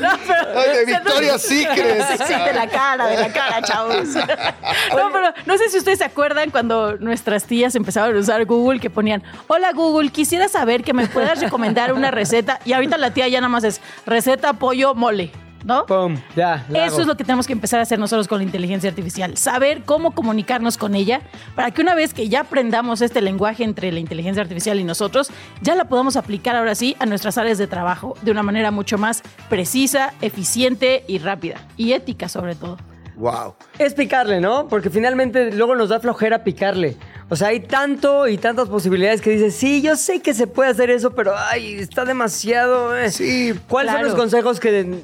No, 0.00 0.08
pero- 0.26 0.60
Ay, 0.60 0.76
de 0.78 0.84
Victoria's 0.86 1.42
Secret. 1.42 2.04
Sí, 2.26 2.32
de 2.34 2.52
la 2.52 2.66
cara, 2.68 3.06
de 3.06 3.16
la 3.16 3.32
cara, 3.32 3.62
chavos. 3.62 4.08
No, 4.14 5.10
pero 5.12 5.32
no 5.46 5.56
sé 5.58 5.68
si 5.68 5.78
ustedes 5.78 5.98
se 5.98 6.04
acuerdan 6.04 6.50
cuando 6.50 6.96
nuestras 6.96 7.44
tías 7.44 7.74
empezaron 7.76 8.16
a 8.16 8.18
usar 8.18 8.44
Google 8.44 8.80
que 8.80 8.90
ponían, 8.90 9.22
hola 9.46 9.72
Google, 9.72 10.10
quisiera 10.10 10.48
saber 10.48 10.82
que 10.82 10.92
me 10.92 11.06
puedas 11.06 11.43
recomendar 11.44 11.92
una 11.92 12.10
receta. 12.10 12.58
Y 12.64 12.72
ahorita 12.72 12.98
la 12.98 13.12
tía 13.12 13.28
ya 13.28 13.40
nada 13.40 13.48
más 13.48 13.64
es 13.64 13.80
receta 14.06 14.54
pollo 14.54 14.94
mole, 14.94 15.30
¿no? 15.64 15.86
Pum, 15.86 16.16
ya. 16.36 16.66
Eso 16.70 16.84
hago. 16.84 17.00
es 17.00 17.06
lo 17.06 17.16
que 17.16 17.24
tenemos 17.24 17.46
que 17.46 17.52
empezar 17.52 17.80
a 17.80 17.82
hacer 17.82 17.98
nosotros 17.98 18.28
con 18.28 18.38
la 18.38 18.44
inteligencia 18.44 18.90
artificial. 18.90 19.36
Saber 19.36 19.82
cómo 19.84 20.12
comunicarnos 20.12 20.76
con 20.76 20.94
ella 20.94 21.22
para 21.54 21.70
que 21.70 21.82
una 21.82 21.94
vez 21.94 22.14
que 22.14 22.28
ya 22.28 22.40
aprendamos 22.40 23.00
este 23.00 23.20
lenguaje 23.20 23.64
entre 23.64 23.90
la 23.92 24.00
inteligencia 24.00 24.42
artificial 24.42 24.78
y 24.78 24.84
nosotros, 24.84 25.30
ya 25.62 25.74
la 25.74 25.86
podamos 25.86 26.16
aplicar 26.16 26.56
ahora 26.56 26.74
sí 26.74 26.96
a 26.98 27.06
nuestras 27.06 27.38
áreas 27.38 27.58
de 27.58 27.66
trabajo 27.66 28.14
de 28.22 28.30
una 28.30 28.42
manera 28.42 28.70
mucho 28.70 28.98
más 28.98 29.22
precisa, 29.48 30.12
eficiente 30.20 31.04
y 31.08 31.18
rápida. 31.18 31.56
Y 31.76 31.92
ética 31.92 32.28
sobre 32.28 32.54
todo. 32.54 32.76
Wow. 33.16 33.54
Es 33.78 33.94
picarle, 33.94 34.40
¿no? 34.40 34.66
Porque 34.68 34.90
finalmente 34.90 35.52
luego 35.52 35.76
nos 35.76 35.88
da 35.88 36.00
flojera 36.00 36.42
picarle. 36.42 36.96
O 37.30 37.36
sea, 37.36 37.48
hay 37.48 37.60
tanto 37.60 38.28
y 38.28 38.36
tantas 38.36 38.68
posibilidades 38.68 39.20
que 39.22 39.30
dices, 39.30 39.54
sí, 39.56 39.80
yo 39.80 39.96
sé 39.96 40.20
que 40.20 40.34
se 40.34 40.46
puede 40.46 40.70
hacer 40.70 40.90
eso, 40.90 41.12
pero 41.12 41.32
ay, 41.36 41.74
está 41.74 42.04
demasiado. 42.04 42.94
eh". 42.96 43.10
Sí, 43.10 43.54
¿Cuáles 43.68 43.92
son 43.92 44.02
los 44.04 44.14
consejos 44.14 44.60
que 44.60 45.00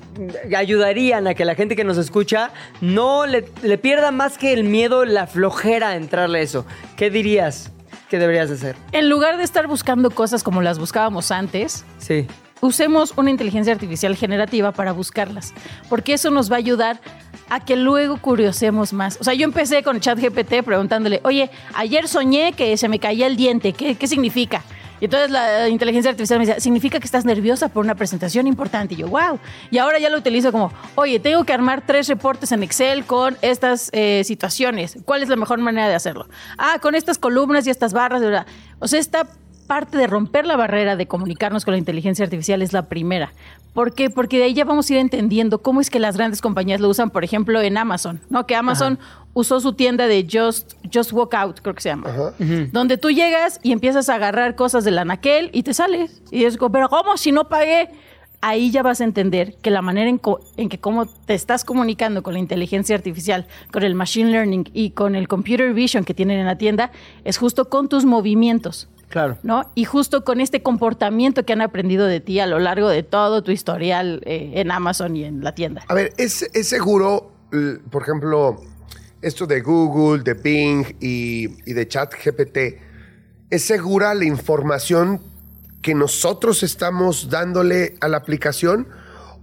ayudarían 0.56 1.26
a 1.26 1.34
que 1.34 1.44
la 1.44 1.54
gente 1.54 1.76
que 1.76 1.84
nos 1.84 1.96
escucha 1.98 2.50
no 2.80 3.26
le, 3.26 3.44
le 3.62 3.78
pierda 3.78 4.10
más 4.10 4.38
que 4.38 4.52
el 4.52 4.64
miedo, 4.64 5.04
la 5.04 5.26
flojera 5.26 5.90
a 5.90 5.96
entrarle 5.96 6.40
a 6.40 6.42
eso? 6.42 6.66
¿Qué 6.96 7.10
dirías 7.10 7.70
que 8.08 8.18
deberías 8.18 8.50
hacer? 8.50 8.76
En 8.92 9.08
lugar 9.08 9.36
de 9.36 9.44
estar 9.44 9.66
buscando 9.66 10.10
cosas 10.10 10.42
como 10.42 10.62
las 10.62 10.78
buscábamos 10.78 11.30
antes, 11.30 11.84
Sí. 11.98 12.26
usemos 12.60 13.14
una 13.16 13.30
inteligencia 13.30 13.72
artificial 13.72 14.14
generativa 14.16 14.72
para 14.72 14.92
buscarlas, 14.92 15.54
porque 15.88 16.14
eso 16.14 16.30
nos 16.30 16.50
va 16.50 16.56
a 16.56 16.58
ayudar 16.58 17.00
a 17.50 17.60
que 17.60 17.76
luego 17.76 18.16
curiosemos 18.16 18.92
más. 18.92 19.18
O 19.20 19.24
sea, 19.24 19.34
yo 19.34 19.44
empecé 19.44 19.82
con 19.82 20.00
ChatGPT 20.00 20.62
preguntándole, 20.64 21.20
oye, 21.24 21.50
ayer 21.74 22.08
soñé 22.08 22.52
que 22.54 22.76
se 22.76 22.88
me 22.88 22.98
caía 22.98 23.26
el 23.26 23.36
diente, 23.36 23.72
¿qué, 23.72 23.96
qué 23.96 24.06
significa? 24.06 24.62
Y 25.00 25.06
entonces 25.06 25.30
la 25.30 25.68
inteligencia 25.68 26.10
artificial 26.10 26.38
me 26.38 26.46
decía, 26.46 26.60
significa 26.60 27.00
que 27.00 27.06
estás 27.06 27.24
nerviosa 27.24 27.68
por 27.68 27.84
una 27.84 27.94
presentación 27.94 28.46
importante. 28.46 28.94
Y 28.94 28.98
yo, 28.98 29.08
wow. 29.08 29.38
Y 29.70 29.78
ahora 29.78 29.98
ya 29.98 30.10
lo 30.10 30.18
utilizo 30.18 30.52
como, 30.52 30.72
oye, 30.94 31.18
tengo 31.18 31.44
que 31.44 31.52
armar 31.54 31.82
tres 31.86 32.06
reportes 32.06 32.52
en 32.52 32.62
Excel 32.62 33.04
con 33.06 33.36
estas 33.40 33.88
eh, 33.92 34.22
situaciones. 34.24 34.98
¿Cuál 35.06 35.22
es 35.22 35.30
la 35.30 35.36
mejor 35.36 35.58
manera 35.58 35.88
de 35.88 35.94
hacerlo? 35.94 36.28
Ah, 36.58 36.78
con 36.80 36.94
estas 36.94 37.18
columnas 37.18 37.66
y 37.66 37.70
estas 37.70 37.94
barras. 37.94 38.20
de 38.20 38.26
verdad. 38.26 38.46
O 38.78 38.88
sea, 38.88 39.00
está 39.00 39.26
parte 39.70 39.96
de 39.96 40.08
romper 40.08 40.46
la 40.46 40.56
barrera 40.56 40.96
de 40.96 41.06
comunicarnos 41.06 41.64
con 41.64 41.70
la 41.70 41.78
inteligencia 41.78 42.24
artificial 42.24 42.60
es 42.60 42.72
la 42.72 42.88
primera. 42.88 43.32
¿Por 43.72 43.94
qué? 43.94 44.10
Porque 44.10 44.38
de 44.38 44.42
ahí 44.46 44.52
ya 44.52 44.64
vamos 44.64 44.90
a 44.90 44.94
ir 44.94 44.98
entendiendo 44.98 45.62
cómo 45.62 45.80
es 45.80 45.90
que 45.90 46.00
las 46.00 46.16
grandes 46.16 46.40
compañías 46.40 46.80
lo 46.80 46.88
usan, 46.88 47.10
por 47.10 47.22
ejemplo, 47.22 47.60
en 47.62 47.78
Amazon, 47.78 48.20
¿no? 48.30 48.48
Que 48.48 48.56
Amazon 48.56 48.98
usó 49.32 49.60
su 49.60 49.74
tienda 49.74 50.08
de 50.08 50.26
Just, 50.28 50.74
Just 50.92 51.12
Walk 51.12 51.34
Out, 51.34 51.60
creo 51.60 51.76
que 51.76 51.82
se 51.82 51.90
llama. 51.90 52.10
Donde 52.72 52.98
tú 52.98 53.12
llegas 53.12 53.60
y 53.62 53.70
empiezas 53.70 54.08
a 54.08 54.16
agarrar 54.16 54.56
cosas 54.56 54.82
del 54.82 54.98
anaquel 54.98 55.50
y 55.52 55.62
te 55.62 55.72
sales. 55.72 56.20
Y 56.32 56.46
es 56.46 56.56
como, 56.56 56.72
pero 56.72 56.88
¿cómo 56.88 57.16
si 57.16 57.30
no 57.30 57.48
pagué? 57.48 57.90
Ahí 58.40 58.72
ya 58.72 58.82
vas 58.82 59.00
a 59.00 59.04
entender 59.04 59.54
que 59.62 59.70
la 59.70 59.82
manera 59.82 60.10
en, 60.10 60.68
que 60.68 60.80
cómo 60.80 61.06
te 61.06 61.34
estás 61.34 61.64
comunicando 61.64 62.24
con 62.24 62.32
la 62.32 62.40
inteligencia 62.40 62.96
artificial, 62.96 63.46
con 63.70 63.84
el 63.84 63.94
machine 63.94 64.32
learning 64.32 64.68
y 64.74 64.90
con 64.90 65.14
el 65.14 65.28
computer 65.28 65.72
vision 65.74 66.04
que 66.04 66.12
tienen 66.12 66.40
en 66.40 66.46
la 66.46 66.58
tienda 66.58 66.90
es 67.22 67.38
justo 67.38 67.68
con 67.68 67.88
tus 67.88 68.04
movimientos. 68.04 68.88
Claro. 69.10 69.36
¿no? 69.42 69.70
Y 69.74 69.84
justo 69.84 70.24
con 70.24 70.40
este 70.40 70.62
comportamiento 70.62 71.44
que 71.44 71.52
han 71.52 71.60
aprendido 71.60 72.06
de 72.06 72.20
ti 72.20 72.38
a 72.38 72.46
lo 72.46 72.60
largo 72.60 72.88
de 72.88 73.02
todo 73.02 73.42
tu 73.42 73.50
historial 73.50 74.22
eh, 74.24 74.52
en 74.54 74.70
Amazon 74.70 75.16
y 75.16 75.24
en 75.24 75.42
la 75.42 75.52
tienda. 75.52 75.82
A 75.88 75.94
ver, 75.94 76.14
¿es, 76.16 76.48
es 76.54 76.68
seguro, 76.68 77.32
por 77.90 78.02
ejemplo, 78.02 78.60
esto 79.20 79.48
de 79.48 79.60
Google, 79.62 80.22
de 80.22 80.34
Bing 80.34 80.96
y, 81.00 81.48
y 81.68 81.72
de 81.72 81.88
ChatGPT, 81.88 82.58
¿es 83.50 83.64
segura 83.64 84.14
la 84.14 84.24
información 84.24 85.20
que 85.82 85.94
nosotros 85.94 86.62
estamos 86.62 87.30
dándole 87.30 87.96
a 88.00 88.06
la 88.06 88.18
aplicación 88.18 88.86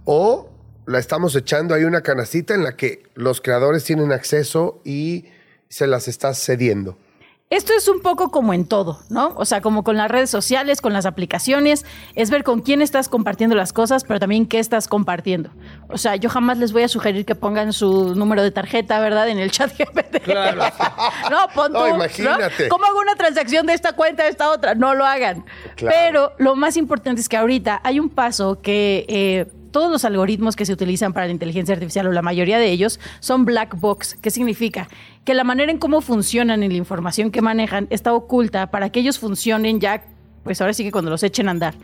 o 0.04 0.48
la 0.86 0.98
estamos 0.98 1.36
echando 1.36 1.74
ahí 1.74 1.84
una 1.84 2.00
canacita 2.00 2.54
en 2.54 2.64
la 2.64 2.74
que 2.74 3.02
los 3.14 3.42
creadores 3.42 3.84
tienen 3.84 4.12
acceso 4.12 4.80
y 4.82 5.26
se 5.68 5.86
las 5.86 6.08
estás 6.08 6.42
cediendo? 6.42 6.96
Esto 7.50 7.72
es 7.72 7.88
un 7.88 8.00
poco 8.00 8.30
como 8.30 8.52
en 8.52 8.66
todo, 8.66 9.00
¿no? 9.08 9.32
O 9.36 9.46
sea, 9.46 9.62
como 9.62 9.82
con 9.82 9.96
las 9.96 10.10
redes 10.10 10.28
sociales, 10.28 10.82
con 10.82 10.92
las 10.92 11.06
aplicaciones, 11.06 11.86
es 12.14 12.28
ver 12.28 12.44
con 12.44 12.60
quién 12.60 12.82
estás 12.82 13.08
compartiendo 13.08 13.56
las 13.56 13.72
cosas, 13.72 14.04
pero 14.04 14.20
también 14.20 14.46
qué 14.46 14.58
estás 14.58 14.86
compartiendo. 14.86 15.48
O 15.88 15.96
sea, 15.96 16.16
yo 16.16 16.28
jamás 16.28 16.58
les 16.58 16.72
voy 16.74 16.82
a 16.82 16.88
sugerir 16.88 17.24
que 17.24 17.34
pongan 17.34 17.72
su 17.72 18.14
número 18.14 18.42
de 18.42 18.50
tarjeta, 18.50 19.00
¿verdad? 19.00 19.30
En 19.30 19.38
el 19.38 19.50
chat 19.50 19.72
GPT. 19.78 20.24
Claro. 20.24 20.60
no, 21.30 21.48
pon 21.54 21.72
No, 21.72 21.86
tú, 21.86 21.94
imagínate. 21.94 22.68
¿Cómo 22.68 22.84
hago 22.84 23.00
una 23.00 23.14
transacción 23.14 23.64
de 23.64 23.72
esta 23.72 23.94
cuenta 23.94 24.24
a 24.24 24.28
esta 24.28 24.50
otra? 24.50 24.74
No 24.74 24.94
lo 24.94 25.06
hagan. 25.06 25.46
Claro. 25.76 25.96
Pero 25.98 26.32
lo 26.36 26.54
más 26.54 26.76
importante 26.76 27.22
es 27.22 27.30
que 27.30 27.38
ahorita 27.38 27.80
hay 27.82 27.98
un 27.98 28.10
paso 28.10 28.60
que... 28.60 29.06
eh, 29.08 29.46
todos 29.68 29.90
los 29.90 30.04
algoritmos 30.04 30.56
que 30.56 30.66
se 30.66 30.72
utilizan 30.72 31.12
para 31.12 31.26
la 31.26 31.32
inteligencia 31.32 31.74
artificial, 31.74 32.06
o 32.06 32.12
la 32.12 32.22
mayoría 32.22 32.58
de 32.58 32.70
ellos, 32.70 32.98
son 33.20 33.44
black 33.44 33.78
box. 33.78 34.16
¿Qué 34.20 34.30
significa? 34.30 34.88
Que 35.24 35.34
la 35.34 35.44
manera 35.44 35.70
en 35.70 35.78
cómo 35.78 36.00
funcionan 36.00 36.62
y 36.62 36.68
la 36.68 36.74
información 36.74 37.30
que 37.30 37.42
manejan 37.42 37.86
está 37.90 38.12
oculta 38.12 38.70
para 38.70 38.90
que 38.90 39.00
ellos 39.00 39.18
funcionen 39.18 39.80
ya, 39.80 40.04
pues 40.44 40.60
ahora 40.60 40.72
sí 40.72 40.84
que 40.84 40.92
cuando 40.92 41.10
los 41.10 41.22
echen 41.22 41.48
a 41.48 41.52
andar. 41.52 41.74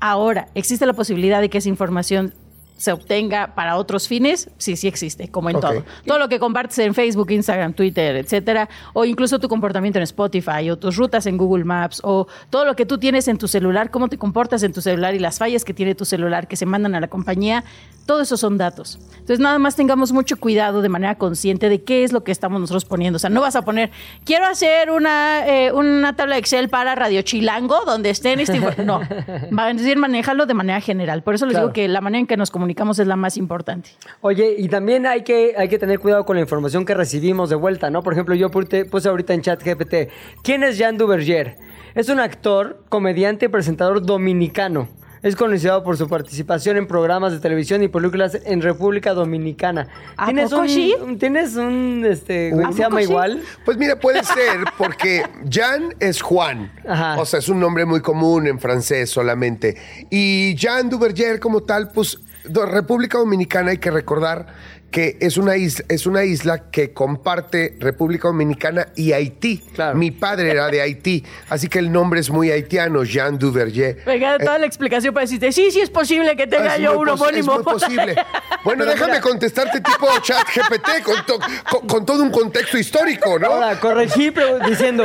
Ahora, 0.00 0.48
¿existe 0.54 0.86
la 0.86 0.94
posibilidad 0.94 1.40
de 1.40 1.50
que 1.50 1.58
esa 1.58 1.68
información 1.68 2.34
se 2.80 2.92
obtenga 2.92 3.54
para 3.54 3.76
otros 3.76 4.08
fines? 4.08 4.48
Sí, 4.56 4.74
sí 4.76 4.88
existe, 4.88 5.28
como 5.28 5.50
en 5.50 5.56
Ok. 5.56 5.62
todo. 5.62 5.84
Todo 6.06 6.18
lo 6.18 6.28
que 6.30 6.38
compartes 6.38 6.78
en 6.78 6.94
Facebook, 6.94 7.30
Instagram, 7.30 7.74
Twitter, 7.74 8.16
etcétera, 8.16 8.68
o 8.94 9.04
incluso 9.04 9.38
tu 9.38 9.48
comportamiento 9.48 9.98
en 9.98 10.02
Spotify, 10.04 10.70
o 10.70 10.78
tus 10.78 10.96
rutas 10.96 11.26
en 11.26 11.36
Google 11.36 11.64
Maps, 11.64 12.00
o 12.02 12.26
todo 12.48 12.64
lo 12.64 12.74
que 12.76 12.86
tú 12.86 12.96
tienes 12.96 13.28
en 13.28 13.36
tu 13.36 13.48
celular, 13.48 13.90
cómo 13.90 14.08
te 14.08 14.16
comportas 14.16 14.62
en 14.62 14.72
tu 14.72 14.80
celular 14.80 15.14
y 15.14 15.18
las 15.18 15.38
fallas 15.38 15.64
que 15.64 15.74
tiene 15.74 15.94
tu 15.94 16.04
celular 16.06 16.48
que 16.48 16.56
se 16.56 16.64
mandan 16.64 16.94
a 16.94 17.00
la 17.00 17.08
compañía, 17.08 17.64
todo 18.06 18.22
eso 18.22 18.36
son 18.38 18.56
datos. 18.56 18.98
Entonces, 19.12 19.40
nada 19.40 19.58
más 19.58 19.76
tengamos 19.76 20.10
mucho 20.12 20.38
cuidado 20.38 20.80
de 20.80 20.88
manera 20.88 21.16
consciente 21.16 21.68
de 21.68 21.82
qué 21.82 22.02
es 22.02 22.12
lo 22.12 22.24
que 22.24 22.32
estamos 22.32 22.60
nosotros 22.60 22.86
poniendo. 22.86 23.16
O 23.16 23.20
sea, 23.20 23.28
no 23.30 23.42
vas 23.42 23.56
a 23.56 23.62
poner, 23.62 23.90
quiero 24.24 24.46
hacer 24.46 24.90
una, 24.90 25.46
eh, 25.46 25.70
una 25.72 26.16
tabla 26.16 26.36
de 26.36 26.40
Excel 26.40 26.70
para 26.70 26.94
Radio 26.94 27.20
Chilango, 27.22 27.84
donde 27.84 28.08
estén 28.10 28.40
este... 28.40 28.56
info-". 28.56 28.82
No, 28.84 29.00
va 29.56 29.66
a 29.66 29.72
decir, 29.74 29.98
manéjalo 29.98 30.46
de 30.46 30.54
manera 30.54 30.80
general. 30.80 31.22
Por 31.22 31.34
eso 31.34 31.44
les 31.44 31.52
Claro. 31.52 31.66
digo 31.68 31.72
que 31.74 31.86
la 31.88 32.00
manera 32.00 32.20
en 32.20 32.26
que 32.26 32.36
nos 32.38 32.50
comunicamos 32.50 32.69
es 32.98 33.06
la 33.06 33.16
más 33.16 33.36
importante. 33.36 33.90
Oye, 34.20 34.54
y 34.58 34.68
también 34.68 35.06
hay 35.06 35.22
que, 35.22 35.54
hay 35.56 35.68
que 35.68 35.78
tener 35.78 35.98
cuidado 35.98 36.24
con 36.24 36.36
la 36.36 36.42
información 36.42 36.84
que 36.84 36.94
recibimos 36.94 37.50
de 37.50 37.56
vuelta, 37.56 37.90
¿no? 37.90 38.02
Por 38.02 38.12
ejemplo, 38.12 38.34
yo 38.34 38.50
puse, 38.50 38.84
puse 38.84 39.08
ahorita 39.08 39.34
en 39.34 39.42
chat 39.42 39.62
GPT, 39.62 40.10
¿quién 40.42 40.62
es 40.62 40.78
Jean 40.78 40.96
Duverger? 40.98 41.56
Es 41.94 42.08
un 42.08 42.20
actor, 42.20 42.84
comediante 42.88 43.46
y 43.46 43.48
presentador 43.48 44.04
dominicano. 44.04 44.88
Es 45.22 45.36
conocido 45.36 45.82
por 45.82 45.98
su 45.98 46.08
participación 46.08 46.78
en 46.78 46.86
programas 46.86 47.32
de 47.32 47.40
televisión 47.40 47.82
y 47.82 47.88
películas 47.88 48.38
en 48.42 48.62
República 48.62 49.12
Dominicana. 49.12 49.86
¿A 50.16 50.26
¿Tienes 50.26 50.48
poco 50.48 50.62
un, 50.62 50.68
sí? 50.68 50.94
¿Tienes 51.18 51.56
un, 51.56 52.06
este, 52.08 52.50
güey 52.52 52.64
¿A 52.64 52.68
que 52.68 52.74
se 52.74 52.82
llama 52.82 52.98
sí? 53.00 53.04
igual? 53.04 53.42
Pues 53.66 53.76
mira, 53.76 54.00
puede 54.00 54.24
ser 54.24 54.64
porque 54.78 55.22
Jan 55.50 55.94
es 56.00 56.22
Juan. 56.22 56.72
Ajá. 56.88 57.20
O 57.20 57.26
sea, 57.26 57.40
es 57.40 57.50
un 57.50 57.60
nombre 57.60 57.84
muy 57.84 58.00
común 58.00 58.46
en 58.46 58.58
francés 58.58 59.10
solamente. 59.10 59.76
Y 60.08 60.54
Jean 60.54 60.88
Duverger 60.88 61.38
como 61.38 61.64
tal, 61.64 61.90
pues 61.92 62.18
República 62.66 63.18
Dominicana 63.18 63.70
hay 63.70 63.78
que 63.78 63.90
recordar 63.90 64.46
que 64.90 65.16
es 65.20 65.36
una, 65.36 65.56
isla, 65.56 65.84
es 65.88 66.06
una 66.06 66.24
isla 66.24 66.70
que 66.70 66.92
comparte 66.92 67.76
República 67.78 68.28
Dominicana 68.28 68.88
y 68.96 69.12
Haití. 69.12 69.58
Claro. 69.74 69.96
Mi 69.96 70.10
padre 70.10 70.50
era 70.50 70.68
de 70.68 70.80
Haití, 70.80 71.24
así 71.48 71.68
que 71.68 71.78
el 71.78 71.92
nombre 71.92 72.18
es 72.20 72.28
muy 72.30 72.50
haitiano, 72.50 73.04
Jean 73.04 73.38
Duverger. 73.38 74.02
Venga, 74.04 74.38
toda 74.38 74.58
la 74.58 74.66
explicación 74.66 75.14
para 75.14 75.24
decirte, 75.24 75.52
sí, 75.52 75.70
sí 75.70 75.80
es 75.80 75.90
posible 75.90 76.34
que 76.36 76.46
tenga 76.46 76.74
Es 76.76 76.82
yo 76.82 76.98
un 76.98 77.06
pos- 77.06 77.14
Es 77.14 77.20
homónimo. 77.20 77.54
muy 77.54 77.62
posible. 77.64 78.16
Bueno, 78.62 78.80
Pero 78.80 78.90
déjame 78.90 79.12
mira. 79.12 79.22
contestarte 79.22 79.80
tipo 79.80 80.06
chat 80.20 80.46
GPT 80.54 81.02
con, 81.02 81.24
to- 81.24 81.38
con- 81.70 81.86
con 81.88 82.04
todo 82.04 82.22
un 82.22 82.30
contexto 82.30 82.76
histórico, 82.76 83.38
¿no? 83.38 83.46
Ahora, 83.46 83.80
corregí 83.80 84.30
pero 84.32 84.58
diciendo, 84.58 85.04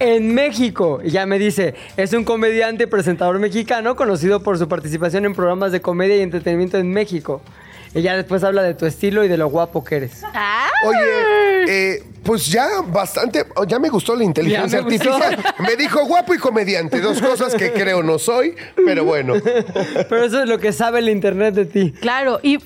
en 0.00 0.34
México, 0.34 1.00
y 1.04 1.10
ya 1.10 1.24
me 1.24 1.38
dice, 1.38 1.76
es 1.96 2.12
un 2.14 2.24
comediante 2.24 2.82
y 2.82 2.86
presentador 2.88 3.38
mexicano 3.38 3.94
conocido 3.94 4.42
por 4.42 4.58
su 4.58 4.66
participación 4.66 5.24
en 5.24 5.34
programas 5.34 5.70
de 5.70 5.80
comedia 5.80 6.16
y 6.16 6.22
entretenimiento 6.22 6.78
en 6.78 6.90
México. 6.90 7.42
Y 7.94 8.02
ya 8.02 8.14
después 8.16 8.44
habla 8.44 8.62
de 8.62 8.74
tu 8.74 8.84
estilo 8.86 9.24
y 9.24 9.28
de 9.28 9.36
lo 9.36 9.48
guapo 9.48 9.82
que 9.84 9.96
eres. 9.96 10.22
Ah, 10.34 10.68
Oye, 10.84 10.98
eh, 11.68 12.02
pues 12.22 12.46
ya 12.46 12.66
bastante, 12.86 13.44
ya 13.66 13.78
me 13.78 13.88
gustó 13.88 14.14
la 14.16 14.24
inteligencia 14.24 14.80
gustó. 14.82 15.12
artificial. 15.14 15.54
Me 15.60 15.76
dijo 15.76 16.04
guapo 16.04 16.34
y 16.34 16.38
comediante, 16.38 17.00
dos 17.00 17.20
cosas 17.22 17.54
que 17.54 17.72
creo 17.72 18.02
no 18.02 18.18
soy, 18.18 18.54
pero 18.84 19.04
bueno. 19.04 19.34
Pero 20.08 20.24
eso 20.24 20.42
es 20.42 20.48
lo 20.48 20.58
que 20.58 20.72
sabe 20.72 20.98
el 20.98 21.08
internet 21.08 21.54
de 21.54 21.64
ti. 21.66 21.92
Claro, 22.00 22.40
y, 22.42 22.58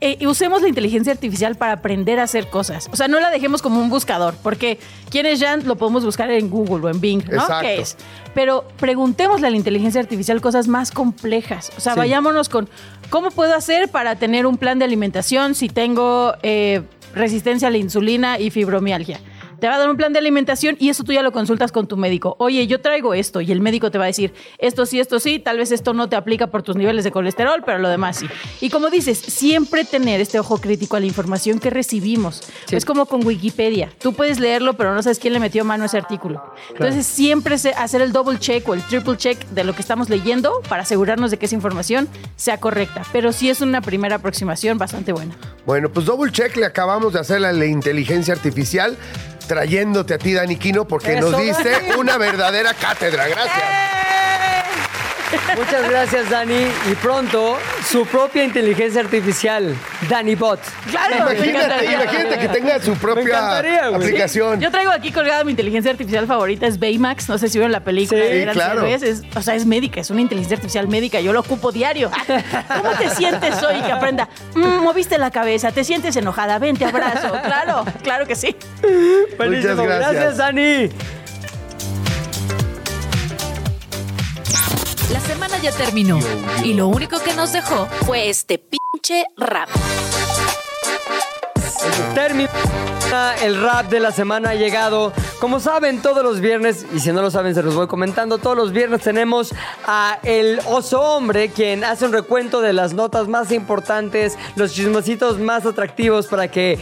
eh, 0.00 0.16
y 0.20 0.26
usemos 0.26 0.62
la 0.62 0.68
inteligencia 0.68 1.12
artificial 1.12 1.56
para 1.56 1.72
aprender 1.72 2.20
a 2.20 2.24
hacer 2.24 2.48
cosas. 2.48 2.88
O 2.92 2.96
sea, 2.96 3.08
no 3.08 3.18
la 3.18 3.30
dejemos 3.30 3.62
como 3.62 3.80
un 3.80 3.88
buscador, 3.88 4.34
porque 4.42 4.78
quién 5.10 5.24
es 5.26 5.40
Jan 5.40 5.66
lo 5.66 5.76
podemos 5.76 6.04
buscar 6.04 6.30
en 6.30 6.50
Google 6.50 6.86
o 6.86 6.90
en 6.90 7.00
Bing, 7.00 7.24
¿no? 7.30 7.40
Exacto. 7.40 7.62
¿Qué 7.66 7.80
es? 7.80 7.96
Pero 8.34 8.64
preguntémosle 8.78 9.46
a 9.46 9.50
la 9.50 9.56
inteligencia 9.56 10.00
artificial 10.00 10.40
cosas 10.42 10.68
más 10.68 10.90
complejas. 10.90 11.72
O 11.76 11.80
sea, 11.80 11.94
Sí. 11.94 11.98
vayámonos 11.98 12.48
con 12.50 12.68
cómo 13.10 13.30
puedo 13.30 13.54
hacer 13.54 13.88
para 13.88 14.16
tener 14.16 14.46
un 14.46 14.56
plan 14.56 14.78
de 14.78 14.84
alimentación 14.84 15.54
si 15.54 15.68
tengo 15.68 16.34
eh, 16.42 16.82
resistencia 17.14 17.68
a 17.68 17.70
la 17.70 17.78
insulina 17.78 18.38
y 18.38 18.50
fibromialgia. 18.50 19.20
Te 19.60 19.68
va 19.68 19.76
a 19.76 19.78
dar 19.78 19.88
un 19.88 19.96
plan 19.96 20.12
de 20.12 20.18
alimentación 20.18 20.76
y 20.78 20.90
eso 20.90 21.04
tú 21.04 21.12
ya 21.12 21.22
lo 21.22 21.32
consultas 21.32 21.72
con 21.72 21.86
tu 21.86 21.96
médico. 21.96 22.36
Oye, 22.38 22.66
yo 22.66 22.80
traigo 22.80 23.14
esto 23.14 23.40
y 23.40 23.52
el 23.52 23.60
médico 23.60 23.90
te 23.90 23.98
va 23.98 24.04
a 24.04 24.08
decir, 24.08 24.34
esto 24.58 24.86
sí, 24.86 25.00
esto 25.00 25.18
sí, 25.18 25.38
tal 25.38 25.58
vez 25.58 25.72
esto 25.72 25.94
no 25.94 26.08
te 26.08 26.16
aplica 26.16 26.48
por 26.48 26.62
tus 26.62 26.76
niveles 26.76 27.04
de 27.04 27.10
colesterol, 27.10 27.62
pero 27.64 27.78
lo 27.78 27.88
demás 27.88 28.18
sí. 28.18 28.26
Y 28.60 28.70
como 28.70 28.90
dices, 28.90 29.18
siempre 29.18 29.84
tener 29.84 30.20
este 30.20 30.38
ojo 30.38 30.58
crítico 30.58 30.96
a 30.96 31.00
la 31.00 31.06
información 31.06 31.58
que 31.58 31.70
recibimos. 31.70 32.42
Sí. 32.66 32.76
Es 32.76 32.84
como 32.84 33.06
con 33.06 33.26
Wikipedia. 33.26 33.90
Tú 34.00 34.12
puedes 34.12 34.38
leerlo, 34.40 34.74
pero 34.74 34.94
no 34.94 35.02
sabes 35.02 35.18
quién 35.18 35.32
le 35.32 35.40
metió 35.40 35.64
mano 35.64 35.84
a 35.84 35.86
ese 35.86 35.98
artículo. 35.98 36.42
Entonces, 36.70 37.06
siempre 37.06 37.56
hacer 37.76 38.02
el 38.02 38.12
double 38.12 38.38
check 38.38 38.68
o 38.68 38.74
el 38.74 38.82
triple 38.82 39.16
check 39.16 39.38
de 39.48 39.64
lo 39.64 39.74
que 39.74 39.82
estamos 39.82 40.08
leyendo 40.08 40.60
para 40.68 40.82
asegurarnos 40.82 41.30
de 41.30 41.38
que 41.38 41.46
esa 41.46 41.54
información 41.54 42.08
sea 42.36 42.58
correcta. 42.58 43.02
Pero 43.12 43.32
sí 43.32 43.48
es 43.48 43.60
una 43.60 43.80
primera 43.80 44.16
aproximación 44.16 44.78
bastante 44.78 45.12
buena. 45.12 45.36
Bueno, 45.64 45.90
pues 45.90 46.06
double 46.06 46.30
check 46.30 46.56
le 46.56 46.66
acabamos 46.66 47.12
de 47.12 47.20
hacer 47.20 47.44
a 47.44 47.52
la 47.52 47.66
inteligencia 47.66 48.34
artificial 48.34 48.96
trayéndote 49.46 50.14
a 50.14 50.18
ti, 50.18 50.32
Dani 50.34 50.56
Quino, 50.56 50.84
porque 50.86 51.14
Eso, 51.18 51.30
nos 51.30 51.40
diste 51.40 51.70
Dani. 51.70 51.92
una 51.98 52.18
verdadera 52.18 52.74
cátedra. 52.74 53.26
Gracias. 53.28 53.64
Muchas 55.56 55.88
gracias, 55.88 56.28
Dani. 56.30 56.66
Y 56.90 56.94
pronto, 56.96 57.58
su 57.88 58.04
propia 58.06 58.44
inteligencia 58.44 59.00
artificial, 59.00 59.74
Dani 60.08 60.34
Bot. 60.34 60.60
Claro, 60.90 61.16
Imagínate, 61.32 61.84
imagínate 61.84 62.38
que 62.38 62.48
tenga 62.48 62.80
su 62.80 62.94
propia 62.94 63.58
aplicación. 63.94 64.60
Yo 64.60 64.70
traigo 64.70 64.90
aquí 64.90 65.12
colgada 65.12 65.44
mi 65.44 65.52
inteligencia 65.52 65.90
artificial 65.92 66.26
favorita, 66.26 66.66
es 66.66 66.78
Baymax. 66.78 67.28
No 67.28 67.38
sé 67.38 67.48
si 67.48 67.58
vieron 67.58 67.72
la 67.72 67.80
película. 67.80 68.20
Sí, 68.22 68.32
de 68.32 68.46
claro. 68.52 68.84
Es- 68.86 69.22
o 69.34 69.42
sea, 69.42 69.54
es 69.54 69.66
médica, 69.66 70.00
es 70.00 70.10
una 70.10 70.20
inteligencia 70.20 70.56
artificial 70.56 70.88
médica. 70.88 71.20
Yo 71.20 71.32
lo 71.32 71.40
ocupo 71.40 71.72
diario. 71.72 72.10
¿Cómo 72.26 72.90
te 72.98 73.10
sientes 73.10 73.62
hoy? 73.62 73.80
Que 73.82 73.92
aprenda. 73.92 74.28
"Mm, 74.54 74.82
moviste 74.82 75.18
la 75.18 75.30
cabeza, 75.30 75.70
te 75.72 75.84
sientes 75.84 76.16
enojada, 76.16 76.58
ven, 76.58 76.76
te 76.76 76.84
abrazo. 76.84 77.32
Claro, 77.44 77.84
claro 78.02 78.26
que 78.26 78.34
sí. 78.34 78.56
Buenísimo. 79.36 79.82
gracias. 79.84 80.12
gracias, 80.12 80.36
Dani. 80.36 80.90
La 85.12 85.20
semana 85.20 85.56
ya 85.58 85.70
terminó 85.70 86.18
y 86.64 86.74
lo 86.74 86.88
único 86.88 87.20
que 87.20 87.32
nos 87.34 87.52
dejó 87.52 87.86
fue 88.04 88.28
este 88.28 88.58
pinche 88.58 89.24
rap. 89.36 89.68
Termina 92.14 92.50
el 93.42 93.62
rap 93.62 93.88
de 93.88 94.00
la 94.00 94.10
semana 94.10 94.50
ha 94.50 94.54
llegado. 94.54 95.12
Como 95.40 95.60
saben, 95.60 96.02
todos 96.02 96.24
los 96.24 96.40
viernes, 96.40 96.86
y 96.92 96.98
si 96.98 97.12
no 97.12 97.22
lo 97.22 97.30
saben, 97.30 97.54
se 97.54 97.62
los 97.62 97.74
voy 97.74 97.86
comentando, 97.86 98.38
todos 98.38 98.56
los 98.56 98.72
viernes 98.72 99.02
tenemos 99.02 99.54
a 99.86 100.18
el 100.24 100.60
oso 100.66 101.00
hombre, 101.00 101.50
quien 101.50 101.84
hace 101.84 102.06
un 102.06 102.12
recuento 102.12 102.60
de 102.60 102.72
las 102.72 102.94
notas 102.94 103.28
más 103.28 103.52
importantes, 103.52 104.36
los 104.56 104.72
chismositos 104.72 105.38
más 105.38 105.66
atractivos 105.66 106.26
para 106.26 106.48
que 106.48 106.80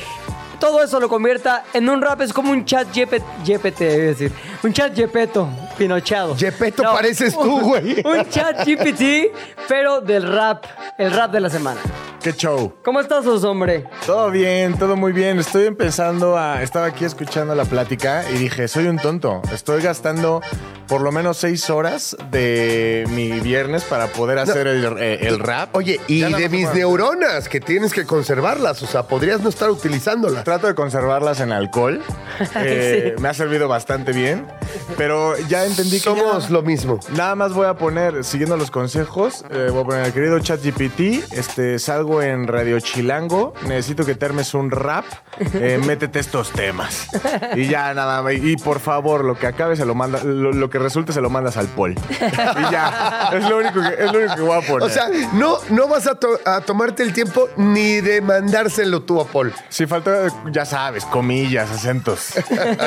todo 0.58 0.82
eso 0.82 1.00
lo 1.00 1.08
convierta 1.08 1.64
en 1.72 1.88
un 1.88 2.00
rap. 2.02 2.20
Es 2.20 2.32
como 2.32 2.50
un 2.52 2.64
chat 2.64 2.88
GPT, 2.94 3.78
decir, 3.78 4.32
un 4.62 4.72
chat 4.72 4.94
Gepetto, 4.94 5.48
pinochado. 5.76 6.36
Gepetto 6.36 6.82
pareces 6.82 7.34
tú, 7.34 7.40
un- 7.56 7.62
güey. 7.68 8.02
Un 8.04 8.28
chat 8.28 8.66
GPT, 8.66 9.32
pero 9.68 10.00
del 10.00 10.22
rap, 10.30 10.64
el 10.98 11.10
rap 11.12 11.30
de 11.32 11.40
la 11.40 11.50
semana. 11.50 11.80
¡Qué 12.24 12.32
show! 12.32 12.72
¿Cómo 12.82 13.00
estás, 13.00 13.26
oso 13.26 13.50
hombre? 13.50 13.84
Todo 14.06 14.30
bien, 14.30 14.78
todo 14.78 14.96
muy 14.96 15.12
bien. 15.12 15.38
Estoy 15.38 15.66
empezando 15.66 16.38
a... 16.38 16.62
Estaba 16.62 16.86
aquí 16.86 17.04
escuchando 17.04 17.54
la 17.54 17.66
plática 17.66 18.24
y 18.30 18.38
dije, 18.38 18.66
soy 18.66 18.86
un 18.86 18.96
tonto. 18.98 19.42
Estoy 19.52 19.82
gastando 19.82 20.40
por 20.88 21.02
lo 21.02 21.12
menos 21.12 21.36
seis 21.36 21.68
horas 21.68 22.16
de 22.30 23.04
mi 23.10 23.40
viernes 23.40 23.84
para 23.84 24.06
poder 24.06 24.38
hacer 24.38 24.66
el, 24.68 24.84
eh, 24.98 25.18
el 25.28 25.38
rap. 25.38 25.76
Oye, 25.76 26.00
y 26.08 26.20
Ya 26.20 26.30
nada 26.30 26.38
de 26.42 26.48
más 26.48 26.58
mis 26.58 26.74
neuronas, 26.74 27.48
que 27.50 27.60
tienes 27.60 27.92
que 27.92 28.06
conservarlas. 28.06 28.82
O 28.82 28.86
sea, 28.86 29.02
podrías 29.02 29.42
no 29.42 29.50
estar 29.50 29.70
utilizándolas. 29.70 30.44
Trato 30.44 30.66
de 30.66 30.74
conservarlas 30.74 31.40
en 31.40 31.52
alcohol. 31.52 32.02
Eh, 32.56 33.14
Me 33.20 33.28
ha 33.28 33.34
servido 33.34 33.68
bastante 33.68 34.12
bien. 34.12 34.46
Pero 34.96 35.36
ya 35.48 35.64
entendí 35.66 35.92
que 35.98 36.00
Somos 36.00 36.44
ya- 36.48 36.50
lo 36.50 36.62
mismo. 36.62 36.98
Nada 37.14 37.34
más 37.36 37.52
voy 37.52 37.66
a 37.66 37.74
poner, 37.74 38.24
siguiendo 38.24 38.56
los 38.56 38.70
consejos, 38.70 39.44
eh, 39.50 39.68
voy 39.70 39.82
a 39.82 39.84
poner 39.84 40.06
el 40.06 40.12
querido 40.12 40.38
ChatGPT, 40.40 41.32
este, 41.32 41.78
salgo 41.78 42.13
en 42.22 42.46
Radio 42.46 42.78
Chilango, 42.80 43.54
necesito 43.66 44.04
que 44.04 44.14
te 44.14 44.26
armes 44.26 44.54
un 44.54 44.70
rap, 44.70 45.04
eh, 45.54 45.80
métete 45.86 46.18
estos 46.20 46.50
temas. 46.52 47.08
Y 47.56 47.66
ya 47.68 47.92
nada 47.94 48.22
más, 48.22 48.34
y 48.34 48.56
por 48.56 48.80
favor, 48.80 49.24
lo 49.24 49.36
que 49.38 49.46
acabe 49.46 49.76
se 49.76 49.84
lo 49.84 49.94
manda, 49.94 50.22
lo, 50.24 50.52
lo 50.52 50.70
que 50.70 50.78
resulte 50.78 51.12
se 51.12 51.20
lo 51.20 51.30
mandas 51.30 51.56
al 51.56 51.66
Paul. 51.68 51.94
Y 51.94 52.70
ya, 52.72 53.30
es 53.32 53.48
lo 53.48 53.58
único 53.58 53.80
que, 53.80 54.04
es 54.04 54.12
lo 54.12 54.18
único 54.18 54.34
que 54.36 54.42
voy 54.42 54.58
a 54.58 54.66
poner. 54.66 54.82
O 54.82 54.88
sea, 54.88 55.08
no, 55.32 55.58
no 55.70 55.88
vas 55.88 56.06
a, 56.06 56.14
to- 56.14 56.40
a 56.44 56.60
tomarte 56.60 57.02
el 57.02 57.12
tiempo 57.12 57.48
ni 57.56 58.00
de 58.00 58.20
mandárselo 58.20 59.02
tú 59.02 59.20
a 59.20 59.26
Paul. 59.26 59.52
si 59.68 59.86
falta, 59.86 60.28
ya 60.50 60.64
sabes, 60.64 61.04
comillas, 61.04 61.70
acentos, 61.70 62.32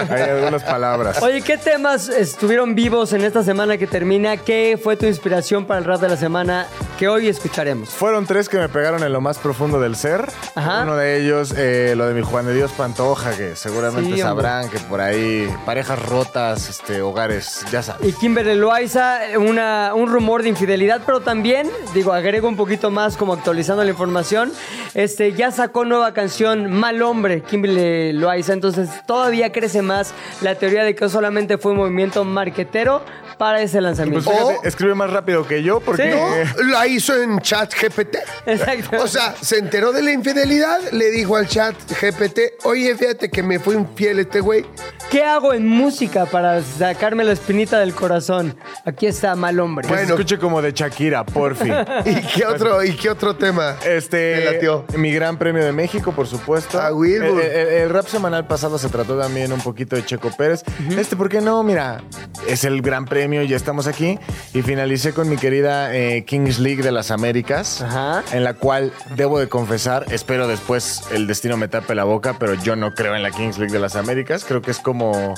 hay 0.09 0.21
algunas 0.21 0.63
palabras. 0.63 1.21
Oye, 1.21 1.41
¿qué 1.41 1.57
temas 1.57 2.09
estuvieron 2.09 2.75
vivos 2.75 3.13
en 3.13 3.23
esta 3.23 3.43
semana 3.43 3.77
que 3.77 3.87
termina? 3.87 4.37
¿Qué 4.37 4.79
fue 4.81 4.95
tu 4.97 5.05
inspiración 5.05 5.65
para 5.65 5.79
el 5.79 5.85
rap 5.85 6.01
de 6.01 6.09
la 6.09 6.17
semana 6.17 6.67
que 6.97 7.07
hoy 7.07 7.27
escucharemos? 7.27 7.89
Fueron 7.89 8.25
tres 8.25 8.49
que 8.49 8.57
me 8.57 8.69
pegaron 8.69 9.03
en 9.03 9.11
lo 9.17 9.21
más 9.21 9.39
profundo 9.39 9.79
del 9.79 9.95
ser. 9.95 10.29
Ajá. 10.53 10.83
Uno 10.83 10.95
de 10.95 11.19
ellos, 11.19 11.51
eh, 11.57 11.95
lo 11.97 12.05
de 12.05 12.13
mi 12.13 12.21
Juan 12.21 12.45
de 12.45 12.53
Dios 12.53 12.71
Pantoja, 12.73 13.31
que 13.35 13.55
seguramente 13.55 14.01
Sí, 14.15 14.21
hombre. 14.21 14.21
sabrán 14.21 14.69
que 14.69 14.77
por 14.77 15.01
ahí 15.01 15.51
parejas 15.65 15.97
rotas, 16.03 16.69
este, 16.69 17.01
hogares, 17.01 17.65
ya 17.71 17.81
sabes. 17.81 18.07
Y 18.07 18.13
Kimberly 18.13 18.53
Loaiza, 18.53 19.17
una, 19.39 19.95
un 19.95 20.07
rumor 20.11 20.43
de 20.43 20.49
infidelidad, 20.49 21.01
pero 21.03 21.21
también, 21.21 21.67
digo, 21.95 22.13
agrego 22.13 22.47
un 22.47 22.57
poquito 22.57 22.91
más 22.91 23.17
como 23.17 23.33
actualizando 23.33 23.83
la 23.83 23.89
información, 23.89 24.53
este, 24.93 25.33
ya 25.33 25.49
sacó 25.49 25.83
nueva 25.83 26.13
canción 26.13 26.71
Mal 26.71 27.01
Hombre, 27.01 27.41
Kimberly 27.41 28.13
Loaiza, 28.13 28.53
entonces 28.53 28.87
todavía 29.07 29.51
crece 29.51 29.81
más 29.81 30.13
la 30.41 30.53
teoría 30.53 30.83
de 30.83 30.93
que 30.93 31.09
solamente 31.09 31.57
fue 31.57 31.71
un 31.71 31.79
movimiento 31.79 32.23
marquetero 32.23 33.01
para 33.39 33.61
ese 33.61 33.73
Pues 33.77 33.83
lanzamiento. 33.83 34.29
fíjate, 34.31 34.57
O- 34.57 34.63
escribe 34.63 34.93
más 34.95 35.09
rápido 35.11 35.45
que 35.47 35.61
yo 35.63 35.79
porque... 35.79 36.09
No, 36.11 36.63
la 36.71 36.85
hizo 36.87 37.15
en 37.21 37.39
chat 37.39 37.71
GPT. 37.73 38.17
Exacto. 38.47 38.97
O 39.03 39.06
sea, 39.07 39.35
se 39.39 39.57
enteró 39.59 39.91
de 39.91 40.01
la 40.03 40.11
infidelidad, 40.11 40.79
le 40.91 41.09
dijo 41.11 41.35
al 41.35 41.47
chat 41.47 41.75
GPT, 42.01 42.39
oye, 42.65 42.95
fíjate 42.95 43.29
que 43.29 43.43
me 43.43 43.59
fue 43.59 43.75
infiel 43.75 44.19
este 44.19 44.39
güey. 44.39 44.65
¿Qué 45.09 45.23
hago 45.23 45.53
en 45.53 45.65
música 45.65 46.25
para 46.25 46.61
sacarme 46.61 47.23
la 47.23 47.31
espinita 47.31 47.79
del 47.79 47.93
corazón? 47.93 48.57
Aquí 48.85 49.05
está 49.07 49.35
Mal 49.35 49.57
Hombre. 49.59 49.83
Que 49.87 49.93
se 49.93 49.99
Bueno. 50.01 50.13
escuche 50.15 50.37
como 50.37 50.61
de 50.61 50.73
Shakira, 50.73 51.25
porfi. 51.25 51.69
¿Y 52.05 52.15
qué 52.35 52.45
otro, 52.45 52.83
y 52.83 52.91
qué 52.93 53.09
otro 53.09 53.35
tema? 53.37 53.77
Este, 53.85 54.35
Te 54.39 54.45
latió. 54.53 54.85
mi 54.97 55.13
Gran 55.13 55.37
Premio 55.37 55.63
de 55.63 55.71
México, 55.71 56.11
por 56.11 56.27
supuesto. 56.27 56.79
Ah, 56.81 56.91
Wilbur. 56.93 57.41
El, 57.41 57.51
el- 57.51 57.67
el 57.77 57.89
rap 57.89 58.07
semanal 58.07 58.47
pasado 58.47 58.77
se 58.77 58.89
trató 58.89 59.17
también 59.17 59.53
un 59.53 59.61
poquito 59.61 59.95
de 59.95 60.03
Checo 60.03 60.29
Pérez. 60.37 60.63
Este, 60.97 61.15
¿por 61.15 61.29
qué 61.29 61.39
no? 61.39 61.63
Mira, 61.63 62.03
es 62.47 62.65
el 62.65 62.81
Gran 62.81 63.05
Premio 63.05 63.41
y 63.43 63.47
ya 63.47 63.55
estamos 63.55 63.87
aquí. 63.87 64.19
Y 64.53 64.61
finalicé 64.61 65.13
con 65.13 65.29
mi 65.29 65.37
querida 65.37 65.95
eh, 65.95 66.25
Kings 66.25 66.59
League 66.59 66.83
de 66.83 66.91
las 66.91 67.11
Américas, 67.11 67.81
Ajá. 67.81 68.23
en 68.33 68.43
la 68.43 68.55
cual 68.55 68.91
debo 69.15 69.39
de 69.39 69.47
confesar, 69.49 70.05
espero 70.11 70.47
después 70.47 71.01
el 71.11 71.27
destino 71.27 71.57
me 71.57 71.67
tape 71.67 71.95
la 71.95 72.03
boca, 72.03 72.35
pero 72.39 72.53
yo 72.55 72.75
no 72.75 72.93
creo 72.93 73.15
en 73.15 73.23
la 73.23 73.31
Kings 73.31 73.57
League 73.57 73.73
de 73.73 73.79
las 73.79 73.95
Américas. 73.95 74.45
Creo 74.45 74.61
que 74.61 74.71
es 74.71 74.79
como 74.79 75.33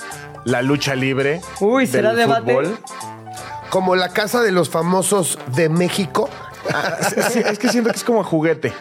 la 0.45 0.61
lucha 0.61 0.95
libre. 0.95 1.41
Uy, 1.59 1.87
¿será 1.87 2.09
del 2.09 2.19
debate? 2.27 2.51
fútbol. 2.53 2.77
Como 3.69 3.95
la 3.95 4.09
casa 4.09 4.41
de 4.41 4.51
los 4.51 4.69
famosos 4.69 5.37
de 5.55 5.69
México. 5.69 6.29
Ah, 6.73 6.97
es 7.51 7.59
que 7.59 7.69
siento 7.69 7.91
que 7.91 7.97
es 7.97 8.03
como 8.03 8.23
juguete. 8.23 8.73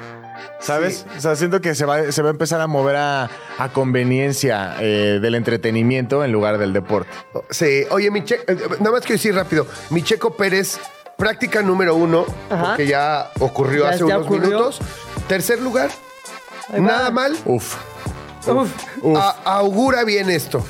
¿Sabes? 0.60 1.06
O 1.16 1.20
sea, 1.20 1.36
siento 1.36 1.60
que 1.60 1.74
se 1.76 1.84
va, 1.84 2.10
se 2.10 2.20
va 2.20 2.28
a 2.28 2.32
empezar 2.32 2.60
a 2.60 2.66
mover 2.66 2.96
a, 2.96 3.30
a 3.58 3.68
conveniencia 3.72 4.74
eh, 4.80 5.20
del 5.22 5.36
entretenimiento 5.36 6.24
en 6.24 6.32
lugar 6.32 6.58
del 6.58 6.72
deporte. 6.72 7.08
Sí, 7.50 7.84
oye, 7.90 8.10
mi 8.10 8.24
Che- 8.24 8.40
eh, 8.46 8.56
nada 8.80 8.90
más 8.90 9.00
quiero 9.02 9.14
decir 9.14 9.34
rápido, 9.36 9.68
mi 9.90 10.02
Checo 10.02 10.36
Pérez, 10.36 10.80
práctica 11.22 11.62
número 11.62 11.96
uno, 11.96 12.24
Ajá. 12.48 12.66
porque 12.68 12.86
ya 12.86 13.30
ocurrió 13.40 13.82
Ya- 13.82 13.90
hace 13.90 14.04
unos 14.04 14.22
ocurrió. 14.24 14.46
minutos. 14.50 14.78
Tercer 15.26 15.60
lugar, 15.60 15.90
nada 16.72 17.10
mal, 17.10 17.36
Uf. 17.44 17.74
Uf. 18.46 18.70
Uf. 19.02 19.18
A- 19.18 19.36
augura 19.56 20.04
bien 20.04 20.30
esto. 20.30 20.64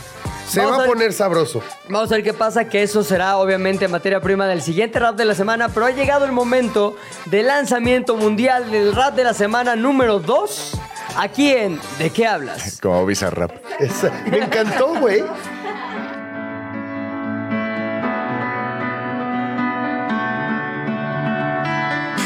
Se 0.48 0.60
Vamos 0.60 0.78
va 0.78 0.84
a 0.84 0.86
poner 0.86 1.12
sabroso. 1.12 1.60
Vamos 1.90 2.10
a 2.10 2.14
ver 2.14 2.24
qué 2.24 2.32
pasa, 2.32 2.64
que 2.66 2.82
eso 2.82 3.02
será 3.04 3.36
obviamente 3.36 3.86
materia 3.88 4.22
prima 4.22 4.46
del 4.46 4.62
siguiente 4.62 4.98
rap 4.98 5.16
de 5.16 5.26
la 5.26 5.34
semana, 5.34 5.68
pero 5.68 5.84
ha 5.84 5.90
llegado 5.90 6.24
el 6.24 6.32
momento 6.32 6.96
del 7.26 7.48
lanzamiento 7.48 8.16
mundial 8.16 8.70
del 8.70 8.94
rap 8.94 9.14
de 9.14 9.24
la 9.24 9.34
semana 9.34 9.76
número 9.76 10.18
2, 10.18 10.72
aquí 11.18 11.50
en 11.52 11.78
¿De 11.98 12.08
qué 12.08 12.26
hablas? 12.26 12.78
Como 12.80 13.04
Bizarrap. 13.04 13.52
Esa- 13.78 14.10
me 14.30 14.38
encantó, 14.38 14.94
güey. 14.98 15.22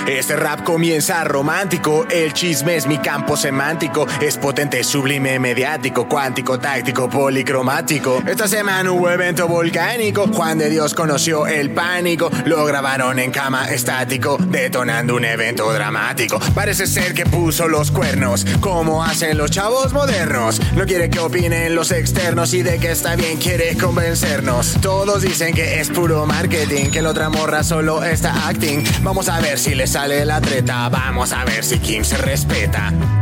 Este 0.06 0.34
rap 0.34 0.64
comienza 0.64 1.22
romántico, 1.22 2.04
el 2.10 2.32
chisme 2.32 2.74
es 2.74 2.88
mi 2.88 2.98
campo 2.98 3.36
semántico, 3.36 4.08
es 4.20 4.36
potente, 4.36 4.82
sublime, 4.82 5.38
mediático, 5.38 6.08
cuántico, 6.08 6.58
táctico, 6.58 7.08
policromático. 7.08 8.20
Esta 8.26 8.48
semana 8.48 8.90
hubo 8.90 9.08
evento 9.08 9.46
volcánico, 9.46 10.26
Juan 10.26 10.58
de 10.58 10.70
Dios 10.70 10.94
conoció 10.94 11.46
el 11.46 11.70
pánico, 11.70 12.30
lo 12.46 12.64
grabaron 12.64 13.20
en 13.20 13.30
cama 13.30 13.70
estático, 13.70 14.38
detonando 14.40 15.14
un 15.14 15.24
evento 15.24 15.72
dramático. 15.72 16.40
Parece 16.52 16.88
ser 16.88 17.14
que 17.14 17.24
puso 17.24 17.68
los 17.68 17.92
cuernos, 17.92 18.44
como 18.58 19.04
hacen 19.04 19.38
los 19.38 19.52
chavos 19.52 19.92
modernos. 19.92 20.60
No 20.74 20.84
quiere 20.84 21.10
que 21.10 21.20
opinen 21.20 21.76
los 21.76 21.92
externos 21.92 22.54
y 22.54 22.62
de 22.62 22.80
que 22.80 22.90
está 22.90 23.14
bien 23.14 23.38
quiere 23.38 23.76
convencernos. 23.76 24.78
Todos 24.80 25.22
dicen 25.22 25.54
que 25.54 25.80
es 25.80 25.90
puro 25.90 26.26
marketing, 26.26 26.90
que 26.90 27.02
la 27.02 27.10
otra 27.10 27.28
morra 27.28 27.62
solo 27.62 28.02
está 28.02 28.48
acting. 28.48 28.82
Vamos 29.02 29.28
a 29.28 29.40
ver 29.40 29.60
si 29.60 29.76
le 29.76 29.91
sale 29.92 30.24
la 30.24 30.40
treta, 30.40 30.88
vamos 30.88 31.32
a 31.32 31.44
ver 31.44 31.62
si 31.62 31.78
Kim 31.78 32.02
se 32.02 32.16
respeta. 32.16 33.21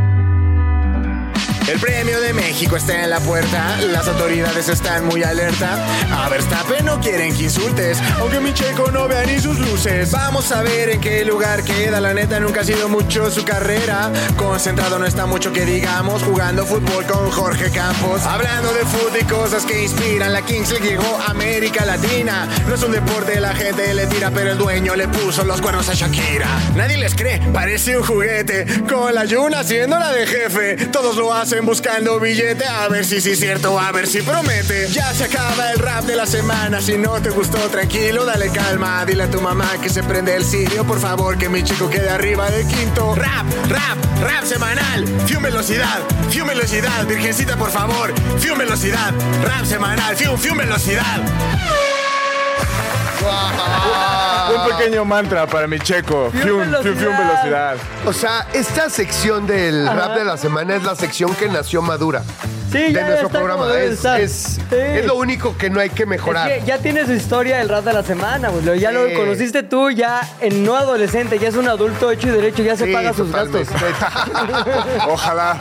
El 1.70 1.78
premio 1.78 2.20
de 2.20 2.32
México 2.32 2.74
está 2.74 3.04
en 3.04 3.10
la 3.10 3.20
puerta, 3.20 3.76
las 3.92 4.08
autoridades 4.08 4.68
están 4.68 5.04
muy 5.04 5.22
alerta. 5.22 5.78
A 6.10 6.28
Verstappen 6.28 6.84
no 6.84 6.98
quieren 6.98 7.32
que 7.32 7.44
insultes, 7.44 7.96
aunque 8.18 8.40
mi 8.40 8.52
checo 8.52 8.90
no 8.90 9.06
vea 9.06 9.24
ni 9.24 9.38
sus 9.38 9.56
luces. 9.56 10.10
Vamos 10.10 10.50
a 10.50 10.62
ver 10.62 10.90
en 10.90 11.00
qué 11.00 11.24
lugar 11.24 11.62
queda, 11.62 12.00
la 12.00 12.12
neta 12.12 12.40
nunca 12.40 12.62
ha 12.62 12.64
sido 12.64 12.88
mucho 12.88 13.30
su 13.30 13.44
carrera. 13.44 14.10
Concentrado 14.36 14.98
no 14.98 15.06
está 15.06 15.26
mucho 15.26 15.52
que 15.52 15.64
digamos, 15.64 16.24
jugando 16.24 16.66
fútbol 16.66 17.04
con 17.06 17.30
Jorge 17.30 17.70
Campos. 17.70 18.22
Hablando 18.26 18.72
de 18.72 18.80
fútbol 18.80 19.20
y 19.20 19.24
cosas 19.26 19.64
que 19.64 19.84
inspiran, 19.84 20.32
la 20.32 20.42
Kings 20.42 20.72
le 20.72 20.80
llegó 20.80 21.20
a 21.24 21.30
América 21.30 21.84
Latina. 21.84 22.48
No 22.66 22.74
es 22.74 22.82
un 22.82 22.90
deporte, 22.90 23.38
la 23.38 23.54
gente 23.54 23.94
le 23.94 24.08
tira, 24.08 24.32
pero 24.32 24.50
el 24.50 24.58
dueño 24.58 24.96
le 24.96 25.06
puso 25.06 25.44
los 25.44 25.60
cuernos 25.60 25.88
a 25.88 25.94
Shakira. 25.94 26.48
Nadie 26.74 26.96
les 26.96 27.14
cree, 27.14 27.40
parece 27.52 27.96
un 27.96 28.04
juguete, 28.04 28.66
con 28.88 29.14
la 29.14 29.24
Yuna 29.24 29.60
haciéndola 29.60 30.10
de 30.10 30.26
jefe. 30.26 30.76
Todos 30.88 31.14
lo 31.14 31.32
hacen 31.32 31.59
buscando 31.66 32.18
billete, 32.20 32.64
a 32.66 32.88
ver 32.88 33.04
si 33.04 33.20
sí 33.20 33.30
es 33.30 33.40
cierto, 33.40 33.78
a 33.78 33.92
ver 33.92 34.06
si 34.06 34.22
promete. 34.22 34.88
Ya 34.88 35.12
se 35.14 35.24
acaba 35.24 35.72
el 35.72 35.78
rap 35.78 36.04
de 36.04 36.16
la 36.16 36.26
semana, 36.26 36.80
si 36.80 36.96
no 36.96 37.20
te 37.20 37.30
gustó, 37.30 37.58
tranquilo, 37.68 38.24
dale 38.24 38.50
calma. 38.50 39.04
Dile 39.04 39.24
a 39.24 39.30
tu 39.30 39.40
mamá 39.40 39.70
que 39.82 39.88
se 39.88 40.02
prende 40.02 40.34
el 40.34 40.44
cirio, 40.44 40.84
por 40.84 41.00
favor, 41.00 41.38
que 41.38 41.48
mi 41.48 41.62
chico 41.62 41.88
quede 41.88 42.08
arriba 42.10 42.50
de 42.50 42.66
quinto. 42.66 43.14
Rap, 43.14 43.46
rap, 43.68 44.22
rap 44.22 44.44
semanal, 44.44 45.04
fium 45.26 45.42
velocidad, 45.42 46.00
fium 46.30 46.48
velocidad, 46.48 47.06
virgencita, 47.06 47.56
por 47.56 47.70
favor, 47.70 48.12
fium 48.38 48.58
velocidad, 48.58 49.12
rap 49.42 49.64
semanal, 49.64 50.16
fium, 50.16 50.38
fium 50.38 50.58
velocidad. 50.58 51.99
Un 53.22 54.76
pequeño 54.76 55.04
mantra 55.04 55.46
para 55.46 55.66
mi 55.66 55.78
checo. 55.78 56.30
Fium 56.32 56.42
Fium, 56.64 56.82
fium, 56.82 56.96
fium, 56.96 57.16
velocidad. 57.16 57.76
O 58.06 58.12
sea, 58.12 58.46
esta 58.52 58.88
sección 58.90 59.46
del 59.46 59.86
rap 59.86 60.14
de 60.16 60.24
la 60.24 60.36
semana 60.36 60.74
es 60.76 60.82
la 60.82 60.94
sección 60.94 61.34
que 61.34 61.48
nació 61.48 61.82
madura 61.82 62.22
Sí, 62.72 62.78
de 62.78 62.92
ya 62.92 63.06
nuestro 63.06 63.28
programa. 63.30 63.66
Es, 63.78 63.90
estar. 63.92 64.20
es- 64.20 64.58
Sí. 64.70 64.76
es 64.76 65.04
lo 65.04 65.16
único 65.16 65.56
que 65.58 65.68
no 65.70 65.80
hay 65.80 65.90
que 65.90 66.06
mejorar. 66.06 66.48
Es 66.50 66.60
que 66.60 66.66
ya 66.66 66.78
tiene 66.78 67.04
su 67.04 67.12
historia 67.12 67.60
el 67.60 67.68
rap 67.68 67.84
de 67.84 67.92
la 67.92 68.02
semana, 68.04 68.48
güey. 68.48 68.64
Lo- 68.64 68.74
Ya 68.74 68.90
Sí. 68.90 68.94
lo 68.94 69.12
conociste 69.18 69.62
tú, 69.64 69.90
ya 69.90 70.20
en 70.40 70.64
no 70.64 70.76
adolescente, 70.76 71.38
ya 71.38 71.48
es 71.48 71.56
un 71.56 71.68
adulto 71.68 72.10
hecho 72.12 72.28
y 72.28 72.30
derecho, 72.30 72.62
ya 72.62 72.76
se 72.76 72.86
Sí, 72.86 72.92
paga 72.92 73.12
sus 73.12 73.30
gastos. 73.32 73.66
totalmente. 73.66 74.00
Ojalá. 75.08 75.56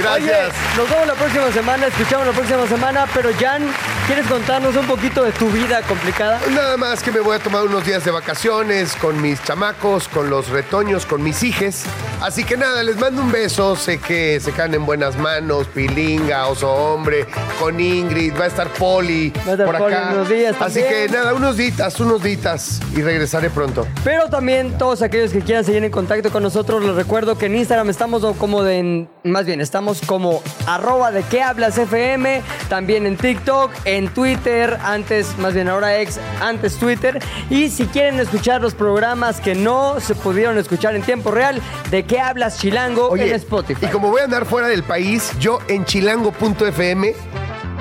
Gracias. 0.00 0.14
Oye, 0.14 0.32
nos 0.76 0.90
vemos 0.90 1.06
la 1.08 1.14
próxima 1.14 1.50
semana, 1.52 1.86
escuchamos 1.86 2.26
la 2.26 2.32
próxima 2.32 2.66
semana, 2.68 3.06
pero 3.12 3.30
Jan, 3.40 3.62
¿quieres 4.08 4.26
contarnos 4.26 4.74
un 4.74 4.86
poquito 4.86 5.22
de 5.22 5.30
tu 5.32 5.48
vida 5.50 5.82
complicada? 5.82 6.40
Nada 6.50 6.76
más 6.76 7.02
que 7.02 7.12
me 7.12 7.20
voy 7.20 7.36
a 7.36 7.38
tomar 7.38 7.62
unos 7.64 7.84
días 7.84 8.04
de 8.04 8.10
vacaciones 8.10 8.96
con 8.96 9.20
mis 9.22 9.40
chamacos, 9.44 10.08
con 10.08 10.30
los 10.30 10.48
retoños, 10.48 11.06
con 11.06 11.22
mis 11.22 11.42
hijes. 11.42 11.84
Así 12.20 12.42
que 12.44 12.56
nada, 12.56 12.82
les 12.82 12.96
mando 12.96 13.22
un 13.22 13.30
beso. 13.30 13.76
Sé 13.76 13.98
que 13.98 14.40
se 14.40 14.52
quedan 14.52 14.74
en 14.74 14.84
buenas 14.86 15.16
manos. 15.18 15.66
Pilinga, 15.68 16.46
oso 16.48 16.72
hombre, 16.72 17.26
con 17.60 17.78
Ingrid. 17.78 18.32
Va 18.38 18.44
a 18.44 18.48
estar 18.48 18.68
Poli 18.72 19.30
Va 19.46 19.50
a 19.50 19.52
estar 19.52 19.66
por 19.66 19.78
Poli 19.78 19.94
acá. 19.94 20.08
unos 20.14 20.28
días 20.28 20.56
Así 20.60 20.80
también. 20.80 21.06
que 21.06 21.12
nada, 21.14 21.34
unos 21.34 21.56
ditas, 21.56 22.00
unos 22.00 22.22
ditas. 22.22 22.80
Y 22.96 23.02
regresaré 23.02 23.50
pronto. 23.50 23.86
Pero 24.02 24.28
también 24.28 24.76
todos 24.78 25.02
aquellos 25.02 25.30
que 25.32 25.40
quieran 25.40 25.64
seguir 25.64 25.84
en 25.84 25.90
contacto 25.90 26.30
con 26.30 26.42
nosotros, 26.42 26.82
les 26.82 26.94
recuerdo 26.94 27.36
que 27.38 27.46
en 27.46 27.56
Instagram 27.56 27.90
estamos 27.90 28.24
como 28.38 28.62
de, 28.62 29.06
más 29.24 29.44
bien, 29.44 29.60
estamos 29.60 30.00
como 30.06 30.42
arroba 30.66 31.10
de 31.12 31.22
qué 31.24 31.42
hablas 31.42 31.76
FM, 31.78 32.42
también 32.68 33.06
en 33.06 33.16
TikTok, 33.16 33.70
en 33.84 33.97
Twitter, 34.06 34.78
antes, 34.84 35.36
más 35.38 35.54
bien 35.54 35.66
ahora 35.68 35.98
ex, 35.98 36.20
antes 36.40 36.76
Twitter. 36.76 37.18
Y 37.50 37.70
si 37.70 37.86
quieren 37.86 38.20
escuchar 38.20 38.60
los 38.62 38.74
programas 38.74 39.40
que 39.40 39.56
no 39.56 39.98
se 39.98 40.14
pudieron 40.14 40.56
escuchar 40.58 40.94
en 40.94 41.02
tiempo 41.02 41.32
real, 41.32 41.60
de 41.90 42.04
qué 42.04 42.20
hablas 42.20 42.58
Chilango 42.58 43.16
en 43.16 43.34
Spotify. 43.34 43.86
y 43.86 43.88
como 43.88 44.10
voy 44.10 44.20
a 44.20 44.24
andar 44.24 44.46
fuera 44.46 44.68
del 44.68 44.84
país, 44.84 45.32
yo 45.40 45.58
en 45.66 45.84
chilango.fm, 45.84 47.14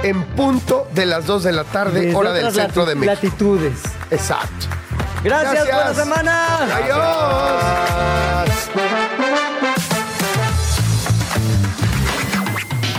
en 0.02 0.24
punto 0.36 0.88
de 0.96 1.06
las 1.06 1.28
2 1.28 1.44
de 1.44 1.52
la 1.52 1.64
tarde, 1.66 2.02
Desde 2.02 2.16
hora 2.16 2.32
del 2.34 2.52
centro 2.52 2.86
de 2.88 2.96
México. 2.96 3.14
latitudes. 3.14 3.74
Exacto. 4.10 4.66
Gracias, 5.24 5.66
Gracias. 5.66 5.76
buena 5.76 5.94
semana. 5.94 6.58
Adiós. 6.76 8.50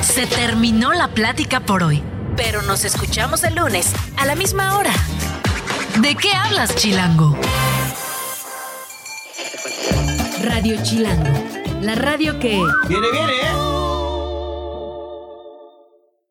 Se 0.03 0.27
terminó 0.27 0.93
la 0.93 1.09
plática 1.09 1.61
por 1.61 1.83
hoy, 1.85 2.03
pero 2.39 2.63
nos 2.63 2.85
escuchamos 2.85 3.43
el 3.43 3.57
lunes 3.57 3.93
a 4.17 4.25
la 4.25 4.37
misma 4.37 4.79
hora. 4.79 4.93
¿De 6.01 6.15
qué 6.15 6.33
hablas, 6.33 6.75
Chilango? 6.77 7.37
Radio 10.45 10.81
Chilango, 10.85 11.33
la 11.83 11.97
radio 11.97 12.39
que... 12.39 12.63
Viene, 12.89 13.11
viene, 13.11 13.33
¿eh? 13.33 13.78